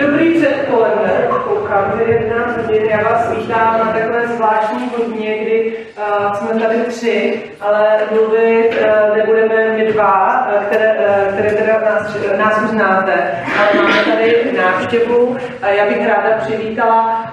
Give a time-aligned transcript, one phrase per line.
[0.00, 6.34] Dobrý předpoledne, koukám, že 11 hodin, já vás vítám na takové zvláštní hodině, kdy uh,
[6.34, 10.41] jsme tady tři, ale mluvit uh, nebudeme my dva,
[10.72, 13.12] které, uh, které teda nás, nás už znáte,
[13.58, 15.36] ale máme tady návštěvu.
[15.76, 17.24] Já bych ráda přivítala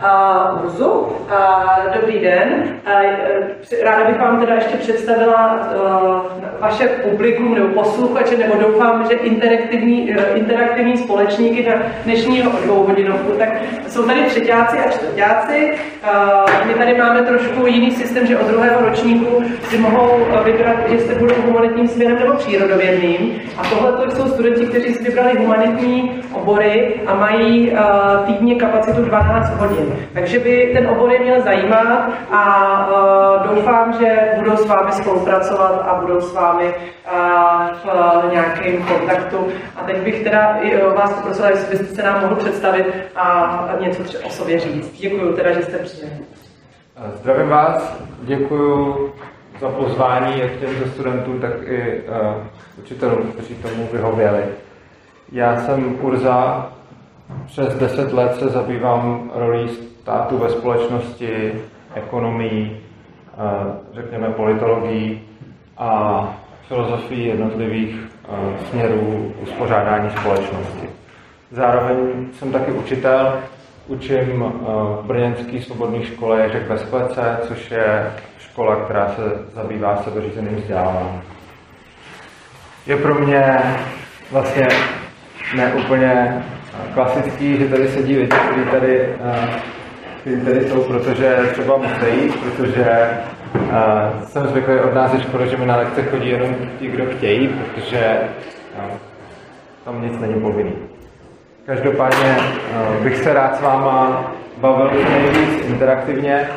[0.53, 0.89] uh, Urzu.
[0.89, 2.63] Uh, dobrý den.
[3.83, 5.59] Ráda bych vám teda ještě představila
[6.59, 13.49] vaše publikum nebo posluchače, nebo doufám, že interaktivní, interaktivní společníky na dnešního dvouhodinovku, tak
[13.87, 15.73] jsou tady třetíáci a čtvrtáci.
[16.65, 21.35] My tady máme trošku jiný systém, že od druhého ročníku si mohou vybrat, jestli budou
[21.45, 23.28] humanitním směrem nebo přírodovědným.
[23.57, 27.73] A tohle jsou studenti, kteří si vybrali humanitní obory a mají
[28.25, 29.95] týdně kapacitu 12 hodin.
[30.13, 35.95] Takže by ten obor je měl zajímat a doufám, že budou s vámi spolupracovat a
[36.01, 36.73] budou s vámi
[37.83, 39.47] v nějakém kontaktu.
[39.75, 40.57] A teď bych teda
[40.95, 42.85] vás poprosila, jestli byste se nám mohl představit
[43.15, 44.99] a něco o sobě říct.
[44.99, 46.17] Děkuji teda, že jste přijeli.
[47.15, 49.13] Zdravím vás, děkuji
[49.59, 52.43] za pozvání jak těmto studentům, tak i uh,
[52.83, 54.43] učitelům, kteří tomu vyhověli.
[55.31, 56.69] Já jsem Urza,
[57.45, 61.53] přes 10 let se zabývám rolí státu ve společnosti,
[61.93, 62.81] ekonomii,
[63.37, 65.21] uh, řekněme politologií
[65.77, 66.23] a
[66.67, 68.37] filozofii jednotlivých uh,
[68.69, 70.89] směrů uspořádání společnosti.
[71.51, 73.39] Zároveň jsem taky učitel,
[73.87, 74.53] učím
[75.01, 78.11] v Brněnské svobodné škole Ježek ve Sklece, což je
[78.59, 79.21] škola, která se
[79.55, 81.21] zabývá sebeřízeným vzděláváním.
[82.87, 83.59] Je pro mě
[84.31, 84.67] vlastně
[85.55, 86.43] neúplně
[86.93, 89.15] klasický, že tady sedí lidi, kteří tady,
[90.21, 93.09] kteří tady jsou, protože třeba musí, protože
[93.55, 97.05] uh, jsem zvyklý od nás ze školy, že mi na lekce chodí jenom ti, kdo
[97.05, 98.19] chtějí, protože
[98.77, 98.97] uh,
[99.85, 100.73] tam nic není povinný.
[101.65, 106.49] Každopádně eh, bych se rád s váma bavil nejvíc interaktivně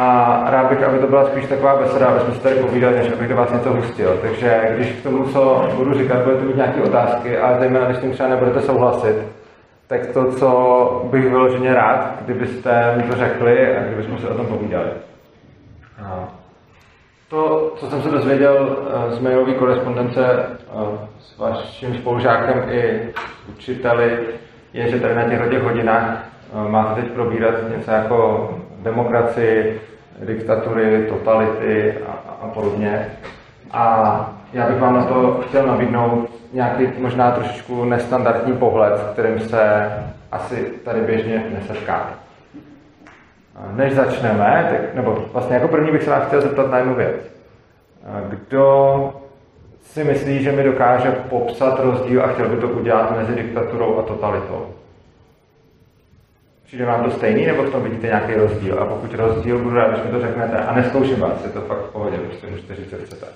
[0.00, 3.12] a rád bych, aby to byla spíš taková beseda, aby jsme se tady povídali, než
[3.12, 4.18] abych do vás něco hustil.
[4.22, 8.12] Takže když k tomu, co budu říkat, budete mít nějaké otázky a zejména, když tím
[8.12, 9.16] třeba nebudete souhlasit,
[9.86, 14.46] tak to, co bych vyloženě rád, kdybyste mi to řekli a kdybychom se o tom
[14.46, 14.88] povídali.
[17.28, 18.76] To, co jsem se dozvěděl
[19.10, 23.08] eh, z mailové korespondence eh, s vaším spolužákem i
[23.48, 24.18] učiteli,
[24.72, 26.24] je, že tady na těchto těch hodinách
[26.66, 29.80] eh, máte teď probírat něco jako demokracii,
[30.20, 33.06] diktatury, totality a, a podobně.
[33.70, 39.40] A já bych vám na to chtěl nabídnout nějaký možná trošičku nestandardní pohled, s kterým
[39.40, 39.92] se
[40.32, 42.10] asi tady běžně nesetkáme.
[43.72, 47.16] Než začneme, tak, nebo vlastně jako první bych se vás chtěl zeptat na jednu věc.
[48.28, 49.12] Kdo
[49.82, 54.02] si myslí, že mi dokáže popsat rozdíl a chtěl by to udělat mezi diktaturou a
[54.02, 54.66] totalitou.
[56.68, 58.78] Přijde vám to stejný, nebo v tom vidíte nějaký rozdíl?
[58.80, 60.58] A pokud rozdíl, budu rád, když mi to řeknete.
[60.58, 63.26] A neskouším vás, je to fakt v pohodě, prostě můžete říct, co chcete.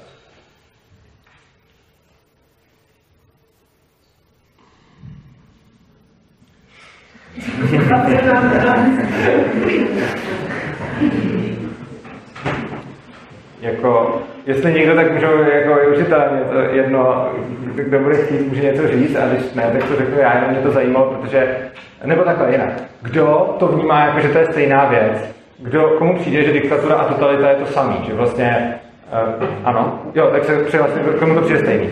[13.62, 17.28] Jako, jestli někdo, tak můžu, jako učitel, mě to jedno,
[17.74, 20.60] kdo bude chtít, může něco říct, a když ne, tak to řeknu já, jenom mě
[20.60, 21.56] to zajímalo, protože,
[22.04, 22.72] nebo takhle jinak,
[23.02, 27.08] kdo to vnímá jako, že to je stejná věc, kdo, komu přijde, že diktatura a
[27.08, 28.74] totalita je to samý, že vlastně,
[29.40, 31.90] uh, ano, jo, tak se přihlasím, komu to přijde stejný.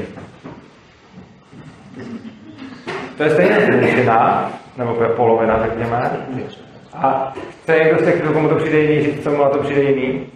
[3.16, 6.10] To je stejná většina, nebo polovina, řekněme.
[6.94, 7.32] A
[7.62, 10.26] chce někdo z těch, komu to přijde jiný, říct, co mu na to přijde jiný?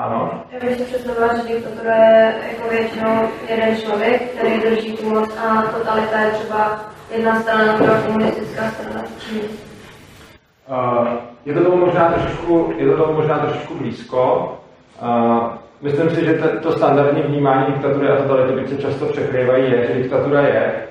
[0.00, 0.44] Ano.
[0.52, 5.36] Já bych si představila, že diktatura je jako většinou jeden člověk, který drží tu moc
[5.36, 6.80] a totalita je třeba
[7.10, 9.04] jedna strana, která komunistická strana
[10.68, 11.08] Uh,
[11.44, 14.52] je to tomu možná trošičku, je to tomu možná trošičku blízko.
[15.02, 15.52] Uh,
[15.82, 20.02] myslím si, že to, standardní vnímání diktatury a totality, byť se často překrývají, je, že
[20.02, 20.88] diktatura je,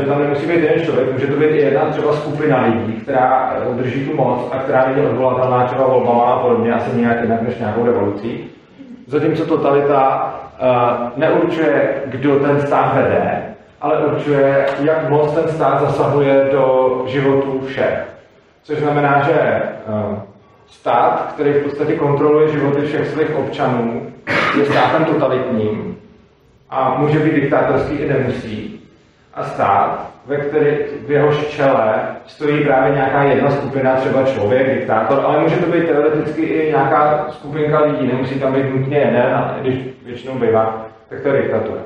[0.00, 3.56] že tam nemusí být jeden člověk, může to být i jedna třeba skupina lidí, která
[3.72, 7.58] drží tu moc a která není odvolatelná třeba volbama a podobně, asi nějak jinak než
[7.58, 8.50] nějakou revolucí.
[9.06, 13.42] Zatímco totalita uh, neurčuje, kdo ten stát vede,
[13.80, 18.06] ale určuje, jak moc ten stát zasahuje do životů všech.
[18.62, 19.62] Což znamená, že
[20.66, 24.06] stát, který v podstatě kontroluje životy všech svých občanů,
[24.58, 25.96] je státem totalitním
[26.70, 28.80] a může být diktátorský i nemusí.
[29.34, 31.94] A stát, ve který v jehož čele
[32.26, 37.26] stojí právě nějaká jedna skupina, třeba člověk, diktátor, ale může to být teoreticky i nějaká
[37.30, 41.80] skupinka lidí, nemusí tam být nutně jeden, a když většinou bývá, tak to je diktatura.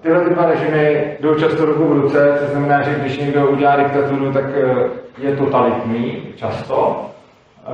[0.00, 4.32] Tyhle dva režimy jdou často ruku v ruce, což znamená, že když někdo udělá diktaturu,
[4.32, 4.88] tak eh,
[5.18, 7.06] je totalitní často,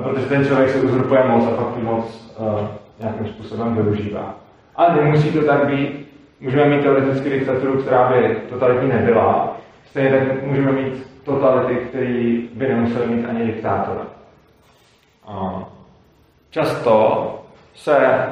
[0.03, 2.67] protože ten člověk se uzurpuje moc a pak tu moc uh,
[3.01, 4.35] nějakým způsobem využívá.
[4.77, 6.02] Ale nemusí to tak být.
[6.43, 9.57] Můžeme mít teoreticky diktaturu, která by totalitní nebyla.
[9.87, 14.07] Stejně tak můžeme mít totality, který by nemusel mít ani diktátora.
[16.51, 17.45] Často
[17.75, 18.27] se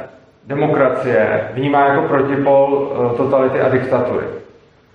[0.44, 4.26] demokracie vnímá jako protipol uh, totality a diktatury.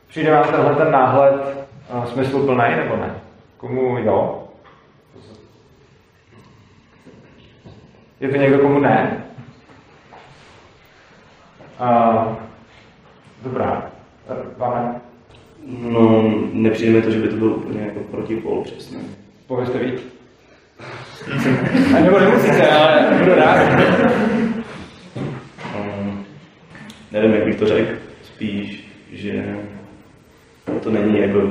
[0.08, 3.16] Přijde vám tenhle ten náhled uh, smysluplný nebo ne?
[3.58, 4.44] Komu jo?
[8.20, 9.26] Je to někdo, komu ne?
[11.80, 12.45] Uh,
[13.44, 13.92] dobrá.
[14.58, 14.96] Vám
[15.82, 16.24] No,
[16.54, 18.98] nepřijde mi to, že by to byl úplně jako protipol přesně.
[19.48, 20.02] Povězte víc.
[21.98, 23.80] A nebo nemusíte, ale budu rád.
[25.76, 26.26] Um,
[27.12, 27.92] nevím, jak bych to řekl.
[28.24, 29.56] Spíš, že
[30.84, 31.42] to není jako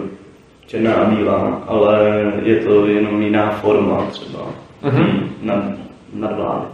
[0.66, 4.46] černá a bílá, ale je to jenom jiná forma třeba
[4.82, 5.28] Mhm.
[5.42, 5.64] nad,
[6.12, 6.66] nadvlády.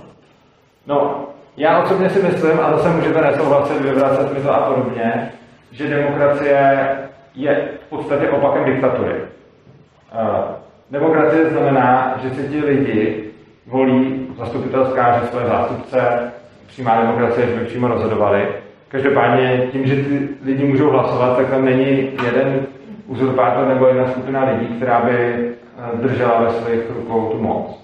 [0.86, 5.32] No, já osobně si myslím, a zase můžete nesouhlasit, vyvracet mi to a podobně,
[5.72, 6.88] že demokracie
[7.34, 9.14] je v podstatě opakem diktatury.
[9.14, 10.54] Uh,
[10.90, 13.24] demokracie znamená, že si ti lidi
[13.66, 16.32] volí zastupitelská, že své zástupce,
[16.66, 18.48] přímá demokracie, že by přímo rozhodovali.
[18.88, 22.66] Každopádně tím, že ty lidi můžou hlasovat, tak tam není jeden
[23.06, 27.80] uzurpátor nebo jedna skupina lidí, která by eh, držela ve svých rukou tu moc.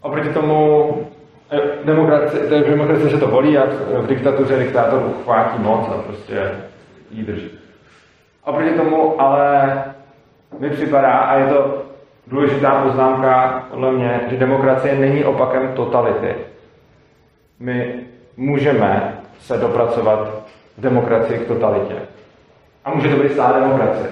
[0.00, 1.13] Oproti tomu eh,
[1.84, 6.02] demokracie, to je v demokracii se to volí a v- diktatuře diktátor uchvátí moc a
[6.02, 6.50] prostě
[7.10, 7.50] jí drží.
[8.44, 9.74] Oproti tomu ale
[10.58, 11.82] mi připadá, a je to
[12.26, 16.34] důležitá poznámka podle mě, že demokracie není opakem totality.
[17.60, 17.94] My
[18.36, 20.44] můžeme se dopracovat
[20.78, 21.94] v demokracii k totalitě.
[22.84, 24.10] A může to být stále demokracie.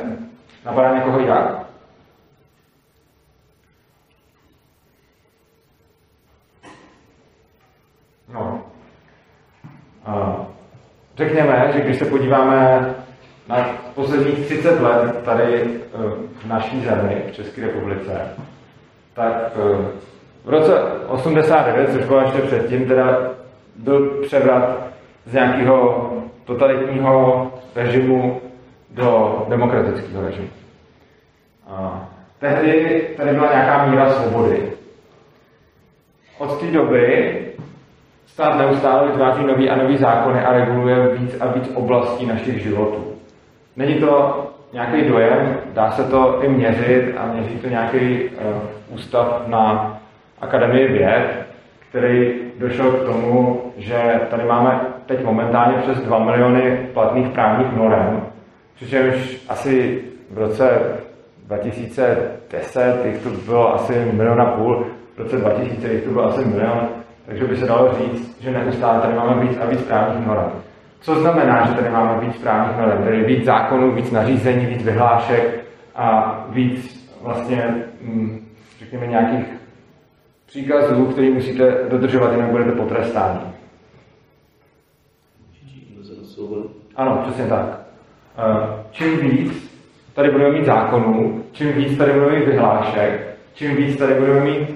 [0.64, 1.62] Napadá někoho jak?
[8.32, 8.62] No.
[10.04, 10.36] A
[11.16, 12.90] řekněme, že když se podíváme
[13.48, 15.98] na posledních 30 let tady eh,
[16.34, 18.20] v naší zemi, v České republice,
[19.14, 19.86] tak eh,
[20.44, 23.30] v roce 89, což bylo ještě předtím, teda
[23.76, 24.86] byl převrat
[25.26, 26.12] z nějakého
[26.44, 28.40] totalitního režimu
[28.90, 30.48] do demokratického režimu.
[31.68, 32.08] A
[32.38, 34.72] tehdy tady byla nějaká míra svobody.
[36.38, 37.38] Od té doby
[38.32, 43.04] stát neustále vytváří nový a nový zákony a reguluje víc a víc oblastí našich životů.
[43.76, 44.42] Není to
[44.72, 49.96] nějaký dojem, dá se to i měřit a měří to nějaký uh, ústav na
[50.40, 51.46] Akademii věd,
[51.88, 58.26] který došel k tomu, že tady máme teď momentálně přes 2 miliony platných právních norem,
[58.74, 60.80] přičemž asi v roce
[61.46, 66.44] 2010 jich to bylo asi milion a půl, v roce 2000 jich to bylo asi
[66.44, 66.88] milion,
[67.26, 70.50] takže by se dalo říct, že neustále tady máme víc a víc právních norem.
[71.00, 75.64] Co znamená, že tady máme víc právních norem, tedy víc zákonů, víc nařízení, víc vyhlášek
[75.94, 78.48] a víc vlastně, mm,
[78.78, 79.46] řekněme, nějakých
[80.46, 83.40] příkazů, který musíte dodržovat, jinak budete potrestáni.
[86.96, 87.80] Ano, přesně tak.
[88.38, 89.72] Eh, Čím víc
[90.14, 94.68] tady budeme mít zákonů, čím víc tady budeme mít vyhlášek, čím víc tady budeme mít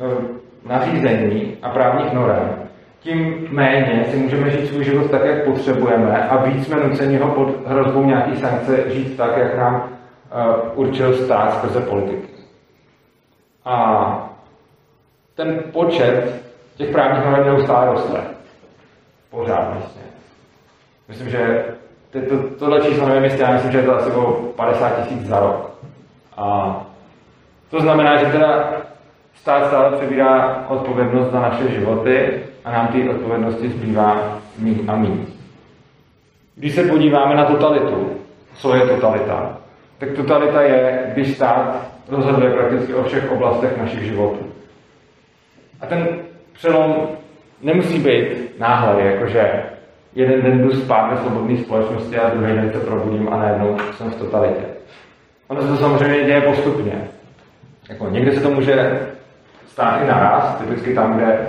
[0.00, 2.60] eh, nařízení a právních norem,
[3.00, 7.28] tím méně si můžeme žít svůj život tak, jak potřebujeme a víc jsme nuceni ho
[7.28, 12.28] pod hrozbou nějaký sankce žít tak, jak nám uh, určil stát skrze politiky.
[13.64, 14.30] A
[15.34, 16.42] ten počet
[16.76, 18.20] těch právních norm neustále roste.
[19.30, 20.02] Pořád vlastně.
[21.08, 21.64] Myslím, že
[22.10, 22.20] to,
[22.58, 25.70] tohle číslo nevím, jestli já myslím, že je to asi o 50 tisíc za rok.
[26.36, 26.76] A
[27.70, 28.72] to znamená, že teda
[29.40, 35.28] stát stále přebírá odpovědnost za naše životy a nám ty odpovědnosti zbývá mít a mít.
[36.56, 38.10] Když se podíváme na totalitu,
[38.54, 39.56] co je totalita,
[39.98, 44.46] tak totalita je, když stát rozhoduje prakticky o všech oblastech našich životů.
[45.80, 46.08] A ten
[46.52, 47.08] přelom
[47.62, 49.62] nemusí být náhle, jakože
[50.14, 54.10] jeden den jdu spát ve svobodné společnosti a druhý den se probudím a najednou jsem
[54.10, 54.64] v totalitě.
[55.48, 57.08] Ono se to samozřejmě děje postupně.
[57.88, 59.00] Jako někdy se to může
[59.72, 61.48] stát i naraz, typicky tam, kde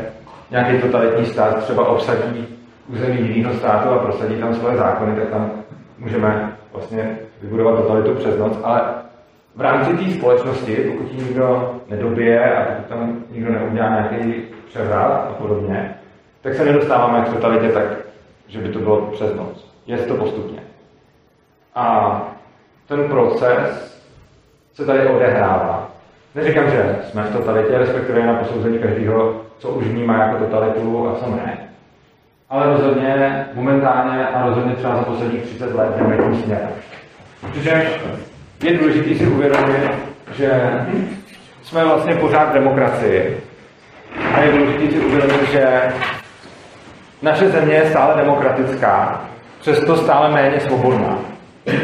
[0.51, 2.47] nějaký totalitní stát třeba obsadí
[2.87, 5.51] území jiného státu a prosadí tam svoje zákony, tak tam
[5.97, 8.81] můžeme vlastně vybudovat totalitu přes noc, ale
[9.55, 15.27] v rámci té společnosti, pokud ji nikdo nedobije a pokud tam nikdo neudělá nějaký převrat
[15.29, 15.95] a podobně,
[16.41, 17.83] tak se nedostáváme k totalitě tak,
[18.47, 19.65] že by to bylo přes noc.
[19.85, 20.59] je to postupně.
[21.75, 22.21] A
[22.87, 24.01] ten proces
[24.73, 25.80] se tady odehrává.
[26.35, 31.15] Neříkám, že jsme v totalitě, respektive na posouzení každého, co už vnímá jako totalitu a
[31.15, 31.57] co ne.
[32.49, 36.69] Ale rozhodně momentálně a rozhodně třeba za posledních 30 let jdeme tím směrem.
[37.51, 37.85] Přičemž
[38.63, 39.91] je důležité si uvědomit,
[40.35, 40.51] že
[41.63, 43.43] jsme vlastně pořád demokracii.
[44.33, 45.91] A je důležité si uvědomit, že
[47.21, 49.21] naše země je stále demokratická,
[49.59, 51.17] přesto stále méně svobodná.
[51.67, 51.81] Eh,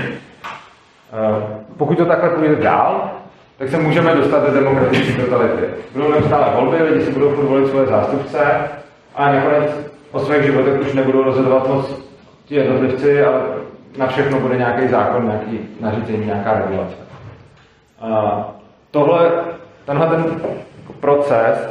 [1.78, 3.17] pokud to takhle půjde dál,
[3.58, 5.66] tak se můžeme dostat do demokratické totality.
[5.94, 8.40] Budou neustále volby, lidi si budou volit svoje zástupce
[9.16, 9.72] a nakonec
[10.12, 12.08] o svých životech už nebudou rozhodovat moc
[12.46, 13.42] ti jednotlivci, ale
[13.98, 16.96] na všechno bude nějaký zákon, nějaký nařízení, nějaká regulace.
[18.02, 18.50] A
[18.92, 19.32] tohle,
[19.86, 20.26] tenhle ten
[21.00, 21.70] proces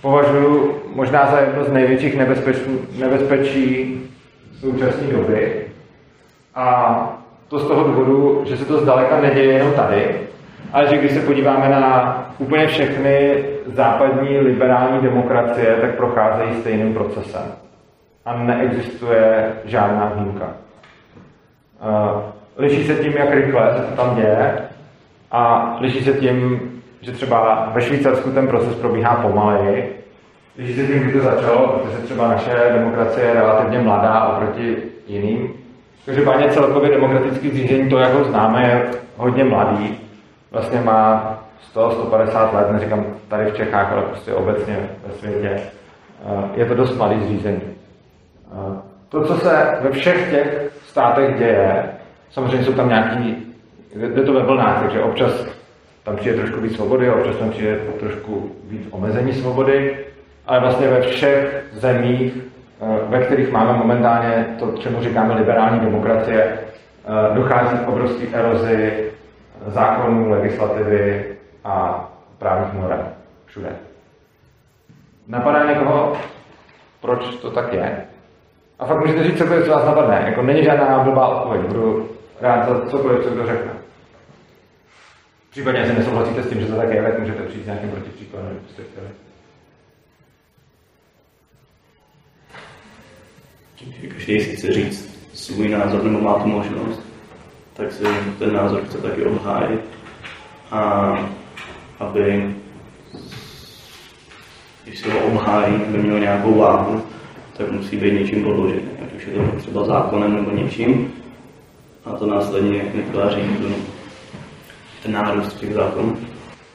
[0.00, 2.60] považuji možná za jedno z největších nebezpečí,
[2.98, 4.00] nebezpečí
[4.60, 5.66] současné doby.
[6.54, 6.96] A
[7.48, 10.14] to z toho důvodu, že se to zdaleka neděje jenom tady,
[10.76, 17.42] ale že když se podíváme na úplně všechny západní liberální demokracie, tak procházejí stejným procesem.
[18.24, 20.46] A neexistuje žádná výjimka.
[22.56, 24.58] Liší se tím, jak rychle se to tam děje
[25.32, 26.60] a liší se tím,
[27.00, 30.04] že třeba ve Švýcarsku ten proces probíhá pomaleji.
[30.58, 35.52] Liší se tím, kdy to začalo, protože třeba naše demokracie je relativně mladá oproti jiným.
[36.06, 40.05] Každopádně celkově demokratický zřízení, to, jak ho známe, je hodně mladý.
[40.50, 41.38] Vlastně má
[41.74, 45.60] 100-150 let, neříkám tady v Čechách, ale prostě obecně ve světě.
[46.54, 47.60] Je to dost mladý zřízení.
[49.08, 51.84] To, co se ve všech těch státech děje,
[52.30, 53.46] samozřejmě jsou tam nějaký,
[53.96, 55.46] jde to ve vlnách, takže občas
[56.04, 59.96] tam přijde trošku víc svobody, občas tam přijde trošku víc omezení svobody,
[60.46, 66.42] ale vlastně ve všech zemích, eh, ve kterých máme momentálně to, čemu říkáme liberální demokracie,
[66.44, 69.10] eh, dochází k obrovské erozi
[69.66, 72.04] zákonů, legislativy a
[72.38, 73.08] právních norem
[73.46, 73.76] všude.
[75.26, 76.16] Napadá někoho,
[77.00, 78.06] proč to tak je?
[78.78, 80.22] A fakt můžete říct cokoliv, co vás napadne.
[80.26, 81.66] Jako není žádná blbá odpověď.
[81.66, 82.08] Budu
[82.40, 83.72] rád za cokoliv, co kdo řekne.
[85.50, 88.50] Případně, jestli nesouhlasíte s tím, že to tak je, tak můžete přijít s nějakým protipříkladem,
[88.50, 89.08] kdybyste chtěli.
[94.12, 97.05] Každý si chce říct svůj názor nebo má tu možnost,
[97.76, 98.04] tak si
[98.38, 99.80] ten názor chce taky obhájit.
[100.70, 101.12] A
[101.98, 102.54] aby,
[104.84, 107.02] když se ho obhájí, by měl nějakou váhu,
[107.56, 108.88] tak musí být něčím podložený.
[109.02, 111.12] Ať už je to třeba zákonem nebo něčím.
[112.04, 113.42] A to následně vytváří
[115.02, 116.16] ten nárůst těch zákonů.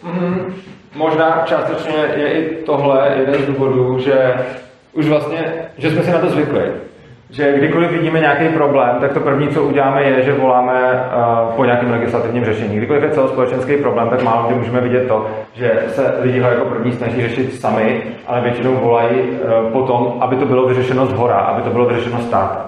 [0.03, 0.53] Mm-hmm.
[0.95, 4.33] Možná částečně je i tohle jeden z důvodů, že
[4.93, 6.71] už vlastně, že jsme si na to zvykli
[7.31, 11.65] že kdykoliv vidíme nějaký problém, tak to první, co uděláme, je, že voláme uh, po
[11.65, 12.77] nějakém legislativním řešení.
[12.77, 16.65] Kdykoliv je celospolečenský problém, tak málo kdy můžeme vidět to, že se lidi ho jako
[16.65, 21.37] první snaží řešit sami, ale většinou volají uh, potom, aby to bylo vyřešeno z hora,
[21.37, 22.61] aby to bylo vyřešeno státem.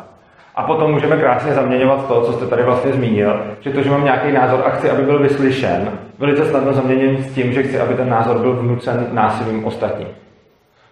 [0.55, 4.03] A potom můžeme krásně zaměňovat to, co jste tady vlastně zmínil, že to, že mám
[4.03, 7.93] nějaký názor a chci, aby byl vyslyšen, velice snadno zaměním s tím, že chci, aby
[7.93, 10.07] ten názor byl vnucen násilím ostatním.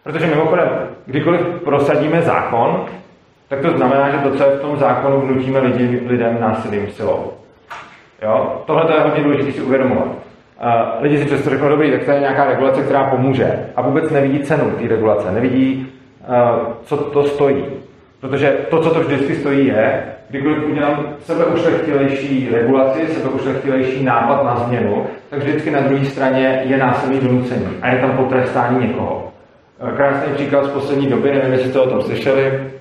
[0.04, 0.70] Protože mimochodem,
[1.06, 2.86] kdykoliv prosadíme zákon,
[3.52, 7.32] tak to znamená, že to, co je v tom zákonu, vnutíme lidi, lidem násilím silou.
[8.22, 8.64] Jo?
[8.66, 10.06] Tohle je hodně důležité si uvědomovat.
[10.06, 10.12] Uh,
[11.02, 13.66] lidi si často řeknou, dobrý, tak to je nějaká regulace, která pomůže.
[13.76, 15.88] A vůbec nevidí cenu té regulace, nevidí,
[16.28, 17.66] uh, co to stojí.
[18.22, 25.06] Protože to, co to vždycky stojí, je, kdykoliv udělám sebeušlechtilejší regulaci, sebeušlechtilejší nápad na změnu,
[25.30, 29.32] tak vždycky na druhé straně je násilný donucení a je tam potrestání někoho.
[29.96, 32.72] Krásný příklad z poslední doby, nevím, jestli jste o tom slyšeli,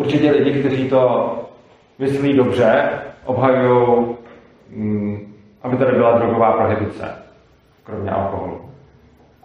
[0.00, 1.34] Určitě lidi, kteří to
[1.98, 2.88] myslí dobře,
[3.24, 4.06] obhajují,
[4.70, 7.14] mm, aby tady byla drogová prohibice,
[7.84, 8.60] kromě alkoholu.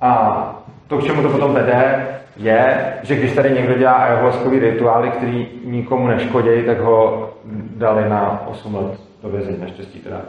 [0.02, 2.08] A to, k čemu to potom vede,
[2.38, 7.30] je, že když tady někdo dělá ayahuaskový rituály, který nikomu neškodí, tak ho
[7.76, 9.58] dali na 8 let do vězení.
[9.62, 10.22] Naštěstí teda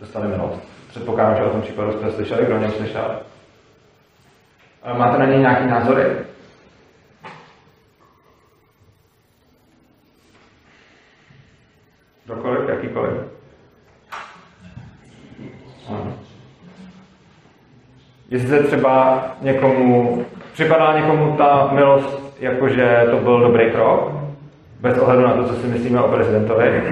[0.00, 0.60] dostali milost.
[0.88, 3.20] Předpokládám, že o tom případu jste slyšeli, kdo o něm slyšel.
[4.98, 6.04] Máte na něj nějaký názory?
[12.24, 13.12] Kdokoliv, jakýkoliv.
[15.88, 16.18] Ano.
[18.34, 24.12] Jestli třeba někomu, připadá někomu ta milost, jakože to byl dobrý krok,
[24.80, 26.82] bez ohledu na to, co si myslíme o prezidentovi.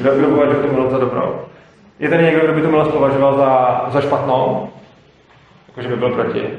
[0.00, 1.40] Kdo, kdo považuje tu milost za dobrou?
[1.98, 4.68] Je tady někdo, kdo by tu milost považoval za, za špatnou?
[5.68, 6.58] Jakože by byl proti?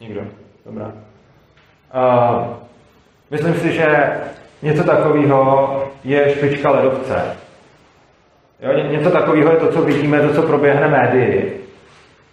[0.00, 0.20] Nikdo.
[0.66, 0.92] Dobrá.
[1.94, 2.46] Uh,
[3.30, 4.10] myslím si, že
[4.62, 7.36] něco takového je špička ledovce.
[8.60, 11.64] Jo, něco takového je to, co vidíme, to, co proběhne médii.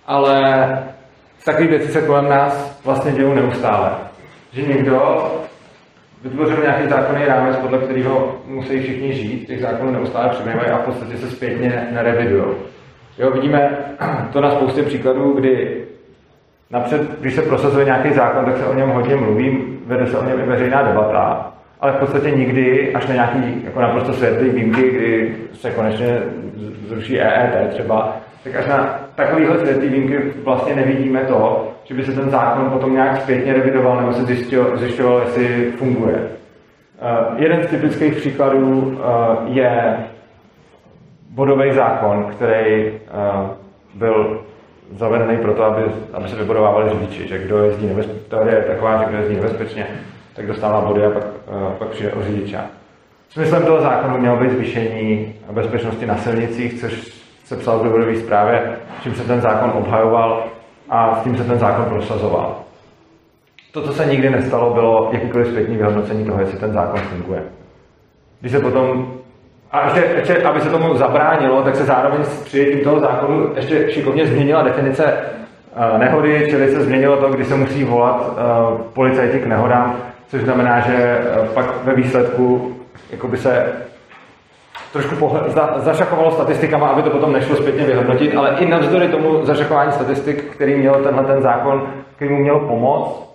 [0.07, 0.67] Ale
[1.45, 3.91] takové věci se kolem nás vlastně dějou neustále.
[4.51, 5.25] Že někdo
[6.23, 10.85] vytvořil nějaký zákonný rámec, podle kterého musí všichni žít, těch zákonů neustále přibývají a v
[10.85, 12.43] podstatě se zpětně nerevidují.
[13.17, 13.77] Jo, vidíme
[14.33, 15.83] to na spoustě příkladů, kdy
[16.71, 20.25] napřed, když se prosazuje nějaký zákon, tak se o něm hodně mluví, vede se o
[20.25, 24.89] něm i veřejná debata, ale v podstatě nikdy, až na nějaký jako naprosto světlý výjimky,
[24.89, 26.19] kdy se konečně
[26.87, 32.11] zruší EET třeba, tak až na takovýhle světlý výjimky vlastně nevidíme to, že by se
[32.11, 34.25] ten zákon potom nějak zpětně revidoval nebo se
[34.77, 36.15] zjišťoval, jestli funguje.
[36.15, 38.97] Uh, jeden z typických příkladů uh,
[39.45, 39.97] je
[41.29, 43.47] bodový zákon, který uh,
[43.93, 44.41] byl
[44.91, 45.81] zavedený proto, aby,
[46.13, 49.87] aby se vybudovávali řidiči, že kdo jezdí nebezpečně, je taková, že kdo jezdí nebezpečně,
[50.35, 51.23] tak dostává body a pak,
[51.77, 52.61] pak přijde o řidiča.
[53.29, 58.77] Smyslem toho zákonu mělo být zvýšení bezpečnosti na silnicích, což se psal v důvodové zprávě,
[59.03, 60.43] čím se ten zákon obhajoval
[60.89, 62.55] a s tím se ten zákon prosazoval.
[63.71, 67.43] To, co se nikdy nestalo, bylo jakýkoliv zpětní vyhodnocení toho, jestli ten zákon funguje.
[68.39, 69.13] Když se potom,
[69.71, 73.91] a ještě, ještě aby se tomu zabránilo, tak se zároveň s přijetím toho zákonu ještě
[73.91, 79.39] šikovně změnila definice uh, nehody, čili se změnilo to, kdy se musí volat uh, policajti
[79.39, 82.75] k nehodám, což znamená, že uh, pak ve výsledku
[83.11, 83.73] jakoby se
[84.93, 89.45] trošku pohled, za, zašachovalo statistikama, aby to potom nešlo zpětně vyhodnotit, ale i navzdory tomu
[89.45, 93.25] zašachování statistik, který měl tenhle ten zákon, který mu měl pomoct,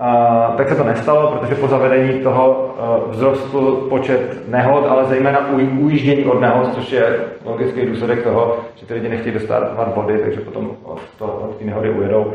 [0.00, 2.74] Uh, tak se to nestalo, protože po zavedení toho
[3.06, 8.56] uh, vzrostl počet nehod, ale zejména u, ujíždění od nehod, což je logický důsledek toho,
[8.74, 12.32] že ty lidi nechtějí dostávat body, takže potom od, to, od té nehody ujedou.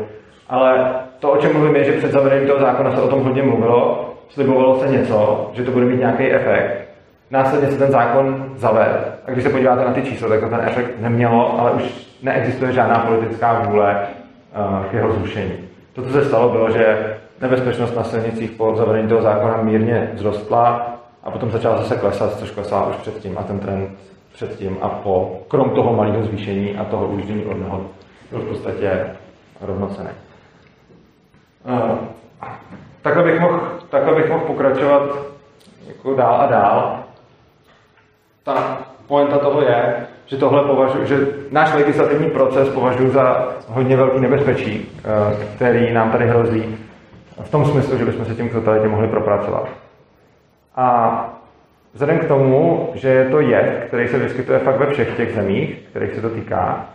[0.48, 3.42] Ale to, o čem mluvím, je, že před zavedením toho zákona se o tom hodně
[3.42, 6.88] mluvilo, slibovalo se něco, že to bude mít nějaký efekt.
[7.30, 9.20] Následně se ten zákon zaved.
[9.26, 12.72] A když se podíváte na ty čísla, tak to ten efekt nemělo, ale už neexistuje
[12.72, 14.06] žádná politická vůle
[14.56, 15.52] uh, k jeho zrušení.
[15.92, 20.96] To, co se stalo, bylo, že nebezpečnost na silnicích po zavedení toho zákona mírně vzrostla
[21.24, 23.90] a potom začala zase klesat, což klesala už předtím a ten trend
[24.32, 27.82] předtím a po, krom toho malého zvýšení a toho ujíždění od nehod,
[28.30, 29.06] byl v podstatě
[29.60, 30.10] rovnocený.
[31.64, 31.98] Uh,
[33.02, 35.02] takhle bych mohl, takhle bych mohl pokračovat
[35.86, 37.04] jako dál a dál
[38.44, 44.20] ta poenta toho je, že tohle považuji, že náš legislativní proces považuji za hodně velký
[44.20, 46.76] nebezpečí, eh, který nám tady hrozí,
[47.42, 49.68] v tom smyslu, že bychom se tím k totalitě mohli propracovat.
[50.76, 51.38] A
[51.92, 55.78] vzhledem k tomu, že je to jev, který se vyskytuje fakt ve všech těch zemích,
[55.90, 56.86] kterých se to týká,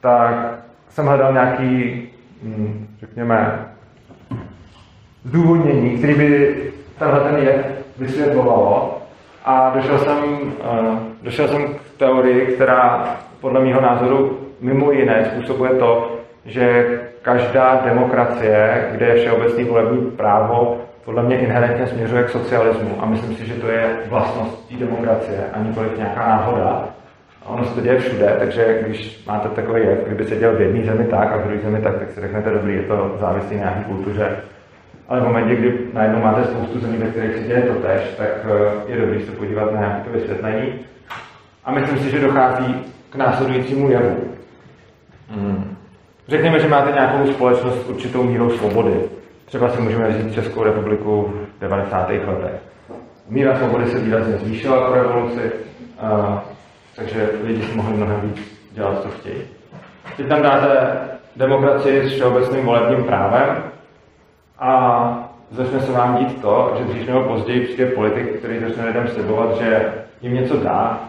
[0.00, 0.54] tak
[0.88, 2.02] jsem hledal nějaký,
[2.42, 3.66] hm, řekněme,
[5.24, 6.56] zdůvodnění, který by
[6.98, 7.66] tenhle ten jev
[7.98, 8.98] vysvětlovalo
[9.44, 15.70] a došel jsem, uh, došel jsem k teorii, která podle mého názoru mimo jiné způsobuje
[15.70, 16.86] to, že
[17.22, 22.96] každá demokracie, kde je všeobecný volební právo, podle mě inherentně směřuje k socialismu.
[23.00, 26.88] A myslím si, že to je vlastnost té demokracie a nikoliv nějaká náhoda.
[27.46, 30.60] A ono se to děje všude, takže když máte takový jev, kdyby se dělal v
[30.60, 33.56] jedné zemi tak a v druhé zemi tak, tak si řeknete, dobrý, je to závislý
[33.56, 34.36] na nějaké kultuře
[35.08, 38.28] ale v momentě, kdy najednou máte spoustu zemí, ve kterých se děje to tež, tak
[38.44, 40.72] eh, je dobré se podívat na nějaké to vysvětlení.
[41.64, 42.74] A myslím si, že dochází
[43.10, 44.16] k následujícímu jevu.
[45.30, 45.76] Hmm.
[46.28, 48.94] Řekněme, že máte nějakou společnost s určitou mírou svobody.
[49.44, 52.08] Třeba si můžeme vzít Českou republiku v 90.
[52.08, 52.60] letech.
[53.28, 55.52] Míra svobody se výrazně zvýšila po revoluci,
[56.00, 56.42] a,
[56.96, 59.42] takže lidi si mohli mnohem víc dělat, co chtějí.
[60.16, 60.98] Teď tam dáte
[61.36, 63.62] demokracii s všeobecným volebním právem,
[64.62, 69.08] a začne se vám dít to, že dřív nebo později přijde politik, který začne lidem
[69.08, 71.00] slibovat, že jim něco dá,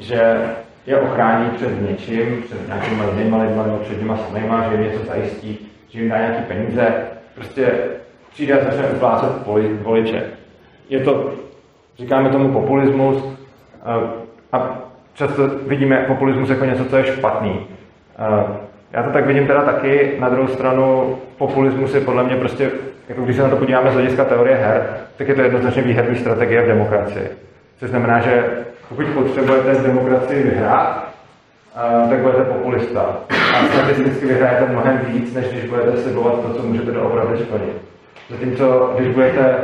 [0.00, 0.50] že
[0.86, 5.04] je ochrání před něčím, před nějakýma jinýma lidma nebo před nimi samýma, že jim něco
[5.04, 5.58] zajistí,
[5.88, 6.94] že jim dá nějaké peníze.
[7.34, 7.72] Prostě
[8.32, 9.30] přijde a začne uplácet
[9.82, 10.24] voliče.
[10.88, 11.32] Je to,
[11.98, 13.24] říkáme tomu populismus
[14.52, 14.78] a
[15.14, 17.66] často vidíme populismus jako něco, co je špatný.
[18.92, 20.16] Já to tak vidím teda taky.
[20.18, 22.70] Na druhou stranu populismus je podle mě prostě,
[23.08, 26.16] jako když se na to podíváme z hlediska teorie her, tak je to jednoznačně výherní
[26.16, 27.28] strategie v demokracii.
[27.78, 28.44] Což znamená, že
[28.88, 31.08] pokud potřebujete z demokracii vyhrát,
[32.08, 33.16] tak budete populista.
[33.54, 37.76] A statisticky vyhrajete mnohem víc, než když budete slibovat to, co můžete doopravdy splnit.
[38.30, 39.56] Zatímco, když budete...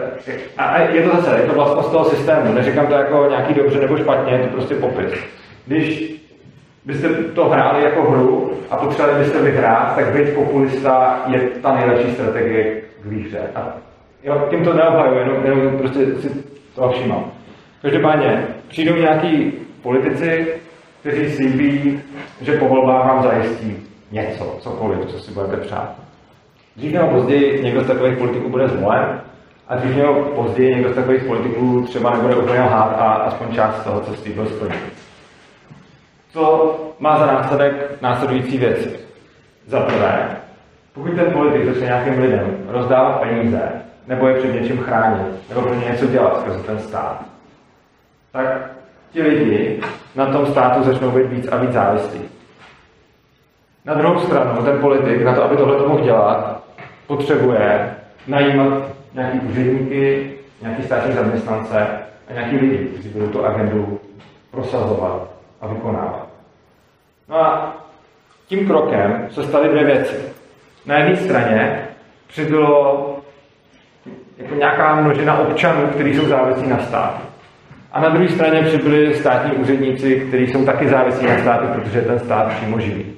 [0.58, 2.52] A je to zase, je to vlastnost toho systému.
[2.52, 5.12] Neříkám to jako nějaký dobře nebo špatně, je to prostě popis.
[5.66, 6.14] Když
[6.84, 12.14] byste to hráli jako hru a potřebovali byste vyhrát, tak být populista je ta nejlepší
[12.14, 13.40] strategie k výhře.
[13.54, 13.76] A
[14.22, 16.30] jo, tím to neobhaju, jenom, jenom prostě si
[16.74, 17.24] toho všímám.
[17.82, 20.46] Každopádně přijdou nějaký politici,
[21.00, 22.00] kteří slíbí,
[22.40, 23.76] že po volbách vám zajistí
[24.12, 25.94] něco, cokoliv, co si budete přát.
[26.76, 29.20] Dřív nebo později někdo z takových politiků bude zvolen
[29.68, 33.84] a dřív nebo později někdo z takových politiků třeba nebude úplně lhát a aspoň část
[33.84, 34.74] toho, co slíbil, splní.
[36.34, 39.00] To má za následek následující věci.
[39.66, 40.36] Za prvé,
[40.92, 43.72] pokud ten politik začne nějakým lidem rozdávat peníze,
[44.06, 47.24] nebo je před něčím chránit, nebo pro ně něco dělat skrze ten stát,
[48.32, 48.70] tak
[49.12, 49.80] ti lidi
[50.14, 52.20] na tom státu začnou být víc a víc závislí.
[53.84, 56.64] Na druhou stranu, ten politik na to, aby tohle mohl dělat,
[57.06, 57.94] potřebuje
[58.26, 58.82] najímat
[59.14, 61.88] nějaký úředníky, nějaký státní zaměstnance
[62.28, 64.00] a nějaký lidi, kteří budou tu agendu
[64.50, 65.28] prosazovat
[65.60, 66.23] a vykonávat.
[67.28, 67.76] No a
[68.46, 70.16] tím krokem se staly dvě věci.
[70.86, 71.88] Na jedné straně
[72.26, 73.18] přibylo
[74.38, 77.22] jako nějaká množina občanů, kteří jsou závislí na státu.
[77.92, 82.18] A na druhé straně přibyli státní úředníci, kteří jsou taky závislí na státu, protože ten
[82.18, 83.16] stát přímo živí.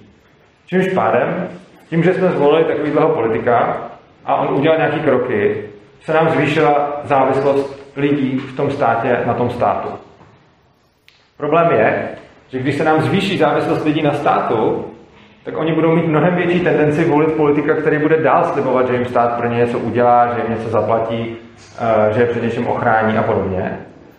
[0.67, 1.49] Čímž pádem,
[1.91, 3.77] tím, že jsme zvolili takovýhleho politika
[4.25, 5.65] a on udělal nějaké kroky,
[6.01, 9.89] se nám zvýšila závislost lidí v tom státě na tom státu.
[11.37, 12.09] Problém je,
[12.49, 14.85] že když se nám zvýší závislost lidí na státu,
[15.45, 19.05] tak oni budou mít mnohem větší tendenci volit politika, který bude dál slibovat, že jim
[19.05, 21.37] stát pro ně něco udělá, že jim něco zaplatí,
[21.79, 23.79] eh, že je před něčím ochrání a podobně.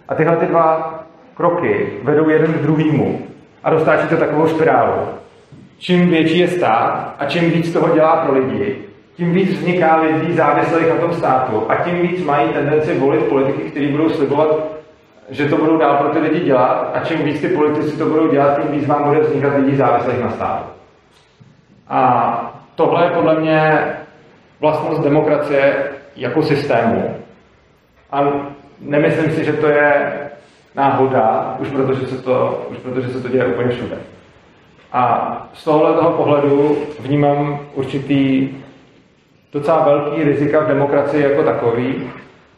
[0.09, 0.99] A tyhle ty dva
[1.37, 3.21] kroky vedou jeden k druhému
[3.63, 4.93] a dostáčí to takovou spirálu.
[5.79, 8.75] Čím větší je stát a čím víc toho dělá pro lidi,
[9.15, 13.61] tím víc vzniká lidí závislých na tom státu a tím víc mají tendenci volit politiky,
[13.61, 14.76] kteří budou slibovat,
[15.29, 18.31] že to budou dál pro ty lidi dělat a čím víc ty politici to budou
[18.31, 20.69] dělat, tím víc vám bude vznikat lidí závislých na státu.
[21.89, 23.83] A tohle je podle mě
[24.59, 25.75] vlastnost demokracie
[26.15, 27.15] jako systému.
[28.11, 28.23] A
[28.81, 30.13] nemyslím si, že to je
[30.75, 33.97] náhoda, už protože se to, už protože se to děje úplně všude.
[34.93, 38.49] A z tohohle toho pohledu vnímám určitý
[39.53, 42.09] docela velký rizika v demokracii jako takový,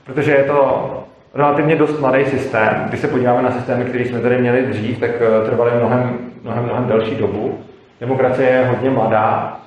[0.06, 0.90] protože je to
[1.34, 2.86] relativně dost mladý systém.
[2.90, 6.64] Když se podíváme na systémy, které jsme tady měli dřív, tak eh, trvaly mnohem, mnohem,
[6.64, 7.60] mnohem delší dobu.
[8.00, 9.60] Demokracie je hodně mladá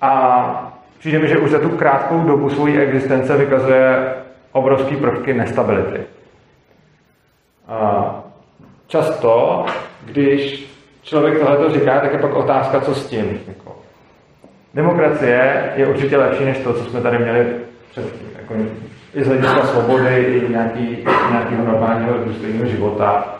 [0.00, 4.14] a přijde mi, že už za tu krátkou dobu svojí existence vykazuje
[4.52, 6.00] obrovský prvky nestability.
[7.68, 8.14] A
[8.86, 9.64] často,
[10.04, 10.68] když
[11.02, 13.40] člověk tohle říká, tak je pak otázka, co s tím.
[13.48, 13.76] Jako,
[14.74, 17.46] demokracie je určitě lepší než to, co jsme tady měli.
[18.38, 18.54] Jako,
[19.14, 23.34] I z hlediska svobody, i nějaký, nějakého normálního důstojného života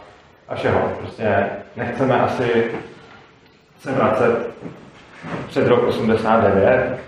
[0.48, 0.92] a všeho.
[1.00, 2.64] Prostě nechceme asi
[3.80, 4.50] se vracet
[5.46, 6.98] před rok 89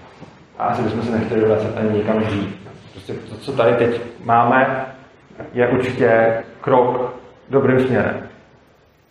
[0.58, 2.56] a asi bychom se nechtěli vracet ani nikam dřív.
[2.92, 4.86] Prostě to, co tady teď máme,
[5.52, 7.14] je určitě krok
[7.50, 8.28] dobrým směrem.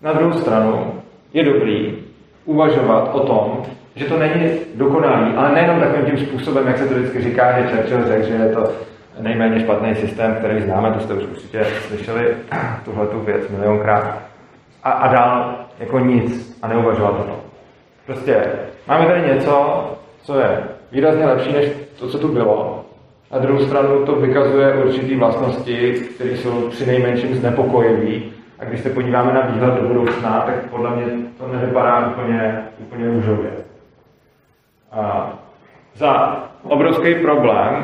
[0.02, 1.02] Na druhou stranu
[1.34, 1.98] je dobrý
[2.46, 3.66] uvažovat o tom,
[3.96, 7.68] že to není dokonalý, ale nejenom takovým tím způsobem, jak se to vždycky říká, že
[7.68, 8.72] Churchill řekl, že je to
[9.20, 12.28] nejméně špatný systém, který známe, to jste už určitě slyšeli
[12.86, 14.18] tuhle tu věc milionkrát.
[14.84, 17.40] A, a dál jako nic a neuvažovat o tom.
[18.06, 18.44] Prostě
[18.88, 19.86] máme tady něco,
[20.24, 22.86] co je výrazně lepší než to, co tu bylo.
[23.32, 28.26] Na druhou stranu to vykazuje určitý vlastnosti, které jsou při nejmenším znepokojivé.
[28.60, 31.06] A když se podíváme na výhled do budoucna, tak podle mě
[31.38, 33.69] to nevypadá úplně, úplně růžově.
[35.96, 37.84] Za obrovský problém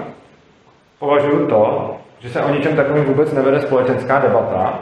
[1.00, 4.80] považuji to, že se o ničem takovém vůbec nevede společenská debata.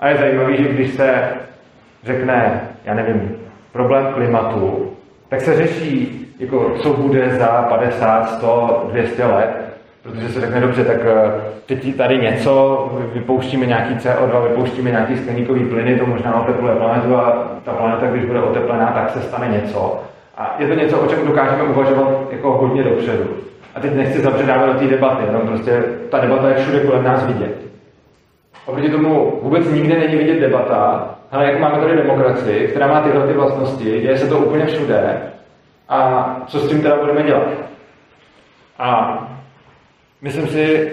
[0.00, 1.28] A je zajímavé, že když se
[2.04, 3.36] řekne, já nevím,
[3.72, 4.92] problém klimatu,
[5.28, 9.50] tak se řeší, jako, co bude za 50, 100, 200 let,
[10.02, 11.32] protože se řekne dobře, tak eh,
[11.66, 17.48] teď tady něco, vypouštíme nějaký CO2, vypouštíme nějaký skleníkový plyny, to možná otepluje planetu a
[17.64, 20.00] ta planeta, když bude oteplená, tak se stane něco.
[20.40, 23.24] A je to něco, o čem dokážeme uvažovat jako hodně dopředu.
[23.74, 27.26] A teď nechci zapředávat do té debaty, jenom prostě ta debata je všude kolem nás
[27.26, 27.56] vidět.
[28.66, 33.26] Oproti tomu vůbec nikde není vidět debata, ale jak máme tady demokracii, která má tyhle
[33.26, 35.22] ty vlastnosti, děje se to úplně všude,
[35.88, 37.48] a co s tím teda budeme dělat?
[38.78, 39.18] A
[40.22, 40.92] myslím si,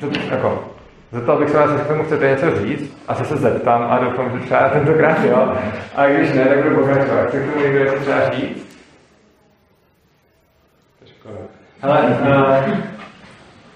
[0.00, 0.64] že jako,
[1.12, 4.38] zeptal bych se vás, jestli k tomu chcete něco říct, asi se zeptám a doufám,
[4.38, 5.52] že třeba tentokrát jo.
[5.96, 7.28] A když ne, tak budu pokračovat.
[7.28, 8.68] Chce k tomu někdo něco třeba říct?
[11.82, 12.74] Hele, uh,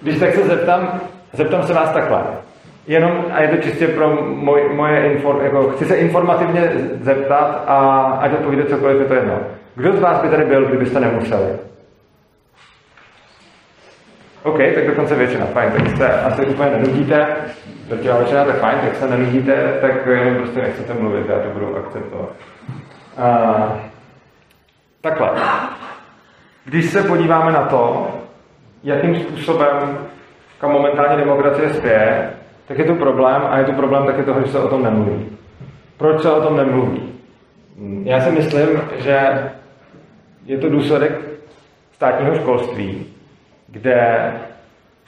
[0.03, 1.01] když tak se zeptám,
[1.33, 2.23] zeptám se vás takhle.
[2.87, 8.01] Jenom, a je to čistě pro moj, moje inform, jako chci se informativně zeptat a
[8.21, 9.41] ať odpovíde cokoliv, je to jedno.
[9.75, 11.47] Kdo z vás by tady byl, kdybyste nemuseli?
[14.43, 17.27] OK, tak dokonce většina, fajn, tak se asi úplně nenudíte,
[17.89, 21.77] drtivá většina, tak fajn, tak se nenudíte, tak jenom prostě nechcete mluvit, já to budu
[21.77, 22.29] akceptovat.
[23.19, 23.77] Uh,
[25.01, 25.31] takhle.
[26.65, 28.09] Když se podíváme na to,
[28.83, 29.99] jakým způsobem
[30.63, 32.31] kam momentálně demokracie spěje,
[32.69, 35.29] tak je to problém a je to problém taky toho, že se o tom nemluví.
[35.97, 37.13] Proč se o tom nemluví?
[38.05, 39.51] Já si myslím, že
[40.45, 41.13] je to důsledek
[41.93, 43.07] státního školství,
[43.73, 44.33] kde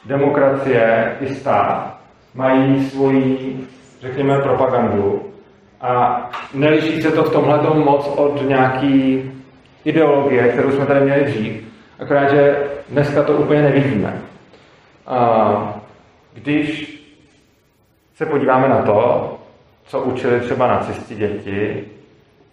[0.05, 1.99] demokracie i stát
[2.35, 3.61] mají svoji,
[4.01, 5.23] řekněme, propagandu
[5.81, 9.23] a neliší se to v tomhle moc od nějaký
[9.85, 11.65] ideologie, kterou jsme tady měli dřív,
[11.99, 12.57] akorát, že
[12.89, 14.15] dneska to úplně nevidíme.
[15.07, 15.81] A
[16.35, 16.95] když
[18.15, 19.31] se podíváme na to,
[19.87, 21.85] co učili třeba nacisti děti,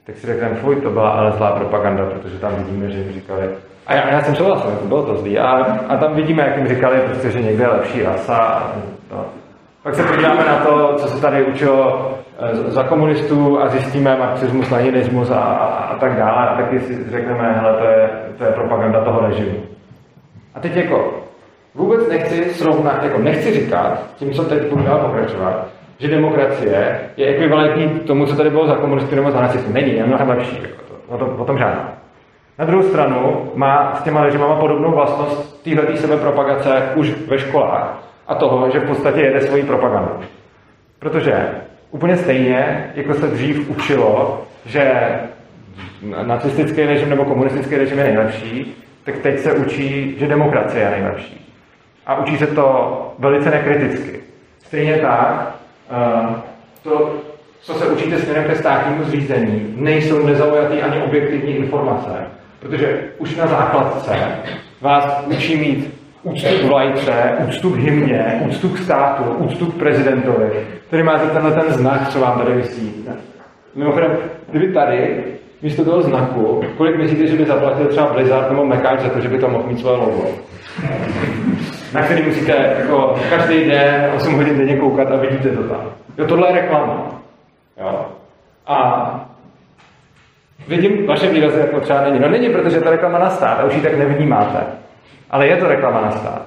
[0.06, 3.50] tak si řekneme, fuj, to byla ale zlá propaganda, protože tam vidíme, že jim říkali,
[3.92, 5.50] a já, já jsem souhlasil, bylo to zlý, a,
[5.88, 8.36] a tam vidíme, jak jim říkali, prostě, že někde je lepší rasa.
[8.36, 8.72] A
[9.10, 9.26] to.
[9.84, 14.72] Pak se podíváme na to, co se tady učilo eh, za komunistů a zjistíme marxismus,
[14.72, 16.48] leninismus a, a, a tak dále.
[16.48, 19.58] A taky si řekneme, hele, to je, to je propaganda toho režimu.
[20.56, 21.14] A teď jako
[21.76, 25.68] vůbec nechci srovnat, jako nechci říkat, tím, co teď budu dál pokračovat,
[26.00, 29.74] že demokracie je ekvivalentní tomu, co tady bylo za komunistů nebo za nacisty.
[29.74, 30.56] Není, je mnohem lepší.
[30.62, 32.01] Jako to, o, tom, o tom žádná.
[32.62, 38.36] Na druhou stranu má s těma režimama podobnou vlastnost téhle sebepropagace už ve školách a
[38.36, 40.12] toho, že v podstatě jede svoji propagandu.
[41.00, 41.48] Protože
[41.92, 45.10] úplně stejně, jako se dřív učilo, že
[46.26, 51.52] nacistický režim nebo komunistický režim je nejlepší, tak teď se učí, že demokracie je nejlepší.
[52.06, 54.20] A učí se to velice nekriticky.
[54.60, 55.56] Stejně tak,
[55.92, 56.36] eh,
[56.84, 57.16] to,
[57.62, 62.41] co se učíte směrem ke státnímu zřízení, nejsou nezaujatý ani objektivní informace.
[62.62, 64.18] Protože už na základce
[64.82, 70.50] vás učí mít úctu k vlajce, úctu k hymně, úctu k státu, úctu k prezidentovi,
[70.88, 73.06] který máte tenhle ten znak, co vám tady vysí.
[73.76, 74.18] Mimochodem,
[74.50, 75.24] kdyby tady
[75.62, 79.30] místo toho znaku, kolik myslíte, že by zaplatil třeba Blizzard nebo Mekáč za to, že
[79.30, 80.28] by to mohl mít své logo?
[81.94, 85.82] Na který musíte jako každý den 8 hodin denně koukat a vidíte to tam.
[86.18, 87.22] Jo, tohle je reklama.
[87.80, 88.06] Jo.
[88.68, 89.31] A
[90.68, 92.20] vidím vaše výrazy jako třeba není.
[92.20, 94.60] No není, protože to reklama na stát a už ji tak nevnímáte.
[95.32, 96.42] Ale je to reklama na stát.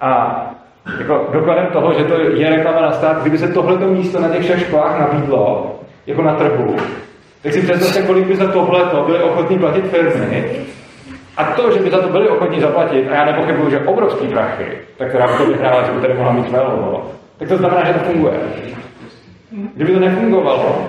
[0.00, 0.40] A
[0.98, 4.42] jako dokladem toho, že to je reklama na stát, kdyby se tohleto místo na těch
[4.42, 5.74] všech školách nabídlo,
[6.06, 6.76] jako na trhu,
[7.42, 10.50] tak si představte, kolik by za tohle byli ochotní platit firmy.
[11.36, 14.64] A to, že by za to byli ochotní zaplatit, a já nepochybuju, že obrovský prachy,
[14.96, 17.92] tak která by to vyhrála, že by tady mohla mít logo, tak to znamená, že
[17.92, 18.34] to funguje.
[19.74, 20.88] Kdyby to nefungovalo,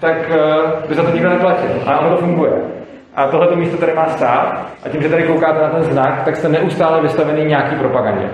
[0.00, 1.70] tak uh, by za to nikdo neplatil.
[1.86, 2.52] A ono to funguje.
[3.14, 6.36] A tohleto místo tady má stát a tím, že tady koukáte na ten znak, tak
[6.36, 8.28] jste neustále vystavený nějaký propagandě.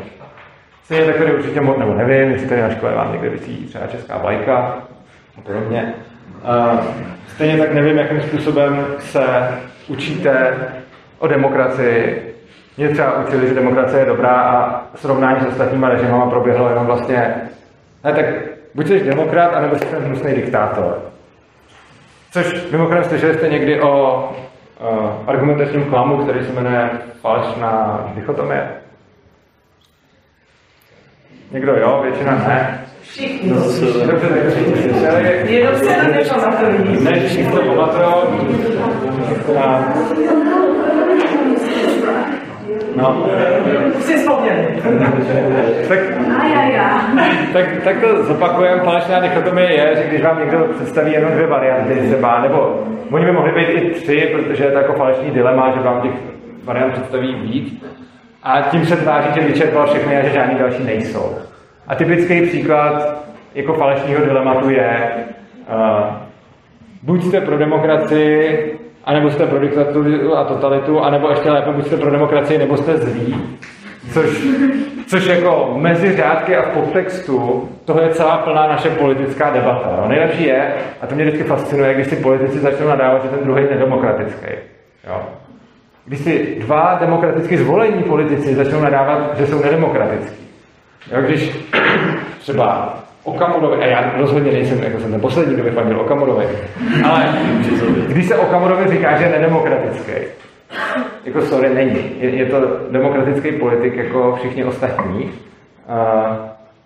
[0.85, 4.19] Stejně tak tady určitě, nebo nevím, jestli tady na škole vám někde vysí třeba česká
[4.19, 4.57] vlajka
[5.39, 5.95] a podobně.
[6.73, 6.81] Uh,
[7.27, 9.49] stejně tak nevím, jakým způsobem se
[9.89, 10.55] učíte
[11.19, 12.35] o demokracii.
[12.77, 17.35] Mě třeba učili, že demokracie je dobrá a srovnání s ostatníma režimama proběhlo jenom vlastně,
[18.05, 18.25] ne, tak
[18.75, 21.03] buď jsi demokrat, anebo jsi ten hnusný diktátor.
[22.37, 24.25] Což mimochodem slyšeli jste někdy o
[24.81, 28.69] uh, argumentačním klamu, který se jmenuje falešná dichotomie?
[31.51, 32.85] Někdo jo, většina ne.
[33.03, 33.51] Všichni.
[33.51, 35.53] Dobře, tak všichni slyšeli.
[35.55, 37.05] Jenom se na nepamatují.
[37.05, 38.37] Ne, všichni to pamatujou.
[42.97, 43.27] No.
[44.01, 44.67] Si vzpomněli.
[45.89, 45.99] tak,
[47.53, 48.83] tak, tak to zopakujeme.
[48.83, 53.33] Falešná dichotomie je, že když vám někdo představí jenom dvě varianty třeba, nebo oni by
[53.33, 56.13] mohli být i tři, protože je to jako falešný dilema, že vám těch
[56.65, 57.85] variant představí víc.
[58.43, 61.37] A tím se tváří, že vyčerpal všechny a že žádný další nejsou.
[61.89, 65.01] A typický příklad jako falešného dilematu je,
[65.69, 66.17] uh,
[67.03, 68.75] buď jste pro demokracii,
[69.07, 72.97] anebo jste pro diktaturu a totalitu, anebo ještě lépe, buď jste pro demokracii, nebo jste
[72.97, 73.37] zlí.
[74.13, 74.47] Což,
[75.07, 79.99] což jako mezi řádky a v podtextu, toho je celá plná naše politická debata.
[80.03, 83.45] No, nejlepší je, a to mě vždycky fascinuje, když si politici začnou nadávat, že ten
[83.45, 84.47] druhý je nedemokratický.
[85.07, 85.23] Jo?
[86.05, 90.47] Když si dva demokraticky zvolení politici začnou nadávat, že jsou nedemokratický.
[91.13, 91.57] Jo, když
[92.39, 92.95] třeba
[93.27, 96.47] Okamurovi, a já rozhodně nejsem, jako jsem ten poslední, kdo by fandil Okamurovi,
[97.05, 97.29] ale
[98.09, 100.13] když se Okamurovi říká, že je nedemokratický,
[101.25, 102.11] jako sorry, není.
[102.21, 102.61] Je, je to
[102.91, 106.37] demokratický politik jako všichni ostatní, uh,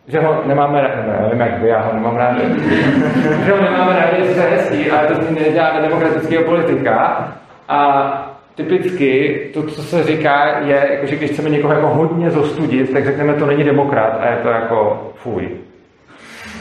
[0.09, 2.37] že ho nemáme rádi, ne, nevím jak vy, já ho nemám rád,
[3.45, 7.29] že ho nemáme rádi, že se hezký, ale to s tím nedělá demokratického politika
[7.69, 8.13] a
[8.55, 13.05] typicky to, co se říká, je, jako, že když chceme někoho jako hodně zostudit, tak
[13.05, 15.49] řekneme, to není demokrat a je to jako fuj.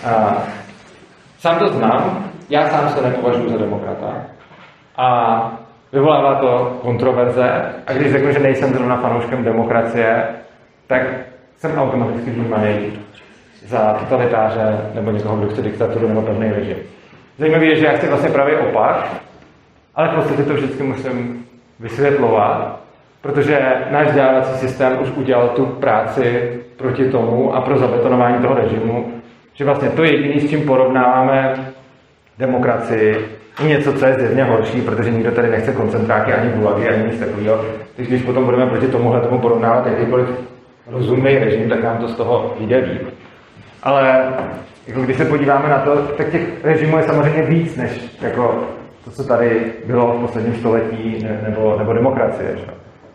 [0.06, 0.44] A,
[1.40, 4.14] sám to znám, já sám se nepovažuji za demokrata.
[4.98, 5.52] A
[5.94, 10.24] vyvolává to kontroverze a když řeknu, že nejsem zrovna fanouškem demokracie,
[10.88, 11.02] tak
[11.58, 13.00] jsem automaticky vnímaný
[13.66, 16.78] za totalitáře nebo někoho, kdo chce diktaturu nebo pevný režim.
[17.38, 19.08] Zajímavé je, že já chci vlastně právě opak,
[19.96, 21.46] ale v podstatě to vždycky musím
[21.80, 22.80] vysvětlovat,
[23.22, 23.60] protože
[23.92, 29.14] náš vzdělávací systém už udělal tu práci proti tomu a pro zabetonování toho režimu,
[29.60, 31.56] že vlastně to jediné, s čím porovnáváme
[32.38, 33.26] demokracii,
[33.64, 37.66] něco, co je zjevně horší, protože nikdo tady nechce koncentráky ani gulagy, ani nic takového.
[37.96, 40.28] Takže když potom budeme proti tomuhle tomu porovnávat jakýkoliv
[40.88, 43.08] rozumný režim, tak nám to z toho vyjde líp.
[43.84, 44.24] Ale
[44.88, 48.64] jako když se podíváme na to, tak těch režimů je samozřejmě víc, než jako
[49.06, 52.58] to, co tady bylo v posledním století, nebo, nebo demokracie.
[52.58, 52.66] Že?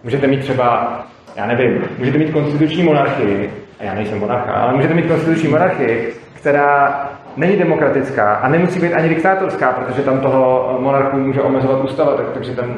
[0.04, 1.00] Můžete mít třeba,
[1.36, 6.23] já nevím, můžete mít konstituční monarchii, a já nejsem monarcha, ale můžete mít konstituční monarchii,
[6.44, 12.14] která není demokratická a nemusí být ani diktátorská, protože tam toho monarchu může omezovat ústava,
[12.14, 12.74] tak, takže ten,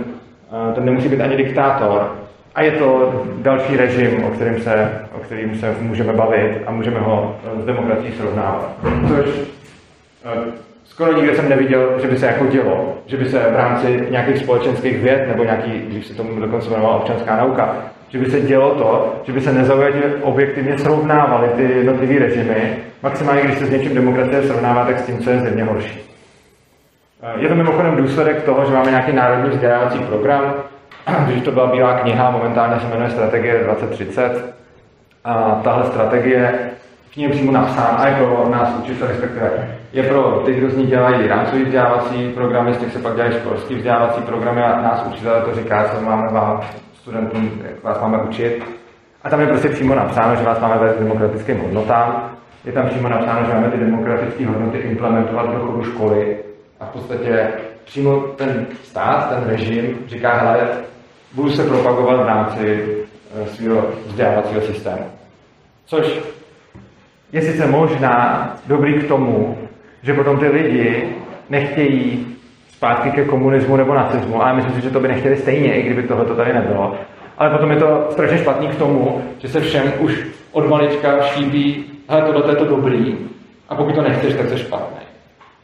[0.71, 2.13] eh, ten nemusí být ani diktátor.
[2.55, 7.01] A je to další režim, o kterým se, o kterým se můžeme bavit a můžeme
[7.01, 8.73] ho s demokracií srovnávat.
[9.09, 9.27] Což
[10.25, 10.53] eh,
[10.85, 14.39] skoro nikdy jsem neviděl, že by se jako dělo, že by se v rámci nějakých
[14.39, 17.77] společenských věd nebo nějaký, když se tomu dokonce jmenovala občanská nauka,
[18.09, 23.43] že by se dělo to, že by se nezaujatě objektivně srovnávaly ty jednotlivé režimy, maximálně
[23.43, 26.01] když se s něčím demokracie srovnává, tak s tím, co je země horší.
[27.23, 30.55] Eh, je to mimochodem důsledek toho, že máme nějaký národní vzdělávací program,
[31.27, 34.55] když to byla bílá kniha, momentálně se jmenuje Strategie 2030.
[35.25, 36.71] A tahle strategie
[37.11, 40.87] v ní je přímo napsána pro nás učitel, respektive je pro ty, kdo z ní
[40.87, 45.41] dělají rámcový vzdělávací programy, z těch se pak dělají školský vzdělávací programy a nás učitelé
[45.41, 46.61] to říká, co máme vám
[47.07, 48.63] studentům, jak vás máme učit.
[49.25, 52.37] A tam je prostě přímo napsáno, že vás máme vést demokratickým hodnotám.
[52.65, 56.37] Je tam přímo napsáno, že máme ty demokratické hodnoty implementovat do chodu školy.
[56.81, 57.49] A v podstatě
[57.85, 60.69] přímo ten stát, ten režim říká, hele,
[61.33, 62.87] budu se propagovat v rámci
[63.43, 65.07] eh, svého vzdělávacího systému.
[65.85, 66.21] Což
[67.33, 69.59] je sice možná dobrý k tomu,
[70.03, 71.09] že potom ty lidi
[71.49, 72.36] nechtějí
[72.77, 76.03] zpátky ke komunismu nebo nacismu, ale myslím si, že to by nechtěli stejně, i kdyby
[76.03, 76.95] tohle tady nebylo.
[77.39, 81.85] Ale potom je to strašně špatný k tomu, že se všem už od malička štíbí,
[82.09, 83.17] hele, tohle je to dobrý,
[83.69, 85.07] a pokud to nechceš, tak to špatný.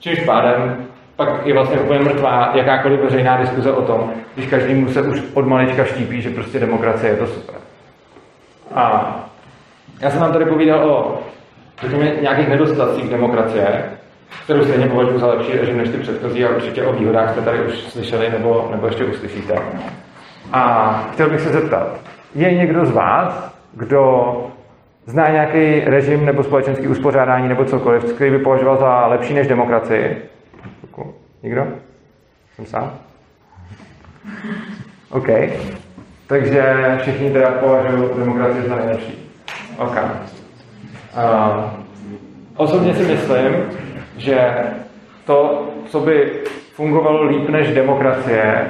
[0.01, 0.77] Čímž pádem
[1.16, 5.46] pak je vlastně úplně mrtvá jakákoliv veřejná diskuze o tom, když každému se už od
[5.46, 7.55] malička štípí, že prostě demokracie je to super.
[8.75, 9.16] A
[10.01, 11.22] já jsem vám tady povídal o
[11.83, 13.83] řekněme, nějakých nedostatcích demokracie,
[14.45, 17.61] kterou stejně považuji za lepší režim než ty předchozí a určitě o výhodách jste tady
[17.61, 19.59] už slyšeli nebo, nebo ještě uslyšíte.
[20.53, 22.01] A chtěl bych se zeptat,
[22.35, 24.33] je někdo z vás, kdo
[25.07, 30.23] zná nějaký režim nebo společenský uspořádání nebo cokoliv, který by považoval za lepší než demokracii?
[31.42, 31.66] Nikdo?
[32.57, 32.92] Jsem sám?
[35.11, 35.29] OK.
[36.27, 39.31] Takže všichni teda považují demokracii za nejlepší.
[39.79, 39.97] OK.
[41.16, 41.64] Uh,
[42.57, 43.55] osobně si myslím,
[44.16, 44.55] že
[45.25, 46.33] to, co by
[46.72, 48.68] fungovalo líp než demokracie,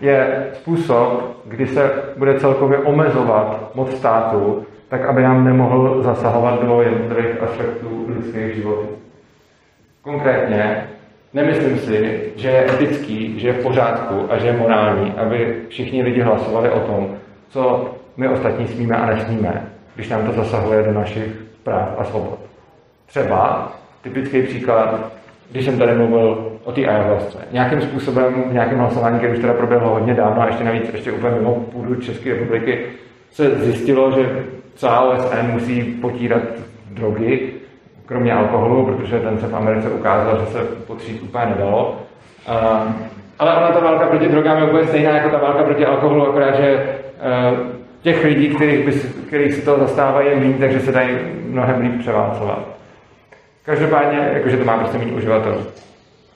[0.00, 6.82] je způsob, kdy se bude celkově omezovat moc státu, tak aby nám nemohl zasahovat do
[6.82, 8.88] jednotlivých aspektů lidských životů.
[10.02, 10.88] Konkrétně
[11.34, 16.02] Nemyslím si, že je etický, že je v pořádku a že je morální, aby všichni
[16.02, 17.16] lidi hlasovali o tom,
[17.48, 22.38] co my ostatní smíme a nesmíme, když nám to zasahuje do našich práv a svobod.
[23.06, 25.12] Třeba typický příklad,
[25.50, 27.38] když jsem tady mluvil o té ayahuasce.
[27.52, 31.12] Nějakým způsobem v nějakém hlasování, které už teda proběhlo hodně dávno a ještě navíc ještě
[31.12, 32.78] úplně mimo půdu České republiky,
[33.30, 36.42] se zjistilo, že celá OSN musí potírat
[36.90, 37.52] drogy
[38.06, 41.96] kromě alkoholu, protože ten se v Americe ukázal, že se potřít úplně nedalo.
[42.48, 42.92] Uh,
[43.38, 46.56] ale ona ta válka proti drogám je úplně stejná jako ta válka proti alkoholu, akorát,
[46.56, 46.96] že
[47.52, 47.58] uh,
[48.02, 48.92] těch lidí, kterých, by,
[49.26, 52.79] kterých si to zastávají, je méně, takže se dají mnohem líp převálcovat.
[53.64, 55.66] Každopádně, jakože to má prostě méně uživatelů.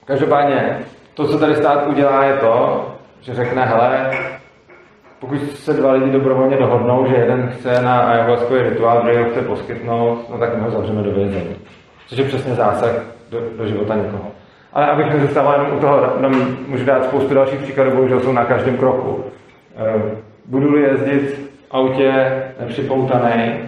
[0.05, 0.79] Každopádně,
[1.15, 2.87] to, co tady stát udělá, je to,
[3.21, 4.11] že řekne, hele,
[5.21, 9.43] pokud se dva lidi dobrovolně dohodnou, že jeden chce na ayahuaskový rituál, druhý ho chce
[9.43, 11.57] poskytnout, no tak my ho zavřeme do vězení.
[12.07, 12.91] Což je přesně zásah
[13.31, 14.31] do, do života někoho.
[14.73, 18.45] Ale abych nezůstal jenom u toho, tam můžu dát spoustu dalších příkladů, bohužel jsou na
[18.45, 19.25] každém kroku.
[19.77, 20.03] Eh,
[20.45, 23.59] budu-li jezdit v autě nepřipoutaný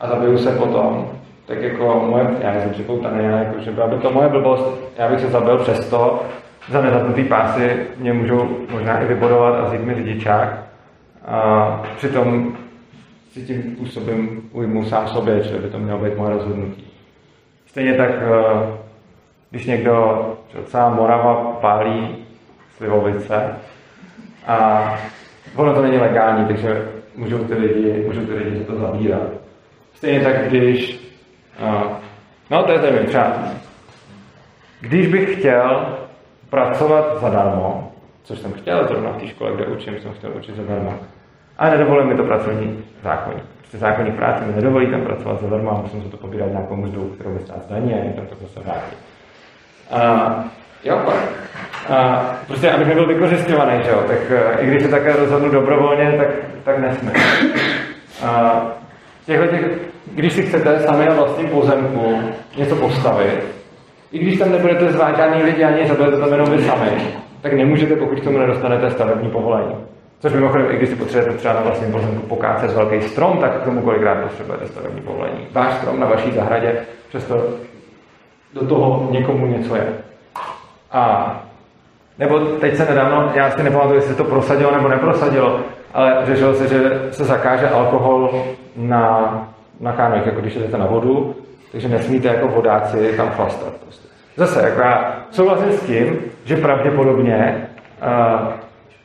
[0.00, 1.10] a zabiju se potom,
[1.46, 5.20] tak jako moje, já jsem připoutaný, jako, že byla by to moje blbost, já bych
[5.20, 6.22] se zabil přesto,
[6.70, 10.58] za nezapnutý pásy mě můžou možná i vybodovat a vzít mi řidičák.
[11.26, 12.56] A přitom
[13.32, 16.90] si tím způsobem ujmu sám sobě, že by to mělo být moje rozhodnutí.
[17.66, 18.76] Stejně tak, eh,
[19.50, 20.26] když někdo,
[20.66, 22.16] celá Morava pálí
[22.76, 23.56] slivovice
[24.46, 24.98] a
[25.56, 29.28] ono to není legální, takže můžou ty lidi, můžou ty lidi to zabírat.
[29.94, 31.03] Stejně tak, když,
[32.50, 33.32] no to je zajímavé, třeba,
[34.80, 35.86] když bych chtěl
[36.50, 37.92] pracovat zadarmo,
[38.22, 40.94] což jsem chtěl zrovna v té škole, kde učím, jsem chtěl učit zadarmo,
[41.58, 43.44] a nedovolil mi to pracovní zákonník.
[43.58, 47.08] Prostě zákonník práce mi nedovolí tam pracovat zadarmo a musím se to pobírat nějakou mzdu,
[47.14, 48.96] kterou mi stát zdaní a tam to zase vrátí.
[49.90, 50.44] A,
[50.84, 51.16] jo, pak.
[51.90, 56.12] A, prostě abych nebyl vykořišťovaný, že jo, tak uh, i když se také rozhodnu dobrovolně,
[56.18, 56.28] tak,
[56.64, 57.12] tak nesmím.
[58.24, 58.62] A,
[59.26, 59.64] těchto těch,
[60.12, 62.18] když si chcete sami na vlastním pozemku
[62.56, 63.44] něco postavit,
[64.12, 66.90] i když tam nebudete zvát žádný lidi ani budete tam jenom vy sami,
[67.40, 69.74] tak nemůžete, pokud k tomu nedostanete stavební povolení.
[70.18, 73.64] Což mimochodem, i když si potřebujete třeba na vlastním pozemku pokácet velký strom, tak k
[73.64, 75.46] tomu kolikrát potřebujete stavební povolení.
[75.52, 76.76] Váš strom na vaší zahradě,
[77.08, 77.44] přesto
[78.54, 79.86] do toho někomu něco je.
[80.92, 81.34] A
[82.18, 85.60] nebo teď se nedávno, já si nepamatuju, jestli to prosadilo nebo neprosadilo,
[85.94, 88.44] ale řešilo se, že se zakáže alkohol
[88.76, 89.48] na,
[89.80, 91.34] na kánojích, jako když jdete na vodu,
[91.72, 93.72] takže nesmíte jako vodáci tam chlastat.
[93.82, 94.08] Prostě.
[94.36, 97.68] Zase, jako já souhlasím s tím, že pravděpodobně
[98.02, 98.48] uh,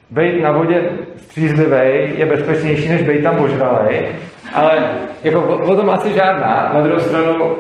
[0.10, 0.82] být na vodě
[1.18, 4.08] střízlivý je bezpečnější, než být tam požralej,
[4.54, 4.92] ale
[5.24, 6.72] jako o tom asi žádná.
[6.74, 7.56] Na druhou stranu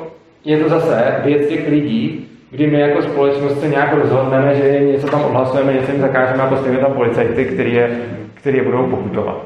[0.45, 5.07] je to zase věc těch lidí, kdy my jako společnost se nějak rozhodneme, že něco
[5.07, 7.89] tam odhlasujeme, něco jim zakážeme a postavíme tam policajty, který je,
[8.33, 9.45] který je budou pokutovat.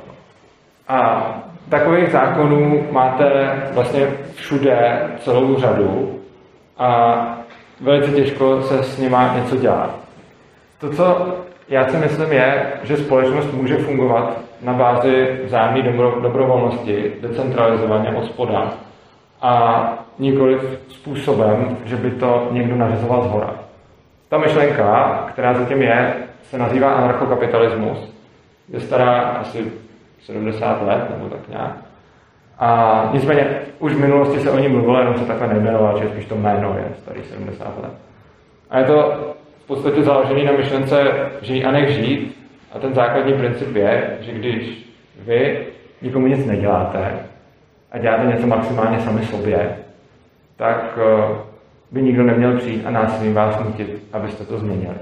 [0.88, 6.20] A takových zákonů máte vlastně všude celou řadu
[6.78, 7.18] a
[7.82, 9.96] velice těžko se s nima něco dělat.
[10.80, 11.36] To, co
[11.70, 18.26] já si myslím, je, že společnost může fungovat na bázi vzájemné dobro, dobrovolnosti, decentralizovaně od
[18.26, 18.74] spoda
[19.42, 19.84] a
[20.20, 20.60] nikoli
[20.90, 23.56] způsobem, že by to někdo nařizoval z hora.
[24.30, 28.14] Ta myšlenka, která zatím je, se nazývá anarchokapitalismus.
[28.70, 29.72] Je stará asi
[30.26, 31.78] 70 let, nebo tak nějak.
[32.60, 36.26] A nicméně už v minulosti se o ní mluvilo, jenom se takhle nejmenoval, že spíš
[36.26, 37.92] to jméno je starý 70 let.
[38.70, 39.14] A je to
[39.64, 41.04] v podstatě založený na myšlence
[41.42, 42.44] žij a nech žít.
[42.72, 44.88] A ten základní princip je, že když
[45.26, 45.68] vy
[46.02, 47.20] nikomu nic neděláte
[47.92, 49.76] a děláte něco maximálně sami sobě,
[50.56, 51.36] tak eh,
[51.92, 54.96] by nikdo neměl přijít a násilím vás nutit, abyste to změnili.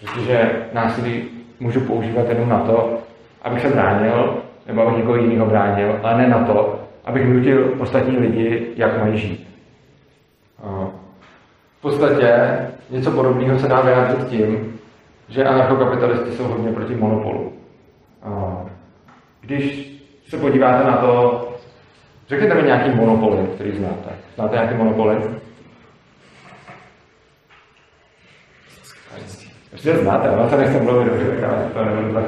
[0.00, 1.24] Protože násilí
[1.60, 2.98] můžu používat jenom na to,
[3.42, 4.38] abych se bránil,
[4.68, 9.18] nebo abych někoho jiného bránil, ale ne na to, abych nutil ostatní lidi, jak mají
[9.18, 9.48] žít.
[11.78, 12.58] V podstatě
[12.90, 14.78] něco podobného se dá vyjádřit tím,
[15.28, 17.52] že anarchokapitalisti jsou hodně proti monopolu.
[19.40, 19.92] Když
[20.28, 21.44] se podíváte na to,
[22.28, 24.10] řekněte mi nějaký monopoly, který znáte.
[24.34, 25.16] Znáte nějaký monopoly?
[29.72, 32.18] Ještě znáte, ale se nechci mluvit dobře, tak to nebudu.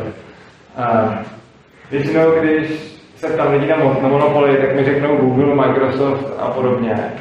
[1.91, 2.71] Většinou, když
[3.17, 7.13] se ptám lidí na, na monopoly, tak mi řeknou Google, Microsoft a podobně,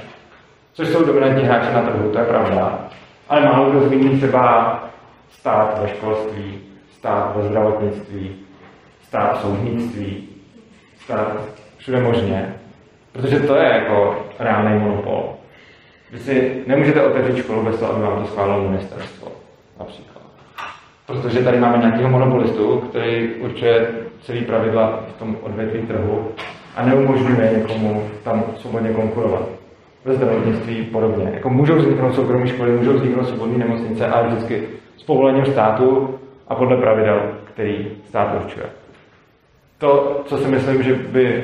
[0.74, 2.90] což jsou dominantní hráči na trhu, to je pravda.
[3.30, 4.84] Ale málo kdo zmíní třeba
[5.30, 6.62] stát ve školství,
[6.92, 8.36] stát ve zdravotnictví,
[9.04, 10.28] stát v soudnictví,
[11.04, 11.42] stát
[11.78, 12.56] všude možně.
[13.12, 15.34] Protože to je jako reálný monopol.
[16.12, 19.32] Vy si nemůžete otevřít školu bez toho, aby vám to schválilo ministerstvo,
[19.80, 20.19] například.
[21.10, 23.88] Protože tady máme nějakého monopolistu, který určuje
[24.22, 26.28] celý pravidla v tom odvětví trhu
[26.76, 29.50] a neumožňuje někomu tam svobodně konkurovat.
[30.06, 31.32] Ve zdravotnictví podobně.
[31.34, 34.64] Jako můžou vzniknout soukromé školy, můžou vzniknout svobodné nemocnice, ale vždycky
[34.98, 38.66] s povolením státu a podle pravidel, který stát určuje.
[39.78, 41.44] To, co si myslím, že by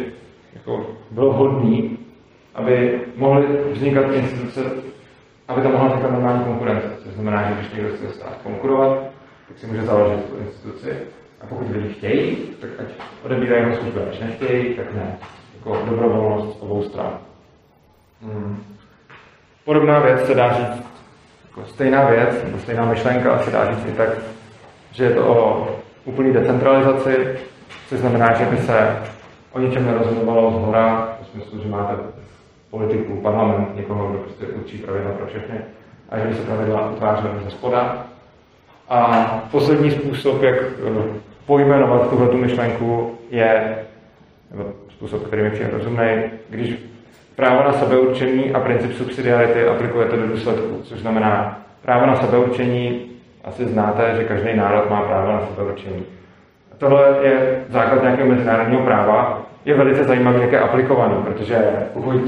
[0.56, 1.82] jako bylo hodné,
[2.56, 4.62] aby mohly vznikat instituce,
[5.48, 6.88] aby tam mohla vznikat normální konkurence.
[7.04, 9.15] To znamená, že když někdo chce stát konkurovat,
[9.48, 10.98] tak si může založit tu instituci.
[11.42, 12.86] A pokud lidi chtějí, tak ať
[13.24, 14.00] odebírají jeho služby.
[14.08, 15.18] Když nechtějí, tak ne.
[15.58, 17.18] Jako dobrovolnost z obou stran.
[18.22, 18.64] Hmm.
[19.66, 20.84] Podobná věc se dá říct,
[21.44, 24.10] jako stejná věc, nebo stejná myšlenka se dá říct i tak,
[24.92, 25.68] že je to o
[26.06, 27.40] úplný decentralizaci,
[27.90, 28.98] což znamená, že by se
[29.52, 31.94] o ničem nerozhodovalo z hora, v smyslu, že máte
[32.70, 35.60] politiku, parlament, někoho, kdo prostě určí pravidla pro všechny,
[36.10, 38.06] a že by se pravidla utvářely ze spoda.
[38.90, 43.78] A poslední způsob, jak eh, pojmenovat tuhle tu myšlenku, je,
[44.52, 46.76] nebo způsob, který mi přijde rozumný, když
[47.36, 53.02] právo na sebeurčení a princip subsidiarity aplikujete do důsledku, což znamená právo na sebeurčení
[53.44, 56.04] asi znáte, že každý národ má právo na sebeurčení.
[56.78, 59.42] Tohle je základ nějakého mezinárodního práva.
[59.66, 61.58] Je velice zajímavé, jak je aplikovaný, protože
[61.94, 62.22] pokud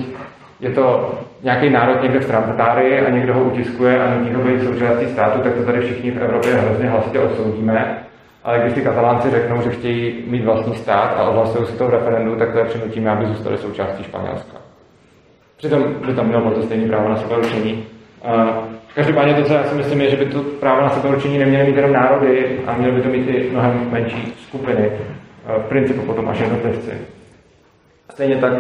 [0.60, 4.64] je to nějaký národ někde v Transatárii a někdo ho utiskuje a nutí ho být
[4.64, 7.98] součástí státu, tak to tady všichni v Evropě hrozně hlasitě odsoudíme.
[8.44, 11.90] Ale když si katalánci řeknou, že chtějí mít vlastní stát a ohlasují si to v
[11.90, 14.58] referendu, tak to je přinutíme, aby zůstali součástí Španělska.
[15.58, 17.84] Přitom by tam mělo to stejné právo na sebeurčení.
[18.96, 21.76] Každopádně to, co já si myslím, je, že by to právo na sebeurčení neměly mít
[21.76, 24.92] jenom národy a měly by to mít i mnohem menší skupiny.
[25.58, 26.92] V principu potom až jednotlivci.
[28.12, 28.54] Stejně tak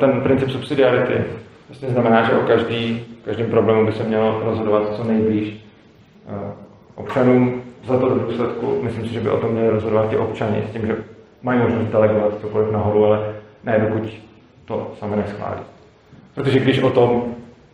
[0.00, 1.24] ten princip subsidiarity
[1.70, 5.64] vlastně znamená, že o každý, každém problému by se mělo rozhodovat co nejblíž
[6.94, 8.78] občanům za to do důsledku.
[8.82, 10.96] Myslím si, že by o tom měli rozhodovat ti občani s tím, že
[11.42, 14.08] mají možnost delegovat cokoliv nahoru, ale ne dokud
[14.64, 15.60] to sami neschválí.
[16.34, 17.24] Protože když o tom,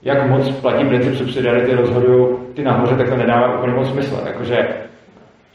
[0.02, 4.22] jak moc platí princip subsidiarity, rozhodují ty nahoře, tak to nedává úplně moc smysl.
[4.26, 4.68] Jakože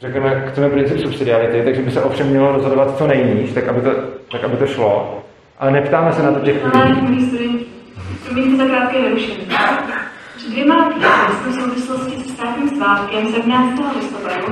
[0.00, 3.90] řekneme, chceme princip subsidiarity, takže by se ovšem mělo rozhodovat co nejníž, tak aby to,
[4.32, 5.18] tak aby to šlo.
[5.58, 7.61] Ale neptáme se na to těch lidí.
[8.32, 9.48] Promiňte za krátké narušení.
[10.36, 11.06] Před dvěma týdny
[11.42, 13.80] jsme v souvislosti se státním svátkem 17.
[13.96, 14.46] listopadu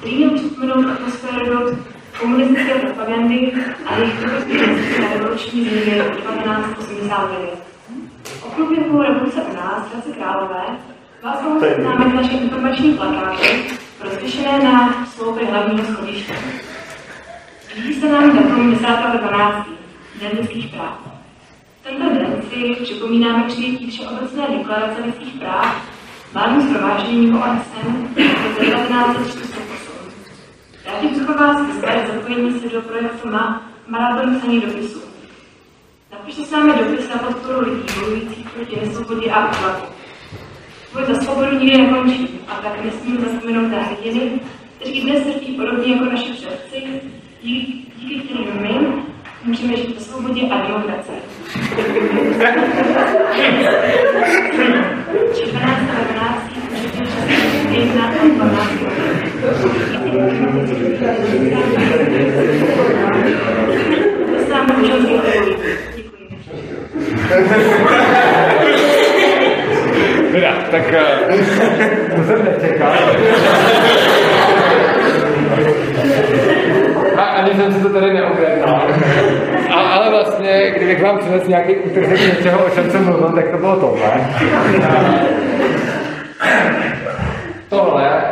[0.00, 1.78] který měl připomenout atmosféru
[2.20, 3.52] komunistické propagandy
[3.86, 7.58] a jejich trpělivosti na revoluční změny 1989.
[8.42, 10.64] O průběhu revoluce u nás, Hradce Králové,
[11.22, 13.46] vás mohu seznámit naše informační plakáty,
[14.00, 16.34] rozvěšené na sloupě hlavního schodiště.
[17.74, 19.64] Blíží se nám datum 10.12.
[20.20, 20.98] Lidských práv.
[21.82, 25.94] Tento den si připomínáme přijetí Všeobecné deklarace lidských práv
[26.32, 29.94] vládním shromážděním OSN v 1948.
[30.86, 35.00] Rádi bych vás vyzvat zapojení se do projektu má maraton psaní dopisu.
[36.12, 39.86] Napište s námi dopis na podporu lidí bojujících proti nesvobodě a útlaku.
[40.92, 44.40] Boj za svobodu nikdy nekončí a tak nesmíme zapomenout na hrdiny,
[44.76, 47.00] kteří dnes trpí podobně jako naši předci,
[47.42, 49.04] díky, díky kterým my
[49.44, 51.20] můžeme žít ve svobodě a demokracii.
[55.34, 55.80] 14.
[56.12, 56.50] 12.
[56.52, 58.70] můžete časy na 12.
[64.30, 64.66] To sám.
[70.32, 70.82] Teda, tak
[72.16, 72.92] to jsem nečekal.
[77.16, 78.88] A ani jsem si to tady neobjednal.
[80.24, 84.10] Vlastně, kdybych vám přinesl nějaký útržek něčeho, o čem jsem mluvil, tak to bylo tohle.
[87.68, 88.22] tohle,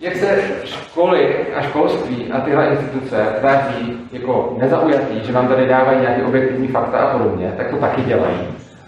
[0.00, 6.00] jak se školy a školství a tyhle instituce tváří jako nezaujatý, že vám tady dávají
[6.00, 8.38] nějaké objektivní fakta a podobně, tak to taky dělají.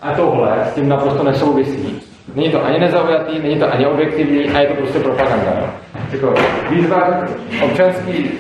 [0.02, 2.00] A tohle s tím naprosto nesouvisí.
[2.34, 5.74] Není to ani nezaujatý, není to ani objektivní a je to prostě propaganda.
[6.12, 6.34] Jako
[6.70, 7.24] výzva
[7.64, 8.30] občanský,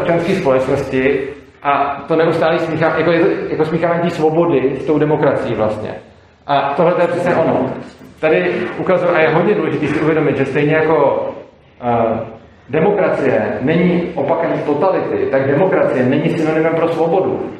[0.00, 1.28] občanské společnosti
[1.62, 3.18] a to neustále smíchá, jako, to,
[3.50, 5.94] jako smíchávání té svobody s tou demokracií vlastně.
[6.46, 7.70] A tohle je přesně ono.
[8.20, 11.28] Tady ukazuje, a je hodně důležité si uvědomit, že stejně jako
[11.82, 12.18] uh,
[12.68, 17.50] demokracie není opakem totality, tak demokracie není synonymem pro svobodu.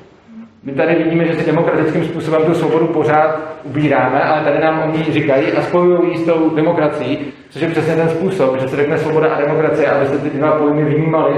[0.64, 5.04] My tady vidíme, že si demokratickým způsobem tu svobodu pořád ubíráme, ale tady nám oni
[5.04, 9.34] říkají a spojují s tou demokracií, což je přesně ten způsob, že se řekne svoboda
[9.34, 11.34] a demokracie, aby se ty dva pojmy vnímaly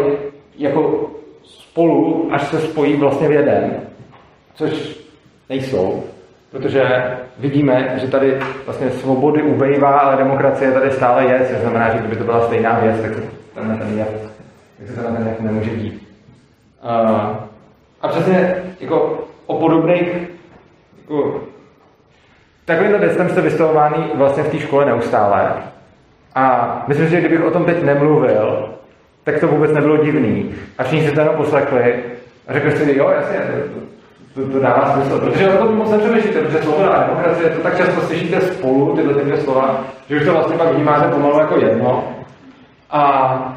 [0.58, 1.10] jako
[1.72, 3.70] spolu, až se spojí vlastně v jeden,
[4.54, 5.00] což
[5.48, 6.04] nejsou,
[6.50, 6.82] protože
[7.38, 12.16] vidíme, že tady vlastně svobody ubejvá, ale demokracie tady stále je, což znamená, že kdyby
[12.16, 13.20] to byla stejná věc, tak se
[13.54, 14.08] ten, ten jev,
[14.78, 16.08] tak se ten jev nemůže dít.
[18.02, 20.08] A přesně jako o podobných,
[21.00, 21.40] jako,
[22.64, 25.52] takovýmto věcem jste vystavování vlastně v té škole neustále.
[26.34, 28.72] A myslím že kdybych o tom teď nemluvil,
[29.24, 30.54] tak to vůbec nebylo divný.
[30.78, 31.94] A všichni si to poslechli
[32.48, 33.38] a řekli si, jo, jasně,
[34.34, 35.20] to, to, dává smysl.
[35.20, 39.24] Protože o tom moc nepřemýšlíte, protože slovo a demokracie, to tak často slyšíte spolu, tyhle
[39.24, 42.04] dvě slova, že už to vlastně pak vnímáte pomalu jako jedno.
[42.90, 43.56] A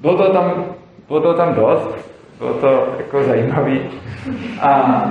[0.00, 0.64] bylo to tam,
[1.08, 3.90] bylo to tam dost, bylo to jako zajímavý.
[4.60, 5.02] A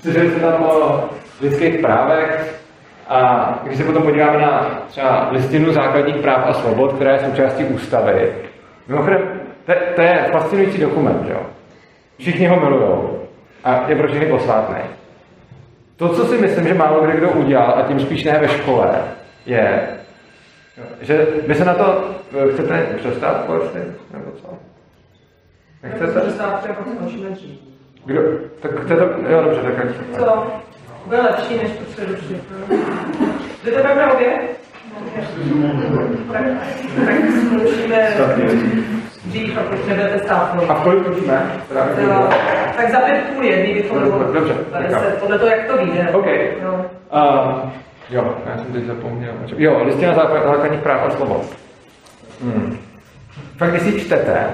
[0.00, 1.04] slyšeli jsme tam o
[1.40, 2.58] lidských právech
[3.08, 7.64] a když se potom podíváme na třeba listinu základních práv a svobod, která je součástí
[7.64, 8.32] ústavy,
[8.88, 11.40] mimochodem, to, to je fascinující dokument, jo.
[12.18, 13.22] Všichni ho milujou
[13.64, 14.76] a je pro všechny posvátný.
[15.96, 18.90] To, co si myslím, že málo kdo udělal, a tím spíš ne ve škole,
[19.46, 19.88] je,
[21.00, 22.04] že vy se na to
[22.52, 23.48] chcete přestat,
[24.12, 24.48] nebo co?
[25.82, 26.20] Nechcete?
[28.04, 28.20] Kdo?
[28.60, 29.74] Tak chcete, jo dobře, tak
[30.18, 30.46] Co?
[31.04, 32.42] Bude lepší, než to přerušit.
[33.64, 34.57] Jdete pak na oběd?
[36.32, 36.42] Tak,
[37.06, 37.14] tak
[37.46, 38.08] skončíme
[39.24, 40.56] dřív a pak nebudete stát.
[40.68, 41.06] A v kolik
[42.02, 42.28] Jo,
[42.76, 44.54] Tak za pět půl jedný bychom Dobře,
[45.20, 46.08] podle toho, jak to vyjde.
[46.12, 46.26] OK.
[46.62, 46.84] No.
[47.12, 47.70] Uh,
[48.10, 49.32] jo, já jsem teď zapomněl.
[49.56, 51.42] Jo, listina základ- základních práv a svobod.
[52.42, 52.78] Hmm.
[53.56, 54.46] Fakt, když si čtete,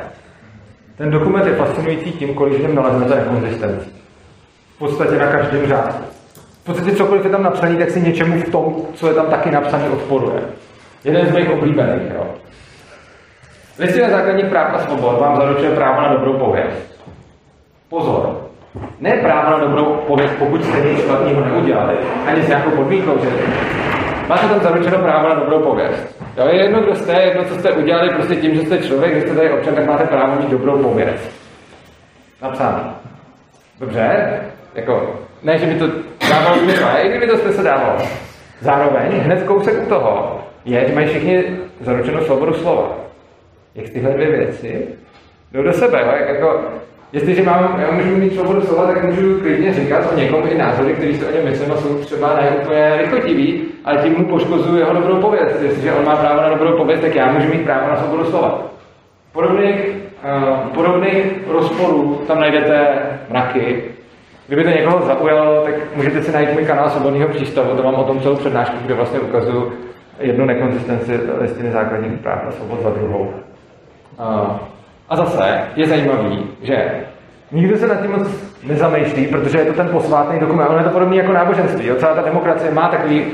[0.97, 3.91] ten dokument je fascinující tím, kolik v něm naleznete nekonzistencí.
[4.75, 6.05] V podstatě na každém řádku.
[6.65, 9.51] V podstatě cokoliv je tam napsaný, tak si něčemu v tom, co je tam taky
[9.51, 10.41] napsané, odporuje.
[11.05, 12.27] Jeden z mých oblíbených, jo.
[13.79, 17.01] Listina základních práv a svobod vám zaručuje právo na dobrou pověst.
[17.89, 18.49] Pozor,
[19.01, 21.97] ne právo na dobrou pověst, pokud jste nic špatného neudělali,
[22.27, 23.31] ani s nějakou podmínkou, že
[24.29, 26.23] máte tam zaručeno právo na dobrou pověst.
[26.37, 29.21] Jo, je jedno, kdo jste, jedno, co jste udělali, prostě tím, že jste člověk, že
[29.21, 31.31] jste tady občan, tak máte právo mít dobrou pověst.
[32.43, 32.95] Napsáno.
[33.81, 34.41] Dobře?
[34.75, 36.04] Jako, ne, že by to
[36.35, 37.99] dávalo smysl, ale i kdyby to jste se dávalo.
[38.61, 41.45] Zároveň, hned kousek u toho, je, že mají všichni
[41.81, 42.97] zaručenou svobodu slova.
[43.75, 44.87] Jak tyhle dvě věci
[45.53, 46.13] jdou do sebe, jo?
[46.21, 46.61] Jak jako,
[47.13, 50.93] jestliže mám, já můžu mít svobodu slova, tak můžu klidně říkat o někom i názory,
[50.93, 54.79] které si o něm myslím a jsou třeba ne úplně lichotivý, ale tím mu poškozuju
[54.79, 55.63] jeho dobrou pověst.
[55.63, 58.63] Jestliže on má právo na dobrou pověst, tak já můžu mít právo na svobodu slova.
[59.33, 59.77] Podobných,
[60.25, 62.97] uh, podobných rozporů tam najdete
[63.31, 63.94] mraky.
[64.47, 68.05] Kdyby to někoho zaujalo, tak můžete si najít můj kanál Svobodného přístavu, to mám o
[68.05, 69.73] tom celou přednášku, kde vlastně ukazuju
[70.21, 73.33] jednu nekonzistenci listiny základních práv a svobod za druhou.
[74.19, 74.61] A,
[75.09, 76.91] a zase je zajímavý, že
[77.53, 78.29] nikdo se nad tím moc
[78.63, 80.67] nezamýšlí, protože je to ten posvátný dokument.
[80.69, 81.87] Ono je to podobný jako náboženství.
[81.87, 81.95] Jo?
[81.95, 83.25] Celá ta demokracie má takový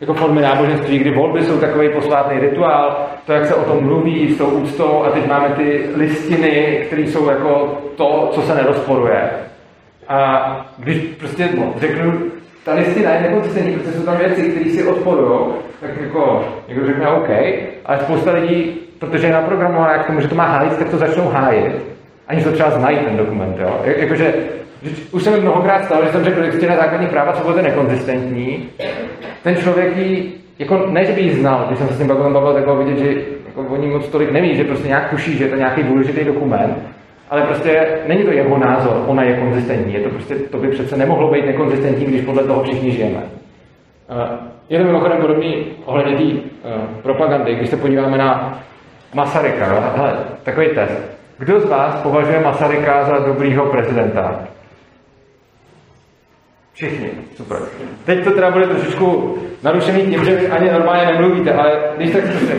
[0.00, 4.34] jako formy náboženství, kdy volby jsou takový posvátný rituál, to, jak se o tom mluví
[4.34, 9.30] s tou úctou a teď máme ty listiny, které jsou jako to, co se nerozporuje.
[10.08, 12.12] A když prostě řeknu,
[12.64, 15.38] ta listina je nekonsistentní, protože jsou tam věci, které si odporují,
[15.80, 17.28] tak jako někdo řekne OK,
[17.86, 21.28] ale spousta lidí, protože je naprogramovaná k tomu, že to má hájit, tak to začnou
[21.28, 21.72] hájit,
[22.28, 23.56] aniž to třeba znají ten dokument.
[23.58, 23.80] Jo?
[23.84, 24.34] Jak- Jakože,
[24.82, 27.62] že už jsem mnohokrát stalo, že jsem řekl, že listina základních práv a svobod je
[27.62, 28.68] nekonzistentní,
[29.42, 32.30] ten člověk ji, jako ne, že by ji znal, když jsem se s tím bavil,
[32.30, 35.44] bavil, tak bylo vidět, že jako oni moc tolik neví, že prostě nějak tuší, že
[35.44, 36.78] je to nějaký důležitý dokument,
[37.30, 39.94] ale prostě není to jeho názor, ona je konzistentní.
[39.94, 43.22] Je to prostě, to by přece nemohlo být nekonzistentní, když podle toho všichni žijeme.
[44.10, 46.70] Eh, Je to mimochodem podobný ohledně té eh,
[47.02, 48.58] propagandy, když se podíváme na
[49.14, 49.92] Masaryka.
[49.96, 51.18] Hele, takový test.
[51.38, 54.40] Kdo z vás považuje Masaryka za dobrýho prezidenta?
[56.72, 57.58] Všichni, super.
[58.04, 62.22] Teď to teda bude trošičku narušený tím, že vy ani normálně nemluvíte, ale když tak
[62.26, 62.54] zkusíme,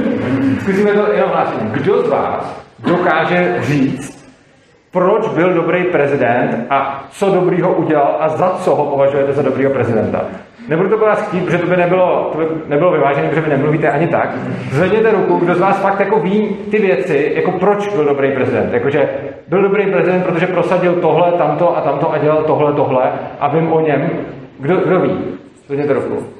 [0.61, 1.71] zkusíme to jenom hlášením.
[1.71, 4.28] Kdo z vás dokáže říct,
[4.91, 9.71] proč byl dobrý prezident a co dobrýho udělal a za co ho považujete za dobrýho
[9.71, 10.21] prezidenta.
[10.67, 13.49] Nebudu to po vás chtít, protože to by nebylo, to by nebylo vyvážené, protože vy
[13.49, 14.29] nemluvíte ani tak.
[14.71, 18.73] Zvedněte ruku, kdo z vás fakt jako ví ty věci, jako proč byl dobrý prezident.
[18.73, 19.09] Jakože
[19.47, 23.73] byl dobrý prezident, protože prosadil tohle, tamto a tamto a dělal tohle, tohle a vím
[23.73, 24.09] o něm.
[24.59, 25.17] Kdo, kdo ví?
[25.67, 26.38] Zvedněte ruku.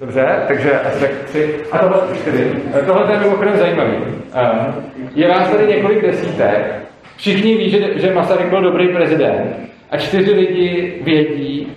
[0.00, 1.54] Dobře, takže asi tak tři.
[1.72, 2.52] A tohle čtyři.
[2.86, 3.92] Tohle je mimochodem zajímavý.
[3.96, 4.84] Um,
[5.14, 6.74] je vás tady několik desítek.
[7.16, 9.56] Všichni ví, že, že Masaryk byl dobrý prezident.
[9.90, 11.72] A čtyři lidi vědí,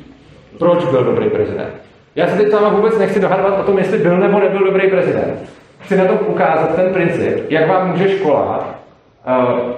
[0.60, 1.74] proč byl dobrý prezident.
[2.16, 4.90] Já se teď s váma vůbec nechci dohadovat o tom, jestli byl nebo nebyl dobrý
[4.90, 5.50] prezident.
[5.82, 8.76] Chci na tom ukázat ten princip, jak vám může škola
[9.28, 9.72] uh,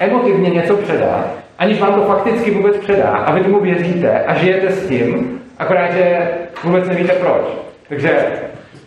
[0.00, 1.26] emotivně něco předat,
[1.58, 5.92] aniž vám to fakticky vůbec předá a vy tomu věříte a žijete s tím, akorát,
[5.92, 6.28] že
[6.64, 7.42] vůbec nevíte proč.
[7.88, 8.26] Takže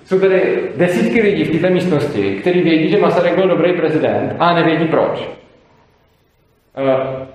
[0.05, 4.55] jsou tady desítky lidí v této místnosti, kteří vědí, že Masaryk byl dobrý prezident, ale
[4.55, 5.29] nevědí proč.
[6.77, 7.25] Uh,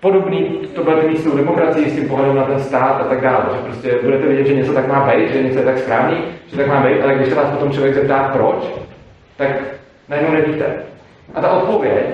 [0.00, 3.20] podobný to budete mít s tou demokracií, s tím pohledem na ten stát a tak
[3.20, 3.44] dále.
[3.52, 6.16] Že prostě budete vidět, že něco tak má být, že něco je tak správný,
[6.50, 8.64] že tak má být, ale když se vás potom člověk zeptá proč,
[9.36, 9.48] tak
[10.08, 10.64] najednou nevíte.
[11.34, 12.04] A ta odpověď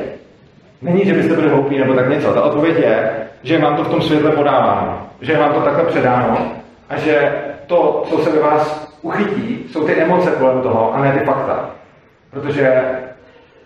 [0.83, 2.33] není, že byste byli hloupí nebo tak něco.
[2.33, 3.11] Ta odpověď je,
[3.43, 6.53] že vám to v tom světle podáváno, že vám to takhle předáno
[6.89, 7.33] a že
[7.71, 11.71] to, co se ve vás uchytí, jsou ty emoce kolem toho a ne ty fakta.
[12.31, 12.83] Protože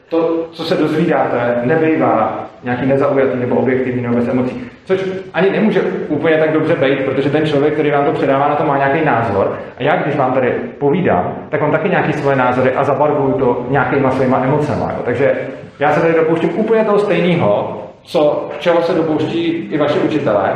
[0.08, 4.70] to, co se dozvídáte, nebývá nějaký nezaujatý nebo objektivní nebo bez emocí.
[4.84, 8.54] Což ani nemůže úplně tak dobře být, protože ten člověk, který vám to předává, na
[8.54, 9.58] to má nějaký názor.
[9.78, 13.66] A já, když vám tady povídám, tak mám taky nějaké svoje názory a zabarvuju to
[13.68, 14.92] nějakýma svýma emocema.
[14.96, 15.02] Jo.
[15.04, 15.36] Takže
[15.78, 20.50] já se tady dopouštím úplně toho stejného, co, čeho se dopouští i vaši učitelé.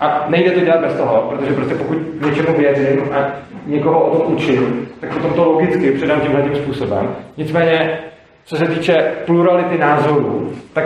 [0.00, 3.26] A nejde to dělat bez toho, protože prostě pokud něčemu věřím a
[3.66, 7.08] někoho o tom učím, tak potom to logicky předám tímhle tím způsobem.
[7.36, 7.98] Nicméně,
[8.44, 10.84] co se týče plurality názorů, tak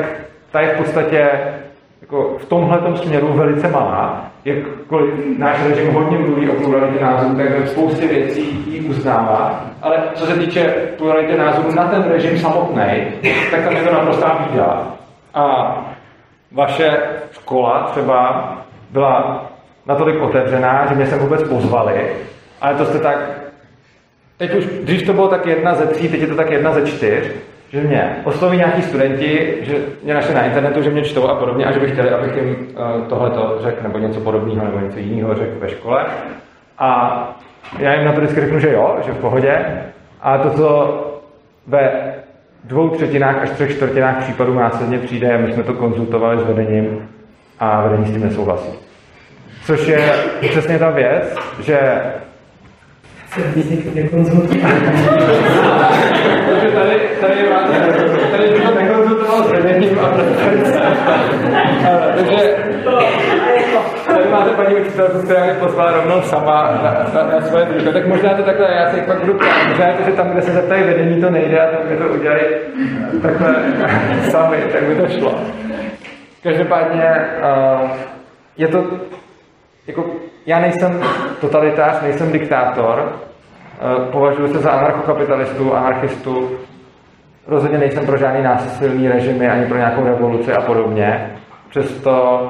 [0.53, 1.31] ta je v podstatě
[2.01, 7.59] jako v tomhle směru velice malá, jakkoliv náš režim hodně mluví o pluralitě názorů, tak
[7.59, 12.85] ve spoustě věcí ji uznává, ale co se týče pluralitě názorů na ten režim samotný,
[13.51, 14.87] tak tam je to naprostá bída.
[15.35, 15.77] A
[16.53, 16.99] vaše
[17.33, 18.53] škola třeba
[18.91, 19.47] byla
[19.87, 22.07] natolik otevřená, že mě se vůbec pozvali,
[22.61, 23.31] ale to jste tak,
[24.37, 26.83] teď už, když to bylo tak jedna ze tří, teď je to tak jedna ze
[26.83, 27.31] čtyř,
[27.73, 31.65] že mě osloví nějaký studenti, že mě našli na internetu, že mě čtou a podobně
[31.65, 35.35] a že by chtěli, abych jim uh, tohleto řekl nebo něco podobného nebo něco jiného
[35.35, 36.07] řekl ve škole.
[36.79, 37.23] A
[37.79, 39.67] já jim na to vždycky řeknu, že jo, že v pohodě.
[40.23, 40.99] A to, co
[41.67, 42.15] ve
[42.65, 47.09] dvou třetinách až třech čtvrtinách případů následně přijde, my jsme to konzultovali s vedením
[47.61, 48.71] a vedení s tím nesouhlasí.
[49.65, 50.15] Což je
[50.49, 51.79] přesně ta věc, že
[56.49, 57.93] Takže tady, tady, máte,
[58.31, 60.09] tady bych to nekonzultoval s vedením a
[62.17, 62.57] Takže
[64.07, 67.93] tady máte paní učitelku, která mě poslala rovnou sama na, na, na svoje družko.
[67.93, 70.53] Tak možná to takhle, já si pak budu ptát, možná to, že tam, kde se
[70.53, 72.45] zeptají vedení, to nejde a tam, kde to udělají
[73.23, 73.55] takhle
[74.31, 75.41] sami, tak by to šlo.
[76.43, 77.05] Každopádně
[77.83, 77.91] uh,
[78.57, 78.85] je to,
[79.87, 80.05] jako,
[80.47, 81.03] já nejsem
[81.41, 83.19] totalitář, nejsem diktátor,
[83.81, 86.59] Eh, považuji se za anarchokapitalistu, anarchistu.
[87.47, 91.37] Rozhodně nejsem pro žádný násilný režimy, ani pro nějakou revoluci a podobně.
[91.71, 92.43] Přesto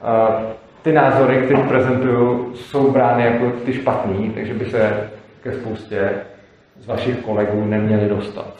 [0.00, 0.42] uh,
[0.82, 5.10] ty názory, které prezentuju, jsou brány jako ty špatný, takže by se
[5.42, 6.10] ke spoustě
[6.76, 8.54] z vašich kolegů neměli dostat.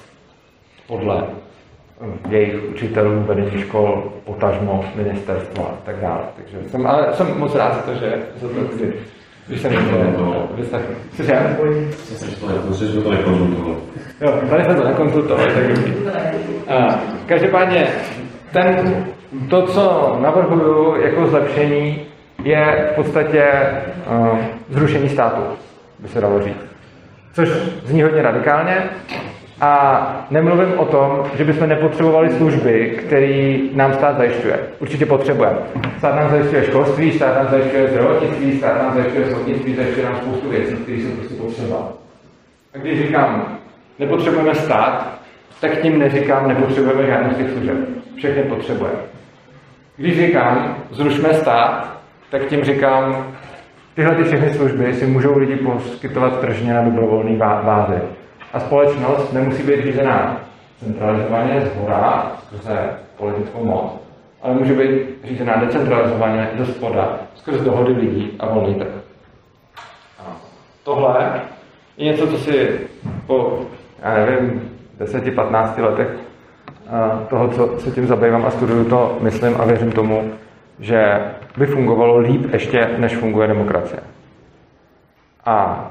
[0.87, 1.24] Podle
[2.29, 6.23] jejich učitelů, vedení škol, potažmo, ministerstva a tak dále.
[6.37, 8.93] Takže jsem, ale jsem moc rád za to, že za to chci
[9.49, 9.73] když jsem
[10.17, 10.93] to vyslechl.
[11.17, 11.57] Cože?
[12.69, 13.77] Myslím, že to nekonzultoval.
[14.21, 15.95] Jo, tady jsme to nekonzultovali, tak dobrý.
[17.27, 17.89] Každopádně,
[18.53, 19.05] ten,
[19.51, 22.01] to, co navrhuju jako zlepšení,
[22.45, 23.45] je v podstatě
[24.11, 24.39] uh,
[24.69, 25.43] zrušení státu,
[25.99, 26.67] by se dalo říct.
[27.33, 27.49] Což
[27.85, 28.91] zní hodně radikálně,
[29.61, 34.59] a nemluvím o tom, že bychom nepotřebovali služby, které nám stát zajišťuje.
[34.79, 35.59] Určitě potřebujeme.
[35.99, 40.49] Stát nám zajišťuje školství, stát nám zajišťuje zdravotnictví, stát nám zajišťuje soudnictví, zajišťuje nám spoustu
[40.49, 41.93] věcí, které jsou prostě potřeba.
[42.75, 43.59] A když říkám,
[43.99, 45.19] nepotřebujeme stát,
[45.61, 47.77] tak tím neříkám, nepotřebujeme žádnou z těch služeb.
[48.17, 48.99] Všechny potřebujeme.
[49.97, 51.99] Když říkám, zrušme stát,
[52.31, 53.27] tak tím říkám,
[53.95, 58.01] tyhle ty všechny služby si můžou lidi poskytovat tržně na dobrovolný bázi.
[58.53, 60.41] A společnost nemusí být řízená
[60.85, 63.93] centralizovaně z hora, skrze politickou moc,
[64.43, 68.93] ale může být řízená decentralizovaně ze spoda, skrze dohody lidí a volný trh.
[70.19, 70.37] A
[70.83, 71.43] tohle
[71.97, 72.81] je něco, co si
[73.27, 73.59] po,
[74.03, 74.71] já nevím,
[75.01, 76.09] 10-15 letech
[77.29, 80.33] toho, co se tím zabývám a studuju to, myslím a věřím tomu,
[80.81, 81.21] že
[81.57, 84.01] by fungovalo líp ještě, než funguje demokracie.
[85.45, 85.87] A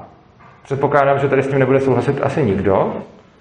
[0.68, 2.96] Předpokládám, že tady s tím nebude souhlasit asi nikdo.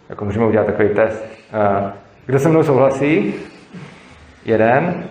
[0.10, 1.26] Jako můžeme udělat takový test.
[1.54, 1.92] Eh,
[2.26, 3.34] kdo se mnou souhlasí?
[4.46, 5.04] Jeden.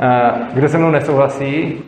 [0.00, 1.82] Eh, kdo se mnou nesouhlasí?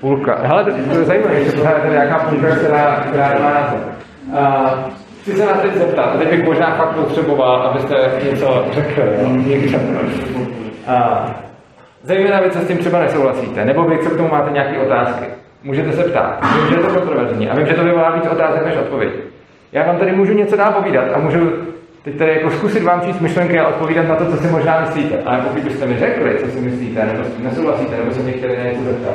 [0.00, 0.38] Půlka.
[0.42, 3.80] Hele, to, je zajímavé, že tohle je nějaká půlka, která, která má název.
[4.28, 4.90] Uh,
[5.20, 7.94] chci se vás teď zeptat, teď bych možná fakt potřeboval, abyste
[8.30, 9.28] něco řekli, jo?
[12.40, 15.35] Věc, co s tím třeba nesouhlasíte, nebo vy, co k tomu máte nějaké otázky.
[15.66, 16.38] Můžete se ptát.
[16.54, 19.10] Vím, že je to kontroverzní a vím, že to vyvolá víc otázek než odpověď.
[19.72, 21.52] Já vám tady můžu něco dál povídat a můžu
[22.04, 25.22] teď tady jako zkusit vám číst myšlenky a odpovídat na to, co si možná myslíte.
[25.24, 28.84] Ale pokud byste mi řekli, co si myslíte, nebo nesouhlasíte, nebo se mě chtěli něco
[28.84, 29.14] zeptat,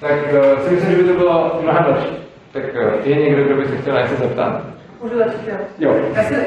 [0.00, 2.08] tak uh, si myslím, že by to bylo mnohem lepší.
[2.52, 4.62] Tak uh, je někdo, kdo by se chtěl něco zeptat?
[5.04, 5.56] Můžu začít, jo?
[5.78, 5.94] Jo.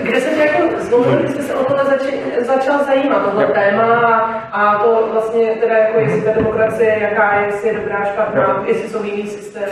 [0.02, 2.10] kde se tě jako znovu, když jste se o tohle začal,
[2.42, 3.50] začal zajímat, tohle jo.
[3.54, 3.84] téma
[4.52, 8.64] a to vlastně teda jako jestli ta demokracie, jaká je, jestli je dobrá, špatná, jo.
[8.66, 9.70] jestli jsou jiný systém.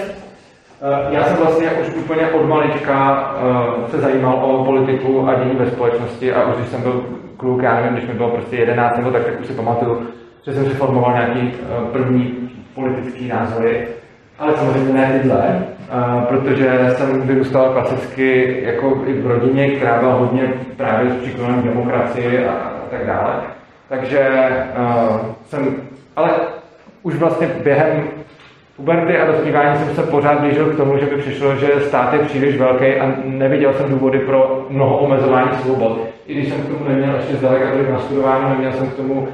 [0.81, 3.29] Eh, já jsem vlastně už úplně od malička
[3.77, 7.05] uh, se zajímal o politiku a dění ve společnosti a už když jsem byl
[7.37, 10.07] kluk, já nevím, když mi bylo prostě 11 nebo tak, tak už si pamatuju,
[10.45, 13.87] že jsem si formoval nějaký uh, první politický názory,
[14.39, 15.65] ale samozřejmě ne tyhle,
[16.27, 22.45] protože jsem vyrůstal klasicky jako i v rodině, která byla hodně právě s příklonem demokracii
[22.45, 23.33] a, a tak dále.
[23.89, 24.29] Takže
[24.77, 25.75] uh, jsem,
[26.15, 26.29] ale
[27.03, 28.03] už vlastně během
[28.75, 32.19] puberty a dospívání jsem se pořád blížil k tomu, že by přišlo, že stát je
[32.19, 35.99] příliš velký a neviděl jsem důvody pro mnoho omezování svobod.
[36.27, 39.27] I když jsem k tomu neměl ještě zdaleka tolik nastudováno, neměl jsem k tomu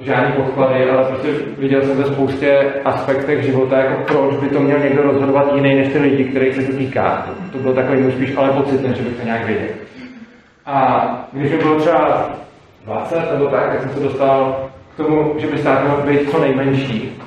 [0.00, 1.28] žádný podklady, ale prostě
[1.58, 5.92] viděl jsem ve spoustě aspektech života, jako proč by to měl někdo rozhodovat jiný než
[5.92, 7.26] ty lidi, kterých se to týká.
[7.26, 9.68] To, to byl takový spíš ale pocit, že bych to nějak věděl.
[10.66, 12.30] A když mi bylo třeba
[12.84, 16.40] 20 nebo tak, tak jsem se dostal k tomu, že by stát mohl být co
[16.40, 17.22] nejmenší.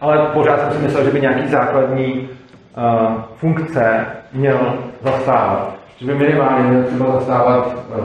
[0.00, 2.28] Ale pořád jsem si myslel, že by nějaký základní
[2.76, 5.76] uh, funkce měl zastávat.
[5.98, 8.04] Že by minimálně měl třeba zastávat uh,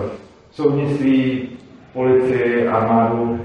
[0.51, 1.56] soudnictví,
[1.97, 3.39] policii, armádu.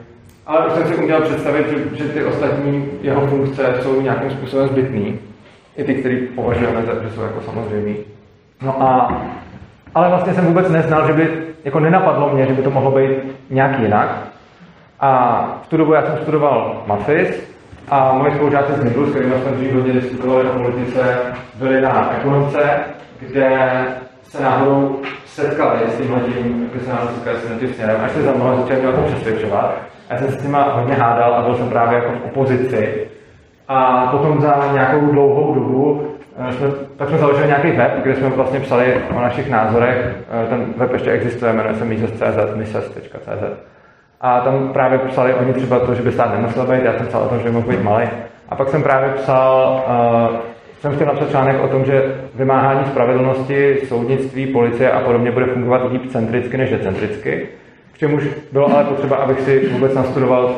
[0.46, 4.68] Ale už jsem si uměl představit, že, že ty ostatní jeho funkce jsou nějakým způsobem
[4.68, 5.18] zbytný.
[5.76, 7.96] I ty, které považujeme za, že jsou jako samozřejmý.
[8.62, 9.22] No a,
[9.94, 11.30] ale vlastně jsem vůbec neznal, že by,
[11.64, 13.10] jako nenapadlo mě, že by to mohlo být
[13.50, 14.18] nějak jinak.
[15.00, 15.10] A
[15.64, 17.52] v tu dobu já jsem studoval Mafis
[17.88, 21.18] a moji spolužáci z Midlu, s kterými jsme dřív hodně diskutovali o politice,
[21.54, 22.80] byli na ekonomce,
[23.20, 23.58] kde
[24.32, 28.22] se náhodou setkali s tímhle tím, kde se náhodou setkali s tím směrem, až se
[28.22, 29.74] za mnou začali mě o tom přesvědčovat.
[30.10, 33.08] Já jsem se s nima hodně hádal a byl jsem právě jako v opozici.
[33.68, 36.06] A potom za nějakou dlouhou dobu
[36.38, 40.16] eh, jsme, tak jsme založili nějaký web, kde jsme vlastně psali o našich názorech.
[40.44, 43.42] Eh, ten web ještě existuje, jmenuje se mises.cz, mises.cz.
[44.20, 47.22] A tam právě psali oni třeba to, že by stát nemusel být, já jsem psal
[47.22, 48.08] o tom, že by mohl být malý.
[48.48, 49.84] A pak jsem právě psal,
[50.30, 50.36] uh,
[50.82, 55.92] jsem chtěl napsat článek o tom, že vymáhání spravedlnosti, soudnictví, policie a podobně bude fungovat
[55.92, 57.48] líp centricky než decentricky.
[57.92, 60.54] K čemuž bylo ale potřeba, abych si vůbec nastudoval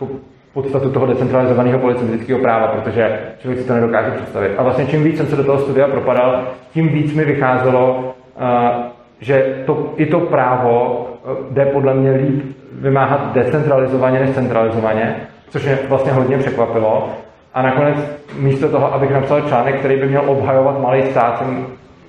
[0.00, 0.08] uh,
[0.54, 4.52] podstatu toho decentralizovaného policentrického práva, protože člověk si to nedokáže představit.
[4.58, 8.42] A vlastně čím víc jsem se do toho studia propadal, tím víc mi vycházelo, uh,
[9.20, 11.06] že to, i to právo
[11.50, 15.16] jde podle mě líp vymáhat decentralizovaně než centralizovaně,
[15.48, 17.08] což mě vlastně hodně překvapilo.
[17.54, 17.96] A nakonec
[18.38, 21.66] místo toho, abych napsal článek, který by měl obhajovat malý stát, jsem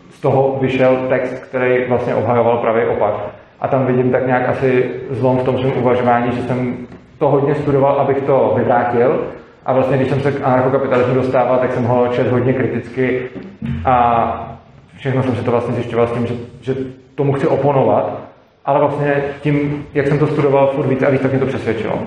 [0.09, 3.13] z toho vyšel text, který vlastně obhajoval pravý opak.
[3.59, 6.77] A tam vidím tak nějak asi zlom v tom svém uvažování, že jsem
[7.17, 9.19] to hodně studoval, abych to vyvrátil.
[9.65, 13.21] A vlastně, když jsem se k anarchokapitalismu dostával, tak jsem ho čet hodně kriticky
[13.85, 14.57] a
[14.97, 16.75] všechno jsem si to vlastně zjišťoval s tím, že, že
[17.15, 18.21] tomu chci oponovat.
[18.65, 21.99] Ale vlastně tím, jak jsem to studoval, furt víc a víc, tak mě to přesvědčilo.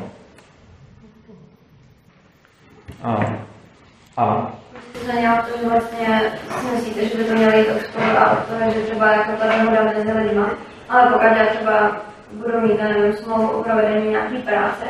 [3.03, 3.17] A,
[4.17, 4.53] a.
[4.95, 9.13] To, že vlastně si myslíte, že by to mělo jít od a toho, že třeba
[9.13, 10.51] jako ta dohoda mezi lidma,
[10.89, 11.97] ale pokud já třeba
[12.33, 14.85] budu mít, nevím, smlouvu o provedení nějaký práce,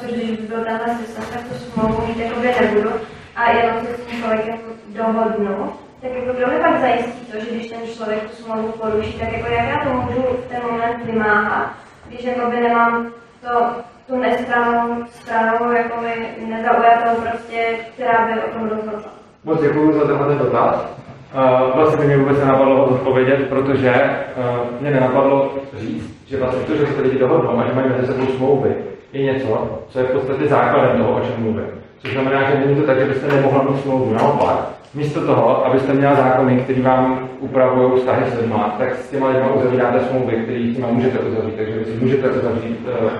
[0.00, 2.90] což by byl tenhle systém, tak tu smlouvu mít jakoby nebudu.
[3.36, 7.50] A jenom se s tím člověkem dohodnu, tak jako kdo mi pak zajistí to, že
[7.50, 11.04] když ten člověk tu smlouvu poruší, tak jako jak já to můžu v ten moment
[11.04, 11.70] vymáhat,
[12.06, 13.74] když jakoby nemám to,
[14.10, 16.10] tu nestranou stranu, jakoby
[16.46, 19.10] nezaujatou prostě, která by o tom rozhodla.
[19.44, 20.86] Moc děkuji za tenhle dotaz.
[21.34, 23.92] Uh, vlastně mě vůbec nenapadlo odpovědět, protože
[24.36, 28.06] uh, mě nenapadlo říct, že vlastně to, že se lidi dohodnou a že mají mezi
[28.06, 28.74] sebou smlouvy,
[29.12, 31.66] je něco, co je v podstatě základem toho, o čem mluvím.
[31.98, 34.14] Což znamená, že není to tak, že byste nemohla mít smlouvu.
[34.14, 39.28] Naopak, místo toho, abyste měla zákony, které vám upravují vztahy s lidmi, tak s těma
[39.28, 41.56] lidmi uzavíráte smlouvy, které s těma můžete uzavřít.
[41.56, 43.10] Takže vy si můžete uzavřít uh,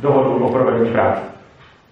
[0.00, 1.20] dohodu o provedení práce.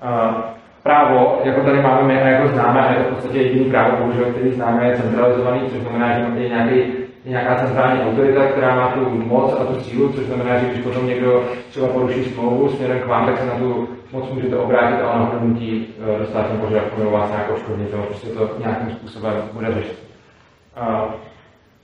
[0.02, 0.34] Uh,
[0.82, 3.96] právo, jako tady máme my a jako známe, a je to v podstatě jediný právo,
[3.96, 6.82] bohužel, který známe, je centralizovaný, což znamená, že je nějaký
[7.24, 11.06] nějaká centrální autorita, která má tu moc a tu sílu, což znamená, že když potom
[11.06, 15.10] někdo třeba poruší smlouvu směrem k vám, tak se na tu moc můžete obrátit a
[15.10, 19.34] ona hodnotí eh, do státního požadavku nebo vás nějakou škodní, to prostě to nějakým způsobem
[19.52, 20.04] bude řešit.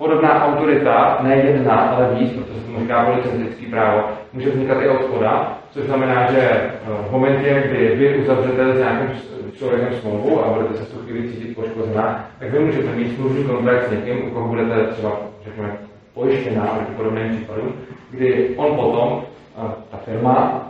[0.01, 4.03] Podobná autorita, ne jedna, ale víc, protože se tomu říká policentrický právo,
[4.33, 6.71] může vznikat i od spoda, což znamená, že eh,
[7.09, 9.17] v momentě, kdy vy uzavřete s nějakým
[9.59, 13.45] člověkem smlouvu a budete se v tu chvíli cítit poškozená, tak vy můžete mít smluvní
[13.45, 15.79] kontrakt s někým, u koho budete třeba, řekněme,
[16.15, 17.73] pojištěná proti podobným případům,
[18.11, 19.23] kdy on potom,
[19.59, 20.70] eh, ta firma, eh,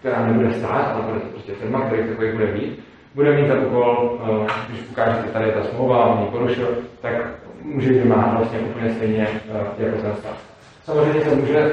[0.00, 2.84] která nebude stát, ale bude to prostě firma, který takový bude mít,
[3.14, 4.18] bude mít za úkol,
[4.68, 6.68] když ukážete, tady je ta smlouva on ji porušil,
[7.00, 7.12] tak
[7.62, 9.28] může vymáhat vlastně úplně stejně
[9.78, 10.36] jako ten stát.
[10.84, 11.72] Samozřejmě se může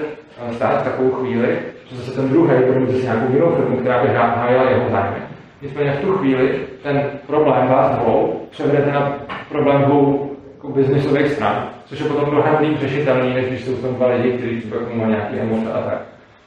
[0.51, 1.57] stát v takovou chvíli,
[1.89, 5.17] že zase ten druhý bude mít zase nějakou jinou firmu, která by hájila jeho zájmy.
[5.61, 9.17] Nicméně v tu chvíli ten problém vás dvou převedete na
[9.49, 13.95] problém dvou jako biznisových stran, což je potom mnohem líp řešitelný, než když jsou tam
[13.95, 16.01] dva lidi, kteří třeba mají nějaké emoce a tak.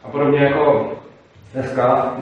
[0.04, 0.92] A podobně jako
[1.54, 2.14] dneska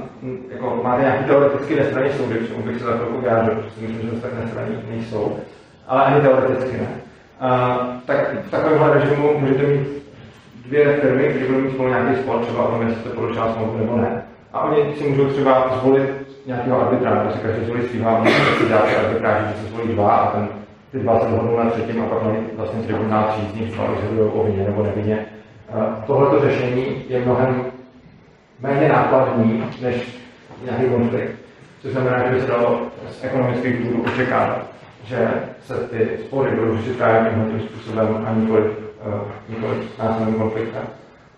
[0.51, 4.11] jako máte nějaký teoreticky nestranný soudy, k čemu bych se za chvilku vyjádřil, protože myslím,
[4.11, 5.37] že tak nestranný nejsou,
[5.89, 6.89] ale ani teoreticky ne.
[7.41, 9.89] A, tak v takovémhle režimu můžete mít
[10.67, 13.79] dvě firmy, které budou mít spolu nějaký spor, třeba o tom, jestli to porušila smlouvu
[13.79, 14.23] nebo ne.
[14.53, 16.11] A oni si můžou třeba zvolit
[16.47, 18.25] nějakého arbitra, nebo si každý zvolí svýho, a
[18.59, 20.49] si dá arbitráži, že se zvolí dva a ten,
[20.93, 24.31] ty dva se dohodnou na třetím a pak mají vlastně tribunál tří z nich rozhodují
[24.33, 25.27] o vině nebo nevině.
[26.07, 27.65] Tohleto řešení je mnohem
[28.61, 30.19] méně nákladný než
[30.65, 31.33] nějaký konflikt.
[31.83, 32.81] Což znamená, že by se dalo
[33.11, 34.67] z ekonomických důvodů očekávat,
[35.05, 35.29] že
[35.61, 40.83] se ty spory budou řešit právě tímhle způsobem a nikoli, uh, nikoli násilným konfliktem.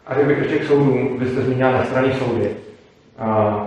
[0.06, 2.50] A kdybych ještě k soudům, vy jste zmínila nestranný soudy.
[3.18, 3.66] A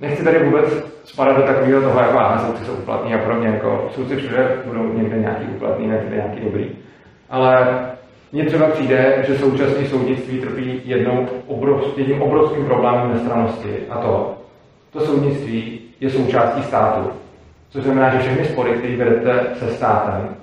[0.00, 0.66] nechci tady vůbec
[1.04, 4.56] spadat do takového toho, jako aha, soudci jsou úplatní a pro mě jako soudci všude
[4.64, 6.70] budou někde nějaký úplatný, někde nějaký dobrý.
[7.30, 7.80] Ale
[8.32, 14.34] mně třeba přijde, že současné soudnictví trpí jednou obrovský, jedním obrovským problémem nestranosti a to,
[14.92, 17.10] to soudnictví je součástí státu.
[17.70, 20.36] Což znamená, že všechny spory, které vedete se státem,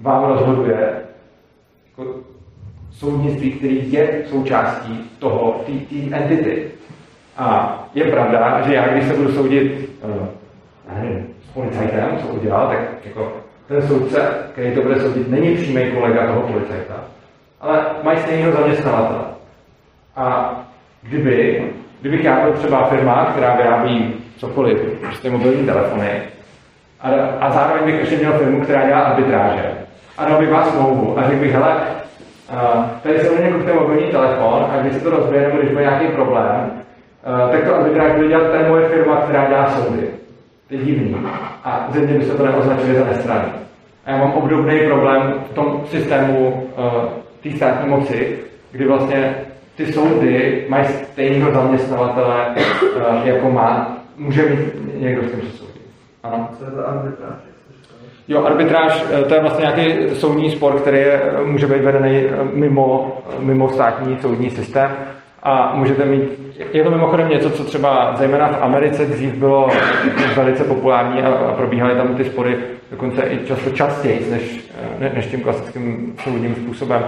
[0.00, 0.92] vám rozhoduje
[1.90, 2.14] jako
[2.92, 6.70] soudnictví, který je součástí toho, té entity.
[7.36, 10.26] A je pravda, že já, když se budu soudit uh,
[10.94, 13.32] nevím, s policajtem, co udělal, tak jako
[13.68, 17.04] ten soudce, který to bude soudit, není přímý kolega toho policajta,
[17.60, 19.20] ale mají stejného zaměstnavatele.
[20.16, 20.54] A
[21.02, 21.64] kdyby,
[22.00, 26.22] kdybych já byl třeba firma, která vyrábí cokoliv, prostě mobilní telefony,
[27.00, 27.08] a,
[27.40, 29.72] a zároveň bych ještě měl firmu, která dělá arbitráže,
[30.18, 31.76] a dal bych vás smlouvu a řekl bych, hele,
[32.52, 35.82] uh, tady se mě kupte mobilní telefon a když se to rozbije nebo když bude
[35.82, 40.08] nějaký problém, uh, tak to arbitráž bude dělat ten moje firma, která dělá soudy.
[40.68, 41.16] To je divný.
[41.64, 43.52] A země by se to neoznačili za nestraný.
[44.06, 46.84] A já mám obdobný problém v tom systému uh,
[47.42, 48.38] té státní moci,
[48.72, 49.34] kdy vlastně
[49.76, 52.54] ty soudy mají stejného zaměstnavatele,
[52.96, 54.58] uh, jako má, může mít
[55.00, 55.80] někdo s tím soudí.
[56.22, 56.48] Ano.
[56.58, 57.34] Co je to arbitráž?
[58.28, 63.68] Jo, arbitráž, to je vlastně nějaký soudní spor, který je, může být vedený mimo, mimo
[63.68, 64.90] státní soudní systém
[65.42, 66.22] a můžete mít,
[66.72, 69.68] je to mimochodem něco, co třeba zejména v Americe dřív bylo
[70.36, 72.56] velice populární a, a probíhaly tam ty spory
[72.90, 77.02] dokonce i často častěji než, ne, než tím klasickým soudním způsobem.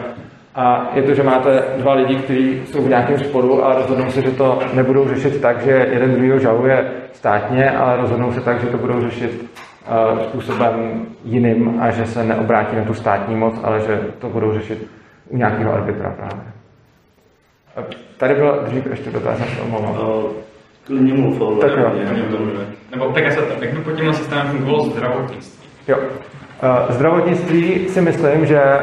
[0.54, 4.22] A je to, že máte dva lidi, kteří jsou v nějakém sporu a rozhodnou se,
[4.22, 8.66] že to nebudou řešit tak, že jeden druhýho žaluje státně, ale rozhodnou se tak, že
[8.66, 9.50] to budou řešit
[10.12, 14.52] uh, způsobem jiným a že se neobrátí na tu státní moc, ale že to budou
[14.52, 14.90] řešit
[15.28, 16.61] u nějakého arbitra právě.
[18.16, 19.96] Tady byl dřív ještě dotaz, já se omlouvám.
[20.86, 21.90] Klidně mluv, ale Tak jo.
[22.30, 22.38] to.
[22.90, 25.68] Nebo tak já se jak by pod tímhle systémem fungovalo zdravotnictví?
[25.88, 25.96] Jo.
[26.62, 28.82] Eh, Zdravotnictví si myslím, že eh,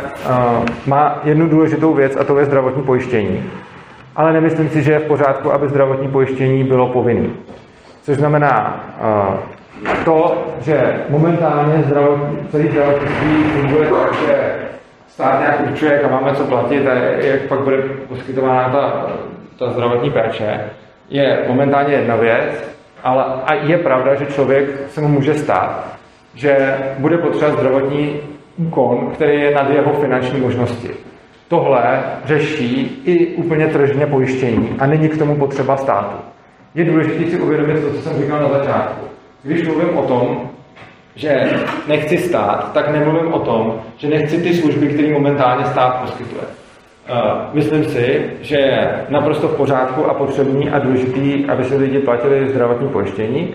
[0.88, 3.44] má jednu důležitou věc a to je zdravotní pojištění.
[4.16, 7.30] Ale nemyslím si, že je v pořádku, aby zdravotní pojištění bylo povinné.
[8.04, 8.84] Což znamená
[9.86, 14.59] eh, to, že momentálně zdravotní, celý zdravotnictví funguje tak, že
[15.20, 19.08] stát nějak určuje, jak máme co platit a jak pak bude poskytována ta,
[19.60, 20.62] ta zdravotní péče,
[21.10, 25.98] je momentálně jedna věc, ale a je pravda, že člověk se mu může stát,
[26.36, 28.20] že bude potřebovat zdravotní
[28.58, 30.90] úkon, který je nad jeho finanční možnosti.
[31.48, 36.16] Tohle řeší i úplně tržně pojištění a není k tomu potřeba státu.
[36.76, 39.06] Je důležité si uvědomit to, co jsem říkal na začátku.
[39.44, 40.49] Když mluvím o tom,
[41.16, 41.50] že
[41.88, 46.42] nechci stát, tak nemluvím o tom, že nechci ty služby, které momentálně stát poskytuje.
[46.42, 47.16] Uh,
[47.54, 52.50] myslím si, že je naprosto v pořádku a potřebný a důležitý, aby se lidi platili
[52.50, 53.54] zdravotní pojištění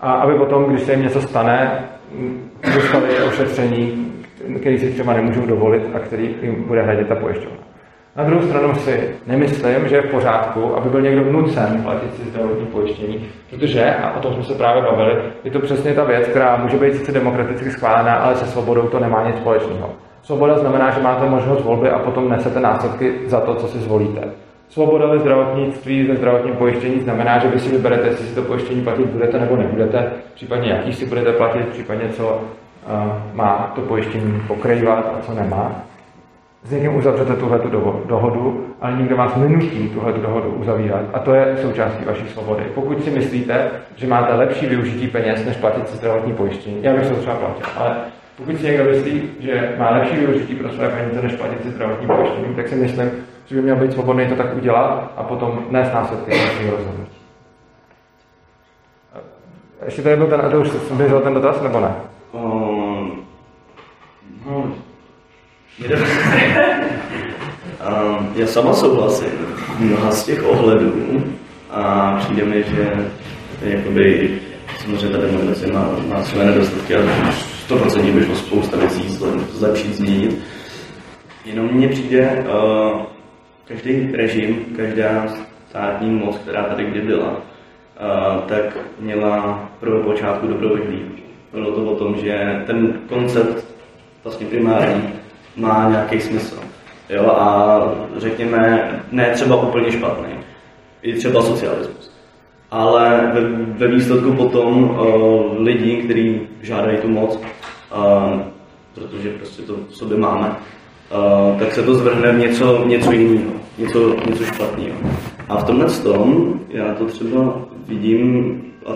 [0.00, 1.84] a aby potom, když se jim něco stane,
[2.74, 4.12] dostali ošetření,
[4.60, 7.63] který si třeba nemůžou dovolit a který jim bude hradit ta pojišťovna.
[8.16, 12.30] Na druhou stranu si nemyslím, že je v pořádku, aby byl někdo nucen platit si
[12.30, 16.28] zdravotní pojištění, protože, a o tom jsme se právě bavili, je to přesně ta věc,
[16.28, 19.90] která může být sice demokraticky schválená, ale se svobodou to nemá nic společného.
[20.22, 24.20] Svoboda znamená, že máte možnost volby a potom nesete následky za to, co si zvolíte.
[24.68, 28.82] Svoboda ve zdravotnictví, ve zdravotním pojištění znamená, že vy si vyberete, jestli si to pojištění
[28.82, 34.42] platit budete nebo nebudete, případně jaký si budete platit, případně co uh, má to pojištění
[34.46, 35.84] pokrývat a co nemá.
[36.64, 37.60] S někým uzavřete tuhle
[38.06, 41.02] dohodu, ale nikdo vás nenutí tuhle dohodu uzavírat.
[41.12, 42.64] A to je součástí vaší svobody.
[42.74, 47.08] Pokud si myslíte, že máte lepší využití peněz, než platit si zdravotní pojištění, já bych
[47.08, 47.96] to třeba platil, ale
[48.36, 52.06] pokud si někdo myslí, že má lepší využití pro své peníze, než platit si zdravotní
[52.06, 53.10] pojištění, tak si myslím,
[53.46, 57.18] že by měl být svobodný to tak udělat a potom nést následky svého rozhodnutí.
[59.84, 61.94] Ještě tady byl ten, a to už běžel ten dotaz, nebo ne?
[62.32, 62.83] Um,
[68.34, 69.28] já sama souhlasím
[69.78, 71.24] mnoha z těch ohledů
[71.70, 73.10] a přijde mi, že
[73.62, 74.38] jakoby,
[74.82, 77.00] samozřejmě ta demokracie má, má své nedostatky a
[77.68, 79.08] 100% by šlo spousta věcí
[79.52, 80.42] zlepšit, změnit.
[81.44, 83.00] Jenom mně přijde, uh,
[83.64, 85.28] každý režim, každá
[85.68, 89.68] státní moc, která tady kdy byla, uh, tak měla
[90.04, 90.98] počátku dobrou vývoj.
[91.52, 93.66] Bylo to o tom, že ten koncept
[94.24, 95.23] vlastně primární
[95.56, 96.56] má nějaký smysl.
[97.10, 97.80] Jo, a
[98.16, 100.34] řekněme, ne třeba úplně špatný,
[101.02, 102.10] i třeba socialismus.
[102.70, 108.40] Ale ve, ve výsledku potom uh, lidi, kteří žádají tu moc, uh,
[108.94, 113.52] protože prostě to v sobě máme, uh, tak se to zvrhne v něco, něco jiného,
[113.78, 114.96] něco, něco špatného.
[115.48, 118.90] A v tomhle tom já to třeba vidím, a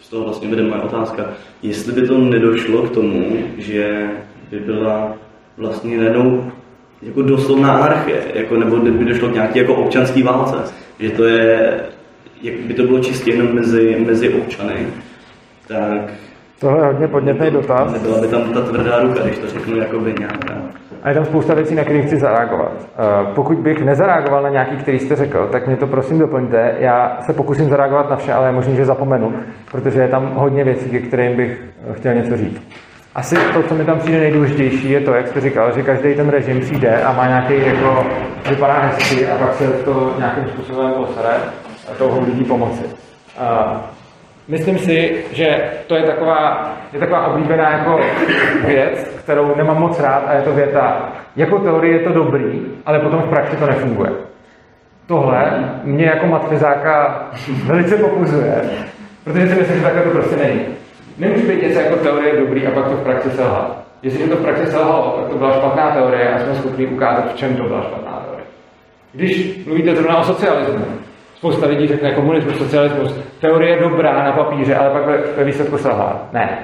[0.00, 1.24] z toho vlastně vede moje otázka,
[1.62, 4.10] jestli by to nedošlo k tomu, že
[4.50, 5.14] by byla
[5.58, 6.44] vlastně najednou
[7.02, 10.56] jako doslovná anarchie, jako, nebo by došlo k nějaké jako občanské válce,
[11.00, 11.70] že to je,
[12.42, 14.74] jak by to bylo čistě jenom mezi, mezi občany,
[15.68, 16.10] tak
[16.60, 17.92] Tohle je hodně podnětný dotaz.
[17.92, 20.54] nebyla by tam ta tvrdá ruka, když to řeknu jakoby nějaká.
[21.02, 22.72] A je tam spousta věcí, na které chci zareagovat.
[22.98, 26.74] Eh, Pokud bych nezareagoval na nějaký, který jste řekl, tak mě to prosím doplňte.
[26.78, 29.32] Já se pokusím zareagovat na vše, ale je možný, že zapomenu,
[29.72, 31.60] protože je tam hodně věcí, ke kterým bych
[31.92, 32.62] chtěl něco říct.
[33.14, 36.28] Asi to, co mi tam přijde nejdůležitější, je to, jak jste říkal, že každý ten
[36.28, 38.06] režim přijde a má nějaký, jako,
[38.48, 41.34] vypadá hezky a pak se to nějakým způsobem posere
[41.92, 42.84] a touhou lidí pomoci.
[43.38, 43.80] A
[44.48, 48.00] Myslím si, že to je taková, je taková oblíbená jako
[48.66, 52.98] věc, kterou nemám moc rád a je to věta, jako teorie je to dobrý, ale
[52.98, 54.10] potom v praxi to nefunguje.
[55.06, 57.26] Tohle mě jako matfizáka
[57.64, 58.62] velice popuzuje,
[59.24, 60.60] protože si myslím, že takhle to prostě není.
[61.18, 63.78] Nemůže být něco jako teorie dobrý a pak to v praxi selhat.
[64.02, 67.36] Jestliže to v praxi selhalo, tak to byla špatná teorie a jsme schopni ukázat, v
[67.36, 68.46] čem to byla špatná teorie.
[69.12, 70.84] Když mluvíte zrovna o socialismu,
[71.34, 75.06] spousta lidí řekne komunismus, socialismus, teorie dobrá na papíře, ale pak
[75.36, 76.28] ve, výsledku selhá.
[76.32, 76.58] Ne.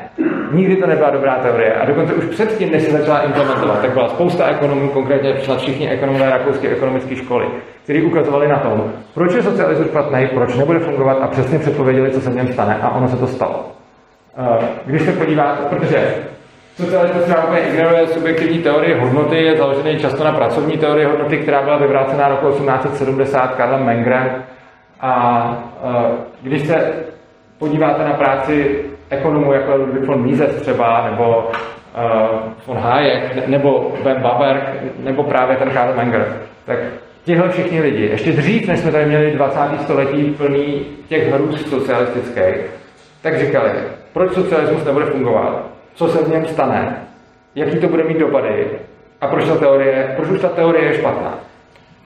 [0.53, 1.75] Nikdy to nebyla dobrá teorie.
[1.75, 5.91] A dokonce už předtím, než se začala implementovat, tak byla spousta ekonomů, konkrétně snad všichni
[5.91, 7.47] ekonomové rakouské ekonomické školy,
[7.85, 12.21] kteří ukazovali na tom, proč je socialismus špatný, proč nebude fungovat a přesně předpověděli, co
[12.21, 12.79] se v něm stane.
[12.83, 13.65] A ono se to stalo.
[14.37, 16.15] Eh, Když se podíváte, protože
[16.77, 21.63] Socialismus třeba úplně ignoruje subjektivní teorie hodnoty, je založený často na pracovní teorii hodnoty, která
[21.63, 24.45] byla vyvrácená roku 1870 Karlem Mengrem.
[25.01, 26.11] A eh,
[26.43, 26.93] když se
[27.59, 28.81] podíváte na práci
[29.11, 31.51] ekonomů jako Ludwig von Mises třeba, nebo
[31.97, 34.63] uh, von Hayek, ne- nebo Ben Baberg,
[34.99, 36.79] nebo právě ten Karl Menger, tak
[37.25, 39.59] tihle všichni lidi, ještě dřív, než jsme tady měli 20.
[39.83, 42.57] století plný těch hrůz socialistických,
[43.23, 43.71] tak říkali,
[44.15, 46.97] proč socialismus nebude fungovat, co se v něm stane,
[47.55, 48.67] jaký to bude mít dopady
[49.21, 51.35] a proč, ta teorie, proč už ta teorie je špatná.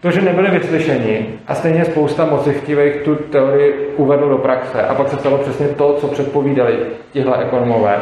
[0.00, 5.08] To, že nebyli vyslyšeni a stejně spousta mocichtivých tu teorii uvedlo do praxe a pak
[5.08, 6.78] se stalo přesně to, co předpovídali
[7.12, 8.00] tihle ekonomové,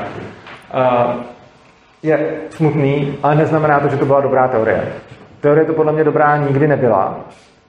[2.02, 4.92] je smutný, ale neznamená to, že to byla dobrá teorie.
[5.40, 7.20] Teorie to podle mě dobrá nikdy nebyla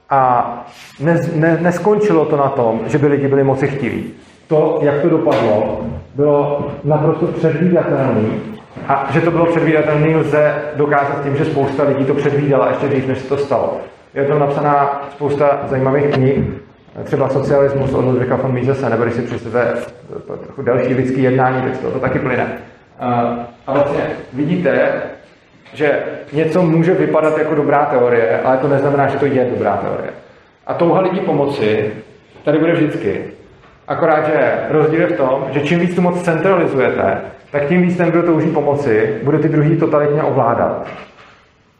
[0.09, 0.51] a
[0.99, 4.13] ne, ne, neskončilo to na tom, že by lidi byli moci chtiví.
[4.47, 5.81] To, jak to dopadlo,
[6.15, 8.29] bylo naprosto předvídatelné
[8.87, 13.07] a že to bylo předvídatelné, lze dokázat tím, že spousta lidí to předvídala ještě dřív,
[13.07, 13.77] než se to stalo.
[14.13, 16.39] Je to napsaná spousta zajímavých knih,
[17.03, 19.73] třeba socialismus od Ludwika von Misese, nebo když si přečtete
[20.43, 22.47] trochu delší lidský jednání, tak toho to taky plyne.
[23.67, 25.01] A vlastně vidíte,
[25.73, 25.99] že
[26.33, 30.09] něco může vypadat jako dobrá teorie, ale to neznamená, že to je dobrá teorie.
[30.67, 31.91] A touha lidí pomoci
[32.43, 33.36] tady bude vždycky.
[33.87, 37.21] Akorát, že rozdíl je v tom, že čím víc tu moc centralizujete,
[37.51, 40.87] tak tím víc ten, kdo touží pomoci, bude ty druhý totalitně ovládat.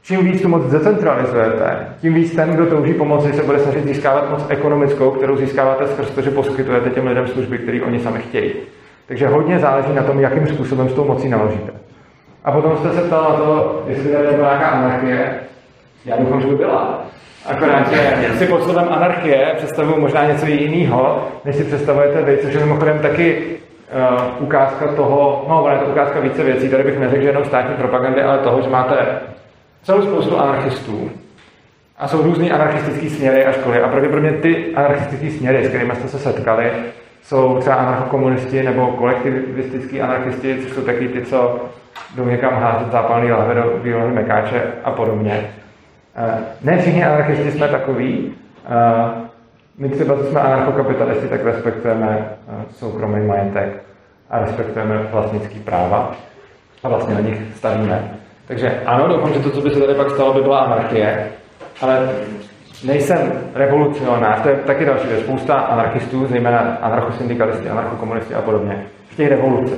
[0.04, 4.30] Čím víc tu moc decentralizujete, tím víc ten, kdo touží pomoci, se bude snažit získávat
[4.30, 8.54] moc ekonomickou, kterou získáváte skrz to, že poskytujete těm lidem služby, které oni sami chtějí.
[9.08, 11.72] Takže hodně záleží na tom, jakým způsobem s tou mocí naložíte.
[12.44, 15.36] A potom jste se ptal na to, jestli tady nebyla nějaká anarchie.
[16.06, 16.97] Já doufám, že by byla.
[17.48, 22.54] Akorát, že si pod slovem anarchie představuju možná něco jiného, než si představujete vy, což
[22.54, 27.00] je mimochodem taky uh, ukázka toho, no, ona je to ukázka více věcí, tady bych
[27.00, 28.96] neřekl, že jenom státní propagandy, ale toho, že máte
[29.84, 31.12] celou spoustu anarchistů.
[31.98, 33.82] A jsou různý anarchistický směry a školy.
[33.82, 36.72] A pravděpodobně ty anarchistické směry, s kterými jste se setkali,
[37.24, 41.60] jsou třeba anarchokomunisti nebo kolektivistický anarchisti, což jsou taky ty, co
[42.16, 45.50] jdou někam házet zápalný lahve do bílého mekáče a podobně.
[46.18, 48.34] Eh, Ne všichni anarchisti jsme takový.
[48.66, 49.28] Eh,
[49.78, 53.84] My třeba, co jsme anarchokapitalisti, tak respektujeme eh, soukromý majetek
[54.30, 56.12] a respektujeme vlastnický práva
[56.84, 58.12] a vlastně na nich stavíme.
[58.48, 61.28] Takže ano, doufám, že to, co by se tady pak stalo, by byla anarchie,
[61.82, 62.10] ale
[62.84, 65.22] nejsem revolucionář, to je taky další věc.
[65.22, 69.76] Spousta anarchistů, zejména anarchosyndikalisti, anarchokomunisti a podobně, chtějí revoluce.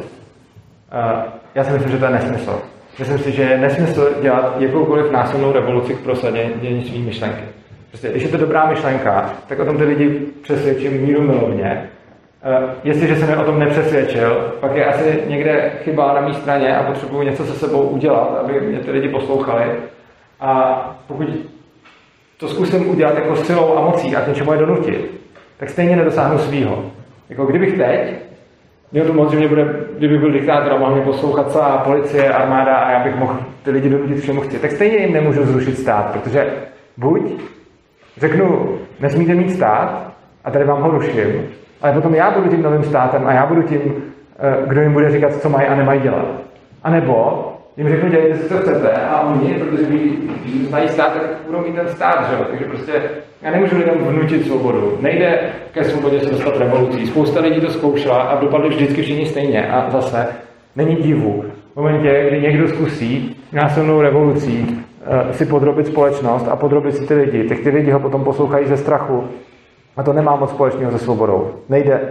[1.56, 2.62] Já si myslím, že to je nesmysl.
[3.00, 7.42] Myslím si, že je nesmysl dělat jakoukoliv násilnou revoluci k prosadění své myšlenky.
[7.90, 11.90] Prostě, když je to dobrá myšlenka, tak o tom ty lidi přesvědčím míru milovně.
[12.60, 16.78] Uh, jestliže jsem je o tom nepřesvědčil, pak je asi někde chyba na mé straně
[16.78, 19.66] a potřebuji něco se sebou udělat, aby mě ty lidi poslouchali.
[20.40, 21.28] A pokud
[22.38, 25.12] to zkusím udělat jako silou a mocí a k něčemu je donutit,
[25.58, 26.92] tak stejně nedosáhnu svýho.
[27.30, 28.29] Jako kdybych teď
[28.92, 32.34] Měl tu moc, že mě bude, kdybych byl diktátor a mohl mě poslouchat celá policie,
[32.34, 35.78] armáda a já bych mohl ty lidi donutit všemu chci, tak stejně jim nemůžu zrušit
[35.78, 36.54] stát, protože
[36.98, 37.22] buď
[38.18, 40.12] řeknu, nesmíte mít stát
[40.44, 41.48] a tady vám ho ruším,
[41.82, 43.82] ale potom já budu tím novým státem a já budu tím,
[44.40, 46.26] eh, kdo jim bude říkat, co mají a nemají dělat.
[46.84, 47.46] A nebo
[47.80, 50.18] jim řeknu, dělejte si, co chcete a oni, protože ví,
[50.68, 52.46] znají stát, tak budou mít ten stát, že jo?
[52.50, 53.02] Takže prostě
[53.42, 54.98] já nemůžu lidem vnutit svobodu.
[55.02, 55.40] Nejde
[55.72, 57.08] ke svobodě se dostat revolucí.
[57.08, 59.68] Spousta lidí to zkoušela a dopadli vždycky všichni stejně.
[59.72, 60.28] A zase
[60.76, 61.46] není divu.
[61.74, 67.14] V momentě, kdy někdo zkusí násilnou revolucí uh, si podrobit společnost a podrobit si ty
[67.14, 69.24] lidi, tak ty lidi ho potom poslouchají ze strachu.
[69.98, 71.52] A to nemá moc společného se svobodou.
[71.70, 72.02] Nejde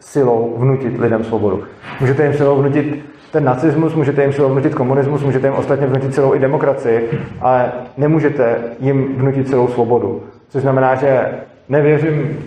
[0.00, 1.64] silou vnutit lidem svobodu.
[2.00, 6.34] Můžete jim silou vnutit ten nacismus, můžete jim vnutit komunismus, můžete jim ostatně vnutit celou
[6.34, 7.10] i demokracii,
[7.40, 10.22] ale nemůžete jim vnutit celou svobodu.
[10.48, 11.26] Což znamená, že
[11.68, 12.38] nevěřím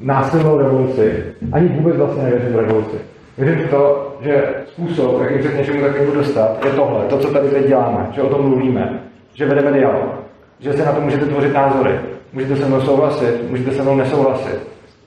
[0.00, 2.96] v násilnou revoluci, ani vůbec vlastně nevěřím v revoluci.
[3.38, 7.30] Věřím v to, že způsob, jakým se k něčemu takovému dostat, je tohle, to, co
[7.30, 9.00] tady teď děláme, že o tom mluvíme,
[9.34, 10.14] že vedeme dialog,
[10.60, 11.92] že se na to můžete tvořit názory,
[12.32, 14.58] můžete se mnou souhlasit, můžete se mnou nesouhlasit,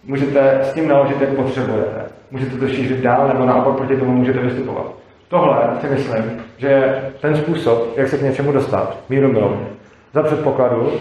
[0.06, 2.02] můžete s tím naložit, jak potřebujete,
[2.32, 5.07] můžete to šířit dál, nebo naopak proti tomu můžete vystupovat.
[5.30, 9.68] Tohle si myslím, že je ten způsob, jak se k něčemu dostat, míru milovně.
[10.14, 10.92] Za předpokladu,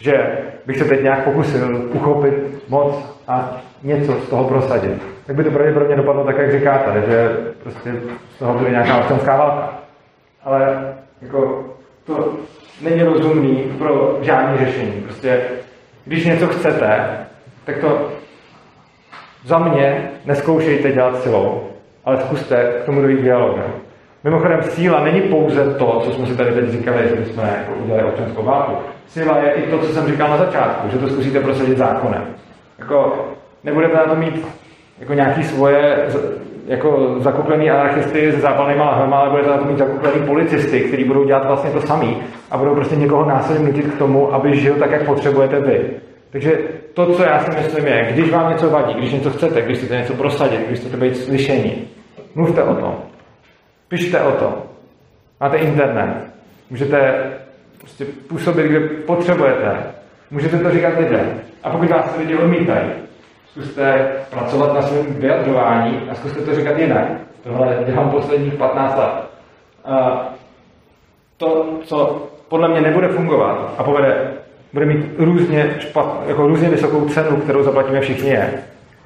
[0.00, 2.34] že bych se teď nějak pokusil uchopit
[2.68, 5.02] moc a něco z toho prosadit.
[5.26, 7.94] Tak by to pravděpodobně dopadlo tak, jak říkáte, že prostě
[8.36, 9.78] z toho bude nějaká občanská válka.
[10.44, 11.64] Ale jako
[12.04, 12.34] to
[12.80, 14.92] není rozumný pro žádné řešení.
[14.92, 15.40] Prostě,
[16.04, 17.08] když něco chcete,
[17.64, 18.10] tak to
[19.44, 21.68] za mě neskoušejte dělat silou,
[22.06, 23.64] ale zkuste k tomu dojít dialogem.
[24.24, 28.04] Mimochodem, síla není pouze to, co jsme si tady teď říkali, že jsme jako udělali
[28.04, 28.72] občanskou válku.
[29.06, 32.24] Síla je i to, co jsem říkal na začátku, že to zkusíte prosadit zákonem.
[32.78, 33.26] Jako,
[33.64, 34.46] nebudete na to mít
[35.00, 36.06] jako nějaký svoje
[36.66, 41.24] jako zakuklený anarchisty se zápalnýma lahvema, ale budete na to mít zakuklený policisty, kteří budou
[41.24, 42.16] dělat vlastně to samý
[42.50, 45.90] a budou prostě někoho násilně nutit k tomu, aby žil tak, jak potřebujete vy.
[46.30, 46.58] Takže
[46.94, 49.96] to, co já si myslím, je, když vám něco vadí, když něco chcete, když chcete
[49.96, 51.88] něco prosadit, když chcete být slyšení,
[52.36, 52.94] mluvte o tom.
[53.88, 54.54] Pište o tom.
[55.40, 56.16] Máte internet.
[56.70, 57.30] Můžete
[57.80, 59.76] prostě působit, kde potřebujete.
[60.30, 61.40] Můžete to říkat lidem.
[61.62, 62.90] A pokud vás lidi odmítají,
[63.50, 67.04] zkuste pracovat na svém vyjadřování a zkuste to říkat jinak.
[67.42, 69.12] Tohle dělám posledních 15 let.
[69.84, 70.28] A
[71.36, 74.32] to, co podle mě nebude fungovat a povede,
[74.72, 78.52] bude mít různě, špat, jako různě vysokou cenu, kterou zaplatíme všichni je.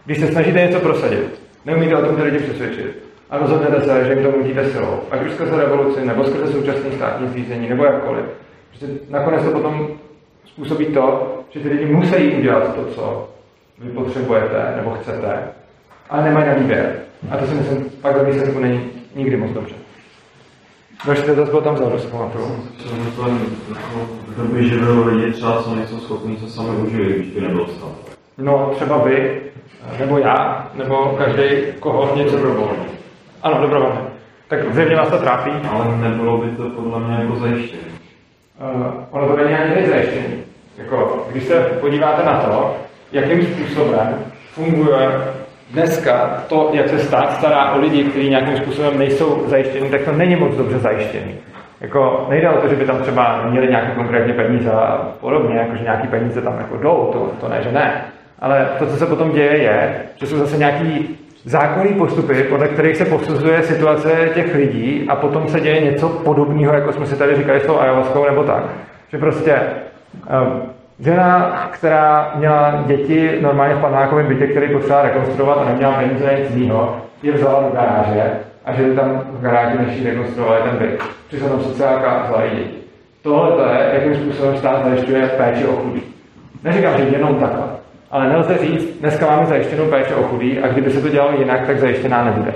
[0.07, 4.13] Když se snažíte něco prosadit, neumíte o tom ty lidi přesvědčit a rozhodnete se, že
[4.13, 8.25] jim to nutíte silou, ať už skrze revoluci, nebo skrze současné státní zřízení, nebo jakkoliv.
[8.69, 9.89] Prostě nakonec to potom
[10.45, 13.29] způsobí to, že ty lidi musí udělat to, co
[13.79, 15.39] vy potřebujete nebo chcete,
[16.11, 16.97] ale nemají na výběr.
[17.31, 19.75] A to si myslím, pak ve výsledku není nikdy moc dobře.
[21.07, 22.65] Další dotaz byl tam vzadu, si pamatuju.
[24.29, 28.17] V době živého lidi třeba co nejsou schopni se sami uživit, když by nebyl stát.
[28.39, 29.41] No, třeba vy,
[29.99, 31.43] nebo já, nebo každý,
[31.81, 33.00] koho něco dobrovolně.
[33.43, 34.01] Ano, dobrovolně.
[34.49, 35.51] Tak zjevně vás to trápí.
[35.71, 37.83] Ale nebylo by to podle mě jako zajištění.
[38.61, 40.43] Uh, ono to není ani zajištění.
[40.79, 42.77] Jako, když se podíváte na to,
[43.13, 44.15] jakým způsobem
[44.53, 45.11] funguje
[45.71, 50.13] dneska to, jak se stát stará o lidi, kteří nějakým způsobem nejsou zajištěni, tak to
[50.13, 51.35] není moc dobře zajištěný.
[51.81, 55.77] Jako nejde o to, že by tam třeba měli nějaké konkrétně peníze a podobně, jako
[55.77, 58.05] že nějaké peníze tam jako jdou, to, to ne, že ne.
[58.41, 62.97] Ale to, co se potom děje, je, že jsou zase nějaký zákonný postupy, podle kterých
[62.97, 67.37] se posuzuje situace těch lidí a potom se děje něco podobného, jako jsme si tady
[67.37, 68.63] říkali s tou ayahuaskou nebo tak.
[69.09, 69.61] Že prostě
[70.43, 70.63] um,
[71.01, 76.57] žena, která měla děti normálně v panákovém bytě, který potřeba rekonstruovat a neměla peníze nic
[76.57, 78.31] jiného, je vzala do garáže
[78.65, 81.03] a žili tam v garáži, než ji rekonstruovali ten byt.
[81.29, 82.71] Přišla tam sociálka a vzala děti.
[83.23, 86.03] Tohle to je, jakým způsobem stát zajišťuje péči o chudí.
[86.65, 87.80] Neříkám, že jenom takhle.
[88.11, 91.67] Ale nelze říct, dneska máme zajištěnou péče o chudý a kdyby se to dělalo jinak,
[91.67, 92.53] tak zajištěná nebude.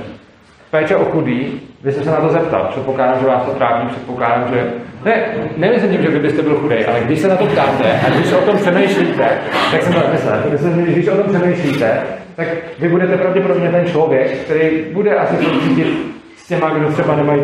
[0.70, 4.48] Péče o chudý, vy jste se na to zeptal, předpokládám, že vás to trápí, předpokládám,
[4.54, 4.66] že...
[5.04, 5.24] Ne,
[5.56, 8.32] nemyslím tím, že vy byste byl chudej, ale když se na to ptáte a když
[8.32, 9.28] o tom přemýšlíte,
[9.70, 12.02] tak jsem to nemyslel, myslím, když o tom přemýšlíte,
[12.36, 12.48] tak
[12.78, 17.42] vy budete pravděpodobně ten člověk, který bude asi cítit s těma, kdo třeba nemají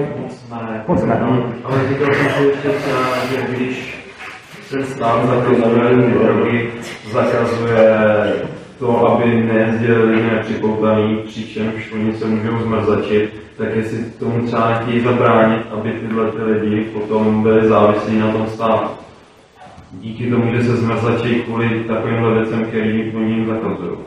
[0.50, 1.20] Ne, moc ne.
[1.64, 2.68] ale říkal jsem si ještě
[3.30, 3.99] že když
[4.70, 6.70] stát za ty moderní drogy
[7.12, 8.02] zakazuje
[8.78, 15.00] to, aby nejezdili jiné připoutaný, přičemž oni se můžou zmrzačit, tak jestli tomu třeba chtějí
[15.00, 18.90] zabránit, aby tyhle ty lidi potom byli závislí na tom státu.
[19.92, 23.98] Díky tomu, že se zmrzačí kvůli takovýmhle věcem, který oni jim zakazují.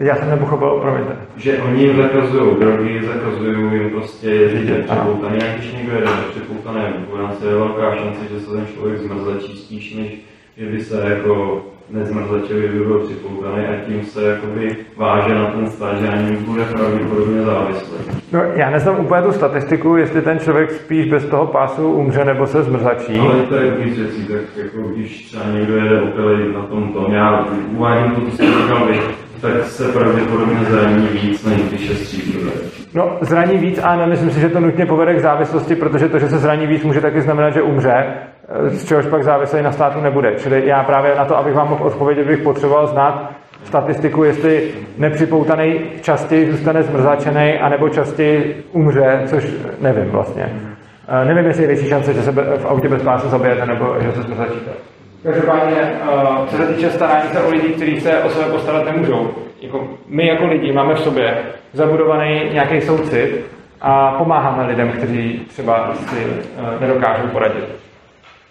[0.00, 1.16] Já jsem nepochopil, promiňte.
[1.36, 5.38] Že oni jim zakazují drogy, zakazují jim prostě jezdit nepřipoutaný.
[5.42, 9.94] A když někdo jede nepřipoutaný ambulance, je velká šance, že se ten člověk zmrzačí spíš,
[9.94, 10.08] než
[10.56, 15.70] že by se jako nezmrzačil, by byl připoutaný a tím se jakoby váže na ten
[15.70, 17.98] stát, že něm bude pravděpodobně závislý.
[18.32, 22.46] No, já neznám úplně tu statistiku, jestli ten člověk spíš bez toho pásu umře nebo
[22.46, 23.18] se zmrzačí.
[23.18, 27.12] Ale to je víc věcí, tak jako když třeba někdo jede opilý na tom tom,
[27.12, 27.46] já
[27.76, 28.88] uvádím to, co jste říkal
[29.40, 32.50] tak se pravděpodobně zraní víc než když je střízlivé.
[32.94, 36.28] No, zraní víc a nemyslím si, že to nutně povede k závislosti, protože to, že
[36.28, 38.06] se zraní víc, může taky znamenat, že umře,
[38.68, 40.34] z čehož pak závislý na státu nebude.
[40.36, 43.30] Čili já právě na to, abych vám mohl odpovědět, bych potřeboval znát
[43.64, 49.44] statistiku, jestli nepřipoutaný častěji zůstane zmrzačený, anebo častěji umře, což
[49.80, 50.52] nevím vlastně.
[51.08, 54.12] Eh, Nevím, jestli je větší šance, že se v autě bez pásu zabijete, nebo že
[54.12, 54.70] se zmrzačíte.
[55.22, 59.30] Každopádně, eh, co se týče starání se o lidi, kteří se o sebe postarat nemůžou,
[59.60, 61.38] jako my jako lidi máme v sobě
[61.72, 63.46] zabudovaný nějaký soucit
[63.80, 67.64] a pomáháme lidem, kteří třeba si eh, nedokážou poradit.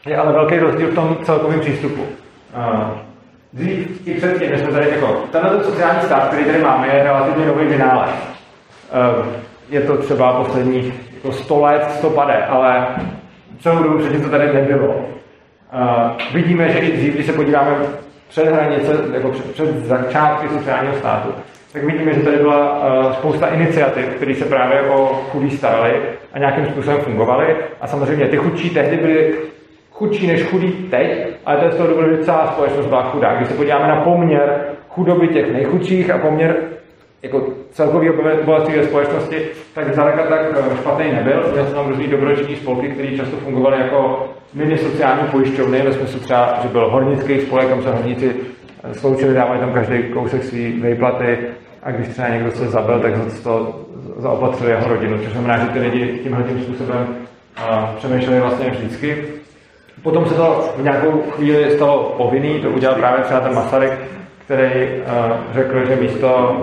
[0.06, 2.02] Je ale velký rozdíl v tom celkovém přístupu.
[2.56, 3.08] Eh,
[3.54, 7.66] Dřív i předtím, jsme tady jako, tenhle sociální stát, který tady máme, je relativně nový
[7.66, 8.10] vynález.
[9.70, 12.88] Je to třeba posledních jako 100 let, 100 pade, ale
[13.60, 15.06] celou dobu předtím to tady nebylo.
[15.74, 17.78] Uh, vidíme, že i dřív, když se podíváme
[18.30, 21.30] před hranice, jako před, před začátky sociálního státu,
[21.74, 25.94] tak vidíme, že tady byla uh, spousta iniciativ, které se právě o chudí staraly
[26.34, 27.56] a nějakým způsobem fungovaly.
[27.82, 29.36] A samozřejmě ty chudší tehdy byly
[29.92, 33.36] chudší než chudí teď, ale to je z toho důvodu, že celá společnost byla chudá.
[33.36, 36.56] Když se podíváme na poměr chudoby těch nejchudších a poměr
[37.22, 38.10] jako celkový
[38.46, 39.42] bohatství ve společnosti,
[39.74, 40.42] tak zdaleka tak
[40.72, 41.50] eh, špatný nebyl.
[41.52, 46.20] Měl jsem tam různý dobroční spolky, které často fungovaly jako mini sociální pojišťovny, ve smyslu
[46.20, 48.36] třeba, že byl hornický spolek, kam se horníci
[48.84, 51.38] eh, sloučili, dávali tam každý kousek své výplaty
[51.84, 53.86] a když třeba někdo se zabil, tak za to
[54.18, 59.24] zaopatřili jeho rodinu, což znamená, že ty lidi tímhle tím způsobem uh, přemýšleli vlastně vždycky.
[60.04, 63.94] Potom se to v nějakou chvíli stalo povinný, to udělal právě třeba ten Masaryk,
[64.46, 66.58] který uh, řekl, že místo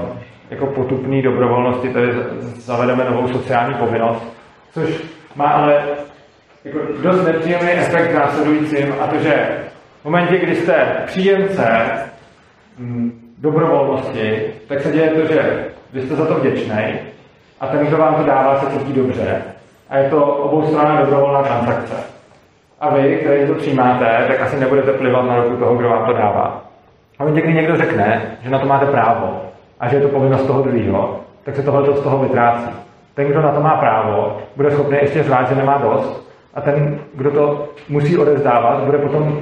[0.51, 2.13] jako potupné dobrovolnosti tady
[2.57, 4.23] zavedeme novou sociální povinnost,
[4.73, 5.05] což
[5.37, 5.83] má ale
[6.65, 9.49] jako dost nepříjemný efekt následujícím a to, že
[10.01, 11.87] v momentě, kdy jste příjemce
[12.79, 16.95] mm, dobrovolnosti, tak se děje to, že vy jste za to vděčný
[17.61, 19.43] a ten, kdo vám to dává, se cítí dobře
[19.91, 21.95] a je to oboustranná dobrovolná transakce.
[22.81, 26.13] A vy, kteří to přijímáte, tak asi nebudete plivat na ruku toho, kdo vám to
[26.13, 26.65] dává.
[27.19, 29.41] A momentě, kdy někdo řekne, že na to máte právo
[29.81, 32.71] a že je to povinnost toho druhého, tak se tohle z toho vytrácí.
[33.15, 36.25] Ten, kdo na to má právo, bude schopný ještě zvát, že nemá dost
[36.55, 39.41] a ten, kdo to musí odezdávat, bude potom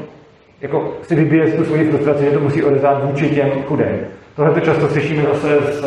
[0.60, 3.98] jako si vybíjet tu svoji frustraci, že to musí odezdávat vůči těm chudým.
[4.36, 5.84] Tohle to často slyšíme zase z,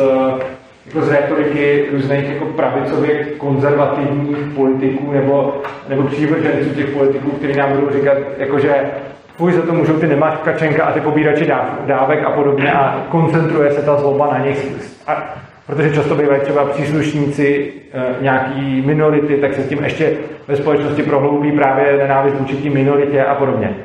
[0.86, 5.54] jako z retoriky různých jako pravicově konzervativních politiků nebo,
[5.88, 8.74] nebo přívrženců těch politiků, kteří nám budou říkat, jako že
[9.36, 13.70] fuj, za to můžou ty nemáčkačenka a ty pobírači dáv, dávek a podobně a koncentruje
[13.70, 14.72] se ta zloba na nich.
[15.06, 15.34] A,
[15.66, 20.12] protože často bývají třeba příslušníci e, nějaký minority, tak se s tím ještě
[20.48, 23.66] ve společnosti prohloubí právě nenávist vůči minoritě a podobně.
[23.66, 23.76] E,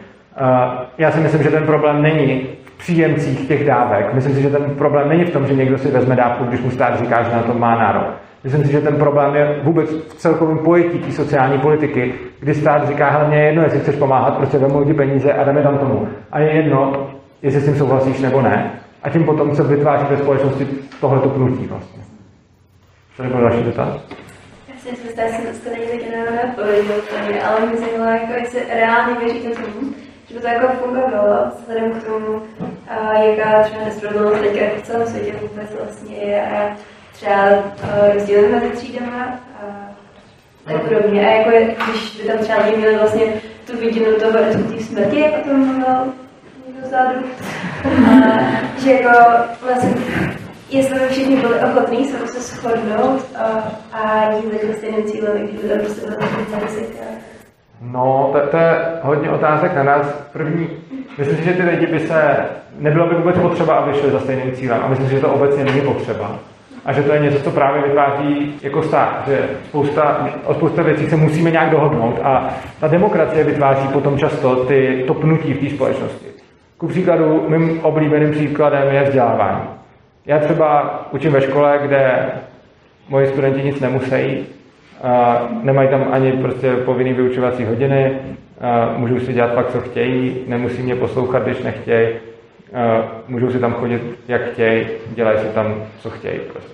[0.98, 4.14] já si myslím, že ten problém není v příjemcích těch dávek.
[4.14, 6.72] Myslím si, že ten problém není v tom, že někdo si vezme dávku, když mu
[6.72, 8.08] stát říká, že na to má nárok.
[8.44, 12.88] Myslím si, že ten problém je vůbec v celkovém pojetí té sociální politiky, kdy stát
[12.88, 16.08] říká, hlavně je jedno, jestli chceš pomáhat, prostě vemu ti peníze a jdeme tam tomu.
[16.32, 17.08] A je jedno,
[17.42, 18.72] jestli s tím souhlasíš nebo ne.
[19.04, 20.68] A tím potom se vytváří ve společnosti
[21.00, 22.04] tohleto pnutí vlastně.
[23.18, 23.88] Co byl další dotaz?
[24.68, 29.16] Já si myslím, že jsem to není taky úplně, ale mě zajímalo, jako jestli reálně
[29.20, 29.94] věříte tomu,
[30.28, 32.42] že by to jako fungovalo, vzhledem k tomu,
[32.88, 36.76] a jaká třeba nespravedlnost teďka v celém světě vůbec vlastně je a
[37.14, 37.48] třeba
[38.14, 39.92] rozdíly mezi třídama a
[40.66, 41.28] tak podobně.
[41.28, 43.26] A jako je, když by tam třeba lidi měli vlastně
[43.68, 46.14] tu vidinu toho respektive smrti, jak o tom mluvil
[46.90, 47.20] zádu,
[47.86, 48.40] a,
[48.84, 49.18] že jako
[49.66, 49.94] vlastně
[50.72, 55.48] jestli by všichni byli ochotní se prostě shodnout a, a jít za stejným cílem, i
[55.48, 57.04] kdyby tam prostě bylo rizika.
[57.82, 60.08] No, to, to je hodně otázek na nás.
[60.34, 60.70] První,
[61.18, 62.36] myslím si, že ty lidi by se,
[62.80, 64.82] nebylo by vůbec potřeba, aby šli za stejným cílem.
[64.84, 66.40] A myslím si, že to obecně není potřeba.
[66.86, 71.10] A že to je něco, co právě vytváří jako stát, že spousta, o spousta věcí
[71.10, 72.50] se musíme nějak dohodnout a
[72.80, 76.31] ta demokracie vytváří potom často ty, to pnutí v té společnosti.
[76.82, 79.62] Ku příkladu, mým oblíbeným příkladem je vzdělávání.
[80.26, 82.30] Já třeba učím ve škole, kde
[83.10, 84.46] moji studenti nic nemusí,
[85.62, 88.18] nemají tam ani prostě povinný vyučovací hodiny,
[88.98, 92.10] můžou si dělat fakt, co chtějí, nemusí mě poslouchat, když nechtějí.
[93.28, 96.40] Můžou si tam chodit, jak chtějí, dělají si tam, co chtějí.
[96.40, 96.74] Prostě.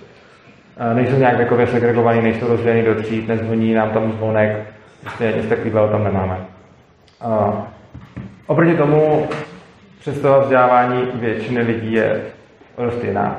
[0.94, 4.58] Nejsou nějak věkově segregovaný, nejsou rozdělený do tříd, nezvoní nám tam zvonek,
[5.02, 6.38] prostě nic takového tam nemáme.
[8.48, 9.28] Oproti tomu
[9.99, 12.22] představa vzdělávání většiny lidí je
[12.78, 13.36] dost jiná.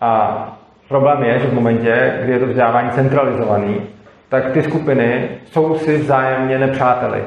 [0.00, 3.80] A problém je, že v momentě, kdy je to vzdělávání centralizovaný,
[4.28, 7.24] tak ty skupiny jsou si vzájemně nepřáteli.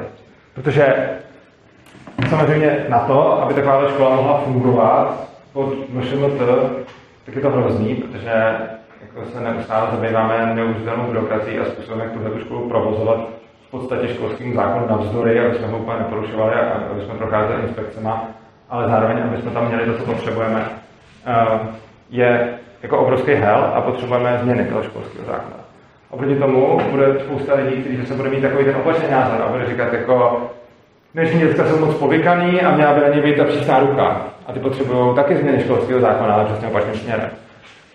[0.54, 1.08] Protože
[2.28, 6.40] samozřejmě na to, aby taková škola mohla fungovat pod MŠMT,
[7.26, 8.32] tak je to hrozný, protože
[9.02, 13.37] jako se neustále zabýváme neuvěřitelnou byrokracií a způsobem, jak tuhle školu provozovat
[13.68, 18.28] v podstatě školským zákonu navzdory, aby jsme ho úplně neporušovali a aby jsme procházeli inspekcema,
[18.70, 20.64] ale zároveň, aby jsme tam měli to, co potřebujeme,
[21.26, 21.58] eh,
[22.10, 25.56] je jako obrovský hel a potřebujeme změny toho školského zákona.
[26.10, 29.66] Oproti tomu bude spousta lidí, kteří se bude mít takový ten opačný názor a bude
[29.66, 30.46] říkat jako
[31.14, 34.26] dnešní děcka jsou moc povykaný a měla by na ně být ta přísná ruka.
[34.46, 37.30] A ty potřebují taky změny školského zákona, ale přesně opačným směrem.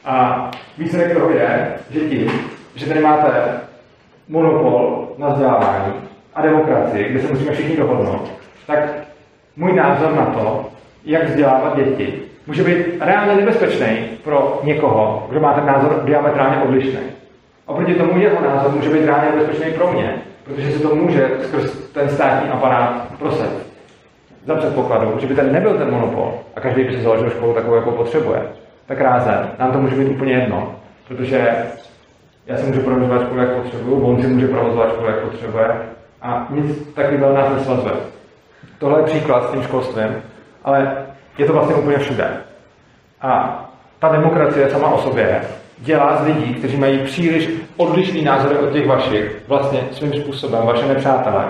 [0.05, 2.31] A výsledek toho je, že ti,
[2.75, 3.29] že tady máte
[4.27, 5.93] monopol na vzdělávání
[6.33, 8.31] a demokracii, kde se musíme všichni dohodnout,
[8.67, 8.93] tak
[9.55, 10.65] můj názor na to,
[11.05, 12.13] jak vzdělávat děti,
[12.47, 13.87] může být reálně nebezpečný
[14.23, 16.99] pro někoho, kdo má ten názor diametrálně odlišný.
[17.65, 21.89] Oproti tomu jeho názor může být reálně nebezpečný pro mě, protože se to může skrz
[21.93, 23.73] ten státní aparát prosadit.
[24.45, 27.75] Za předpokladu, že by tady nebyl ten monopol a každý by si založil školu takovou,
[27.75, 28.41] jakou potřebuje,
[28.85, 30.75] tak ráze nám to může být úplně jedno,
[31.07, 31.55] protože
[32.47, 35.67] já si můžu provozovat školu, jak potřebuju, on si může provozovat školu, jak potřebuje
[36.21, 37.93] a nic takového nás nesvazuje.
[38.79, 40.15] Tohle je příklad s tím školstvím,
[40.63, 41.05] ale
[41.37, 42.27] je to vlastně úplně všude.
[43.21, 43.59] A
[43.99, 45.41] ta demokracie sama o sobě
[45.77, 50.87] dělá z lidí, kteří mají příliš odlišný názory od těch vašich, vlastně svým způsobem, vaše
[50.87, 51.45] nepřátelé,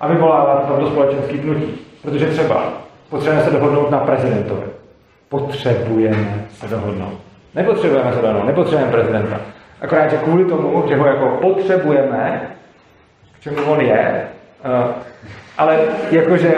[0.00, 1.78] a vyvolává to společenský pnutí.
[2.02, 2.72] Protože třeba
[3.10, 4.66] potřebujeme se dohodnout na prezidentovi.
[5.28, 7.18] Potřebujeme se dohodnout.
[7.54, 9.40] Nepotřebujeme se dohodnout, nepotřebujeme prezidenta.
[9.80, 12.40] Akorát, že kvůli tomu, že ho jako potřebujeme,
[13.38, 14.28] k čemu on je,
[14.64, 14.90] uh,
[15.58, 15.78] ale
[16.10, 16.54] jakože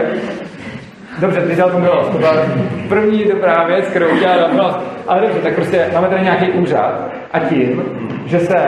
[1.19, 2.13] Dobře, ty dělal tu milost.
[2.13, 2.33] To byla
[2.89, 4.79] první dobrá věc, kterou udělal milost.
[5.07, 7.83] Ale dobře, tak prostě máme tady nějaký úřad a tím,
[8.27, 8.67] že se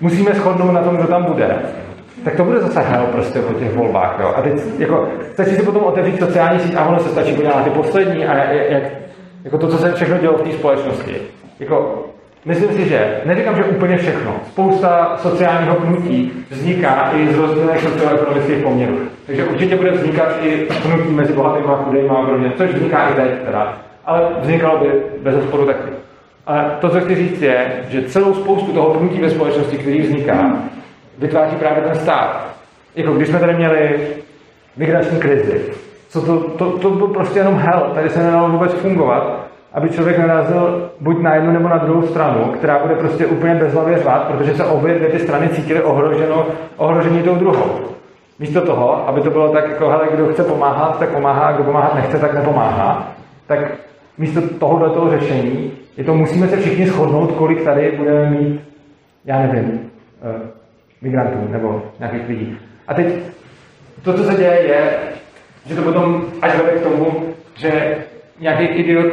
[0.00, 1.56] musíme shodnout na tom, kdo tam bude,
[2.24, 4.16] tak to bude zase hell prostě po těch volbách.
[4.20, 4.34] Jo?
[4.36, 7.62] A teď jako, stačí si potom otevřít sociální síť a ono se stačí podívat na
[7.62, 8.82] ty poslední a jak,
[9.44, 11.16] jako to, co se všechno dělo v té společnosti.
[11.60, 12.04] Jako,
[12.44, 14.36] Myslím si, že neříkám, že úplně všechno.
[14.46, 18.98] Spousta sociálního pnutí vzniká i z rozdílných socioekonomických poměrů.
[19.26, 23.14] Takže určitě bude vznikat i pnutí mezi bohatými a chudými a podobně, což vzniká i
[23.14, 23.78] teď teda.
[24.04, 24.86] Ale vznikalo by
[25.22, 25.90] bez hospodu taky.
[26.46, 30.56] Ale to, co chci říct, je, že celou spoustu toho pnutí ve společnosti, který vzniká,
[31.18, 32.54] vytváří právě ten stát.
[32.94, 34.00] Jako když jsme tady měli
[34.76, 35.60] migrační krizi,
[36.08, 39.43] co to, to, to byl prostě jenom hell, tady se nedalo vůbec fungovat
[39.74, 43.98] aby člověk narazil buď na jednu nebo na druhou stranu, která bude prostě úplně bezhlavě
[43.98, 46.46] řvát, protože se obě dvě ty strany cítily ohroženo,
[46.76, 47.80] ohrožení tou druhou.
[48.38, 51.94] Místo toho, aby to bylo tak, jako, hele, kdo chce pomáhat, tak pomáhá, kdo pomáhat
[51.94, 53.12] nechce, tak nepomáhá,
[53.46, 53.58] tak
[54.18, 58.60] místo tohohle toho řešení je to, musíme se všichni shodnout, kolik tady budeme mít,
[59.24, 60.48] já nevím, uh,
[61.02, 62.58] migrantů nebo nějakých lidí.
[62.88, 63.06] A teď
[64.02, 64.98] to, co se děje, je,
[65.66, 67.22] že to potom až vede k tomu,
[67.56, 67.96] že
[68.40, 69.12] nějaký idiot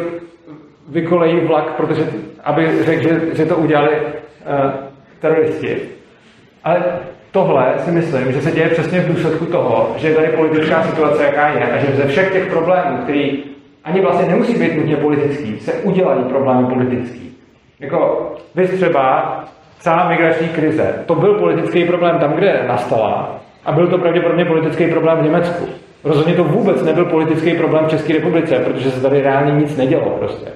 [0.92, 2.08] vykolejí vlak, protože,
[2.44, 4.72] aby řekl, že, že to udělali uh,
[5.20, 5.78] teroristi.
[6.64, 6.84] Ale
[7.32, 11.24] tohle si myslím, že se děje přesně v důsledku toho, že je tady politická situace,
[11.24, 13.44] jaká je, a že ze všech těch problémů, který
[13.84, 17.38] ani vlastně nemusí být nutně politický, se udělají problémy politický.
[17.80, 19.36] Jako vy třeba
[19.80, 24.88] celá migrační krize, to byl politický problém tam, kde nastala, a byl to pravděpodobně politický
[24.88, 25.66] problém v Německu.
[26.04, 30.10] Rozhodně to vůbec nebyl politický problém v České republice, protože se tady reálně nic nedělo
[30.20, 30.48] prostě.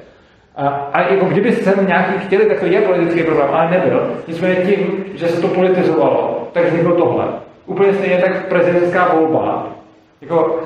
[0.58, 4.12] A, a jako kdyby sem nějaký chtěli, tak to je politický problém, ale nebyl.
[4.28, 7.26] Nicméně tím, že se to politizovalo, tak vzniklo tohle.
[7.66, 9.68] Úplně stejně tak prezidentská volba.
[10.22, 10.60] Jako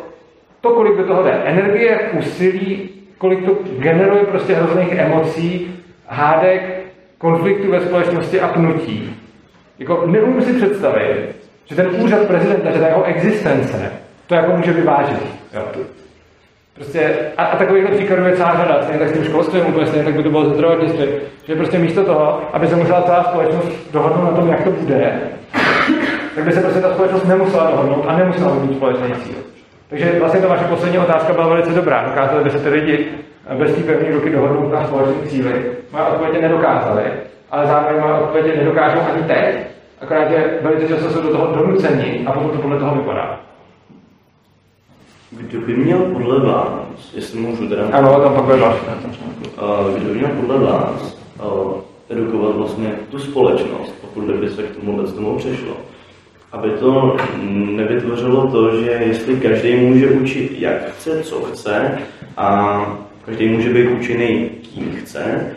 [0.62, 5.76] to, kolik do toho jde energie, úsilí, kolik to generuje prostě hrozných emocí,
[6.08, 6.86] hádek,
[7.18, 9.16] konfliktů ve společnosti a pnutí.
[9.80, 11.36] Jako neumím si představit,
[11.66, 13.92] že ten úřad prezidenta, že ta jeho existence,
[14.28, 15.26] to jako může vyvážit.
[15.54, 15.62] Jo.
[16.80, 20.06] Prostě, a, a takovýchhle příkladů je celá řada, stejně tak s tím školstvím, úplně stejně
[20.06, 21.10] tak by to bylo ze zdravotnictvím,
[21.48, 25.22] že prostě místo toho, aby se musela celá společnost dohodnout na tom, jak to bude,
[26.36, 29.36] tak by se prostě ta společnost nemusela dohodnout a nemusela mít společný cíl.
[29.90, 32.04] Takže vlastně ta vaše poslední otázka byla velice dobrá.
[32.04, 33.08] Dokázali by se ty lidi
[33.58, 35.54] bez té pevné ruky dohodnout na společný cíly.
[35.92, 37.04] Moje odpovědi nedokázali,
[37.52, 39.56] ale zároveň moje odpovědi nedokážou ani teď,
[40.02, 43.49] akorát, že velice často jsou do toho donuceni a potom to podle toho vypadá.
[45.32, 48.80] Kdo by měl podle vás, jestli můžu teda, Ano, o tom pak bude další.
[49.98, 51.18] kdo by měl podle vás
[52.10, 55.78] edukovat vlastně tu společnost, pokud by se k tomu z tomu přešlo,
[56.52, 57.18] aby to
[57.76, 61.98] nevytvořilo to, že jestli každý může učit jak chce, co chce
[62.38, 65.54] a každý může být učený kým chce,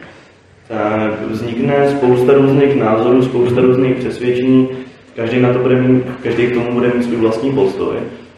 [0.69, 4.69] tak vznikne spousta různých názorů, spousta různých přesvědčení,
[5.17, 7.97] každý na to bude mít, každý k tomu bude mít svůj vlastní postoj,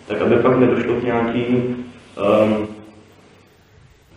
[0.09, 2.67] tak aby pak nedošlo k nějaký um,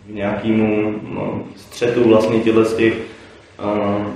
[0.06, 2.94] k nějakému no, střetu vlastně těchto z těch
[3.64, 4.06] uh,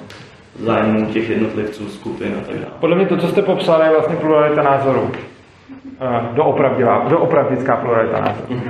[0.61, 2.73] zájmů těch jednotlivců, skupin a tak dále.
[2.81, 5.11] Podle mě to, co jste popsali, je vlastně pluralita názorů.
[6.01, 8.61] Eh, Doopravdivá, doopravdická pluralita názorů.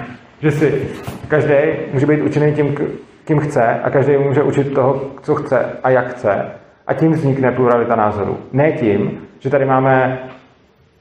[0.42, 0.88] Že si
[1.28, 1.54] každý
[1.92, 2.76] může být učený tím,
[3.24, 6.46] kým chce a každý může učit toho, co chce a jak chce.
[6.86, 8.38] A tím vznikne pluralita názorů.
[8.52, 10.18] Ne tím, že tady máme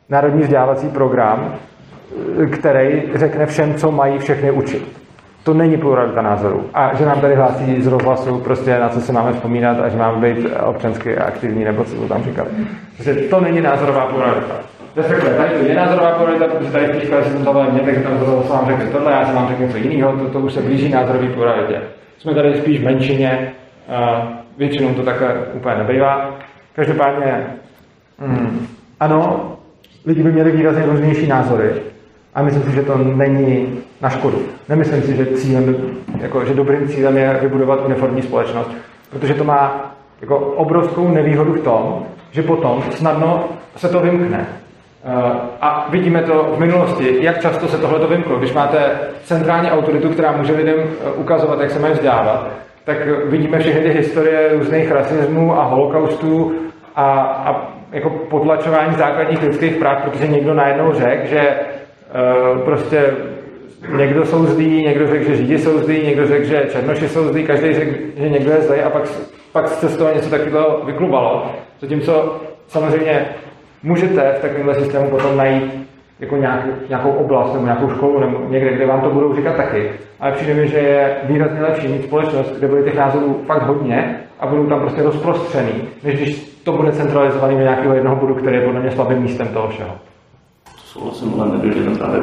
[0.10, 1.56] národní vzdělávací program,
[2.52, 5.02] který řekne všem, co mají všechny učit.
[5.44, 6.66] To není pluralita názorů.
[6.74, 9.98] A že nám tady hlásí z rozhlasu prostě na co se máme vzpomínat a že
[9.98, 12.50] máme být občansky aktivní, nebo co to tam říkali.
[12.96, 14.56] Prostě to není názorová pluralita.
[14.96, 18.20] Respektive, tady to je názorová pluralita, protože tady v škole jsem zavolal mě, takže tam
[18.20, 20.90] to vám řekne tohle, já jsem vám řekl něco jiného, to, to už se blíží
[20.90, 21.82] názorový pluralitě.
[22.18, 23.52] Jsme tady spíš v menšině,
[24.58, 26.40] většinou to takhle úplně nebývá.
[26.76, 27.46] Každopádně,
[28.20, 28.68] mm,
[29.00, 29.52] ano,
[30.06, 31.72] lidi by měli výrazně různější názory,
[32.34, 34.42] a myslím si, že to není na škodu.
[34.70, 35.76] Nemyslím si, že cílem,
[36.22, 38.72] jako, že dobrým cílem je vybudovat uniformní společnost,
[39.10, 39.92] protože to má
[40.22, 43.44] jako obrovskou nevýhodu v tom, že potom snadno
[43.76, 44.46] se to vymkne.
[45.06, 45.32] Eh,
[45.62, 48.38] A vidíme to v minulosti, jak často se tohle to vymklo.
[48.38, 48.92] Když máte
[49.24, 52.48] centrální autoritu, která může lidem eh, ukazovat, jak se mají vzdělávat,
[52.86, 56.52] tak vidíme všechny ty historie různých rasismů a holokaustů
[56.96, 61.56] a, a jako potlačování základních lidských práv, protože někdo najednou řekl, že
[62.66, 63.14] prostě
[63.98, 67.44] někdo jsou zlí, někdo řekl, že Židi jsou zlí, někdo řekl, že Černoši jsou zlí,
[67.44, 69.04] každý řekl, že někdo je zlý a pak,
[69.52, 71.52] pak se z toho něco takového vyklubalo.
[71.80, 73.26] Zatímco samozřejmě
[73.84, 75.88] můžete v takovémhle systému potom najít
[76.20, 79.90] jako nějak, nějakou oblast nebo nějakou školu nebo někde, kde vám to budou říkat taky.
[80.20, 84.20] Ale přijde mi, že je výrazně lepší mít společnost, kde bude těch názorů fakt hodně
[84.40, 85.72] a budou tam prostě rozprostřený,
[86.04, 89.48] než když to bude centralizovaný do nějakého jednoho bodu, který je podle mě slabým místem
[89.48, 89.92] toho všeho.
[90.92, 92.22] Souhlasím, ale nedojdeme právě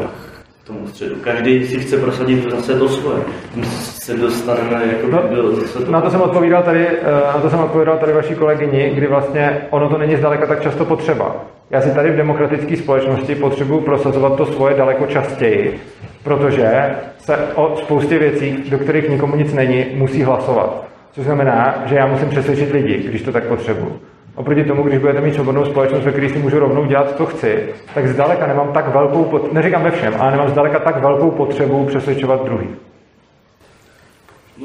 [0.65, 1.15] k tomu středu.
[1.21, 3.23] Každý si chce prosadit zase to svoje.
[3.55, 5.91] Tím se dostaneme jako No, do zase to.
[5.93, 7.03] Na to jsem odpovídal tady, eh,
[7.35, 10.85] na to jsem odpovídal tady vaší kolegyni, kdy vlastně ono to není zdaleka tak často
[10.85, 11.37] potřeba.
[11.71, 15.81] Já si tady v demokratické společnosti potřebuji prosazovat to svoje daleko častěji,
[16.23, 20.85] protože se o spoustě věcí, do kterých nikomu nic není, musí hlasovat.
[21.13, 24.01] Což znamená, že já musím přesvědčit lidi, když to tak potřebuji.
[24.39, 27.75] Oproti tomu, když budete mít svobodnou společnost, ve které si můžu rovnou dělat, co chci,
[27.95, 31.87] tak zdaleka nemám tak velkou, pot- neříkám ve všem, ale nemám zdaleka tak velkou potřebu
[31.87, 32.69] přesvědčovat druhý.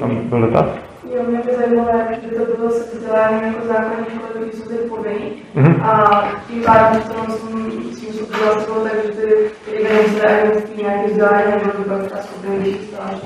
[0.00, 0.66] Tam byl dotaz?
[1.14, 1.90] Jo, mě by zajímalo,
[2.30, 5.32] by to bylo se vzděláním jako základní školy, které jsou ty povinný.
[5.54, 5.82] Mhm.
[5.82, 9.88] A tím pádem to musím s tím souvisela s sebou, takže ty
[10.26, 13.16] ani mít nějaké vzdělání, nebo byla ta stáž.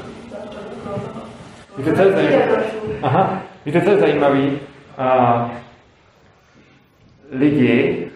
[1.78, 2.62] Víte, co je zajímavé?
[3.02, 4.60] Aha, víte, co je zajímavý?
[7.32, 8.08] Lidi,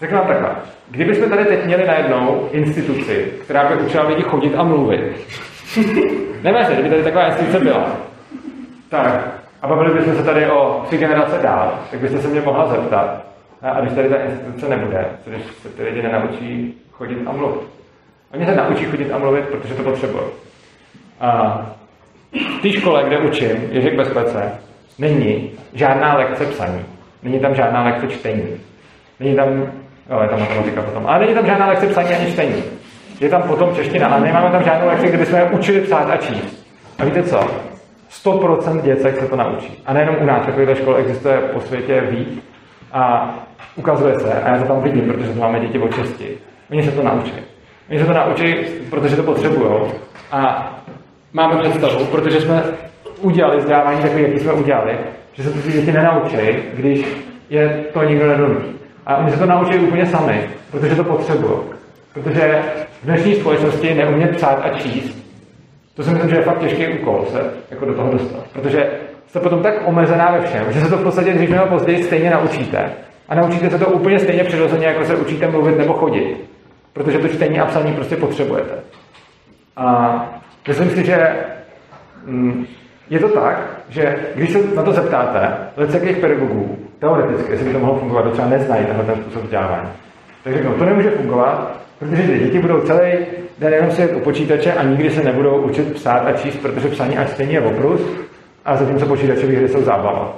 [0.00, 0.50] řeknu vám takhle,
[0.90, 5.00] kdybychom tady teď měli najednou instituci, která by učila lidi chodit a mluvit,
[6.42, 7.96] nevážně, kdyby tady taková instituce byla,
[8.88, 9.28] tak,
[9.62, 13.24] a bavili bychom se tady o tři generace dál, tak byste se mě mohla zeptat,
[13.62, 17.60] a, když tady ta instituce nebude, co když se ty lidi nenaučí chodit a mluvit?
[18.34, 20.24] Oni se naučí chodit a mluvit, protože to potřebují.
[21.20, 21.60] A
[22.58, 24.52] v té škole, kde učím Ježek Bezpece,
[24.98, 26.84] není žádná lekce psaní.
[27.22, 28.42] Není tam žádná lekce čtení.
[29.20, 29.48] Není tam,
[30.10, 32.64] jo, je tam matematika potom, ale není tam žádná lekce psaní ani čtení.
[33.20, 36.16] Je tam potom čeština, ale nemáme tam žádnou lekci, kde bychom je učili psát a
[36.16, 36.66] číst.
[36.98, 37.40] A víte co?
[38.24, 39.82] 100% děcek se to naučí.
[39.86, 42.42] A nejenom u nás, takovýhle škol existuje po světě víc.
[42.92, 43.34] A
[43.76, 46.22] ukazuje se, a já to tam vidím, protože to máme děti od 6.
[46.70, 47.32] Oni se to naučí.
[47.90, 48.54] Oni se to naučí,
[48.90, 49.70] protože to potřebují.
[50.32, 50.72] A
[51.32, 52.62] máme představu, protože jsme
[53.20, 54.98] udělali vzdělávání takový, jaký jsme udělali,
[55.32, 56.36] že se to ty děti nenaučí,
[56.74, 57.06] když
[57.50, 58.76] je to nikdo nedonutí.
[59.06, 61.58] A oni se to naučí úplně sami, protože to potřebují.
[62.14, 62.62] Protože
[63.02, 65.22] v dnešní společnosti neumět psát a číst,
[65.94, 68.44] to si myslím, že je fakt těžký úkol se jako do toho dostat.
[68.52, 68.90] Protože
[69.26, 72.30] jste potom tak omezená ve všem, že se to v podstatě dřív nebo později stejně
[72.30, 72.92] naučíte.
[73.28, 76.36] A naučíte se to úplně stejně přirozeně, jako se učíte mluvit nebo chodit.
[76.92, 78.74] Protože to čtení a psaní prostě potřebujete.
[79.76, 81.36] A myslím si, že
[82.26, 82.66] mm,
[83.12, 87.78] je to tak, že když se na to zeptáte lecekých pedagogů, teoreticky, jestli by to
[87.78, 89.88] mohlo fungovat, třeba neznají tenhle ten způsob vzdělávání,
[90.44, 93.12] tak řeknou, to nemůže fungovat, Protože ty děti budou celý
[93.58, 97.18] den jenom sedět u počítače a nikdy se nebudou učit psát a číst, protože psaní
[97.18, 98.00] a čtení je oprus,
[98.64, 100.36] a zatímco počítačové hry jsou zábava.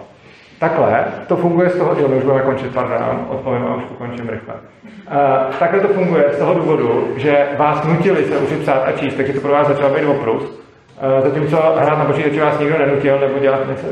[0.58, 4.54] Takhle to funguje z toho, jo, už budeme končit, pardon, odpovím a už ukončím rychle.
[4.54, 9.14] Uh, takhle to funguje z toho důvodu, že vás nutili se učit psát a číst,
[9.14, 10.63] takže to pro vás začalo být oprus.
[11.04, 13.86] Uh, zatímco hrát na počítači vás nikdo nenutil nebo dělat něco,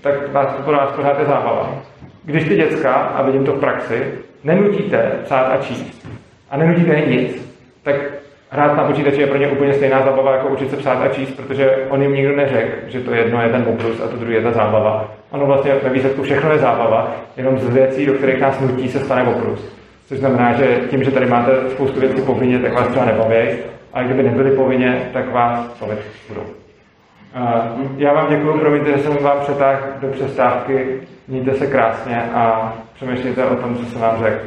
[0.00, 1.70] tak vás, pro vás pořád je zábava.
[2.24, 4.12] Když ty děcka, a vidím to v praxi,
[4.44, 6.08] nenutíte psát a číst
[6.50, 7.94] a nenutíte je nic, tak
[8.50, 11.30] hrát na počítači je pro ně úplně stejná zábava, jako učit se psát a číst,
[11.36, 14.42] protože on jim nikdo neřekl, že to jedno je ten oprus a to druhé je
[14.42, 15.08] ta zábava.
[15.30, 18.98] Ono vlastně ve výsledku všechno je zábava, jenom z věcí, do kterých nás nutí, se
[18.98, 19.72] stane oprus.
[20.08, 23.48] Což znamená, že tím, že tady máte spoustu věcí povinně, tak vás třeba nebaví,
[23.98, 25.98] a kdyby nebyly povinně, tak vás bavit
[26.28, 26.46] budou.
[27.96, 31.00] Já vám děkuji, promiňte, že jsem vám přetáhl do přestávky.
[31.28, 34.46] Mějte se krásně a přemýšlejte o tom, co jsem vám řekl.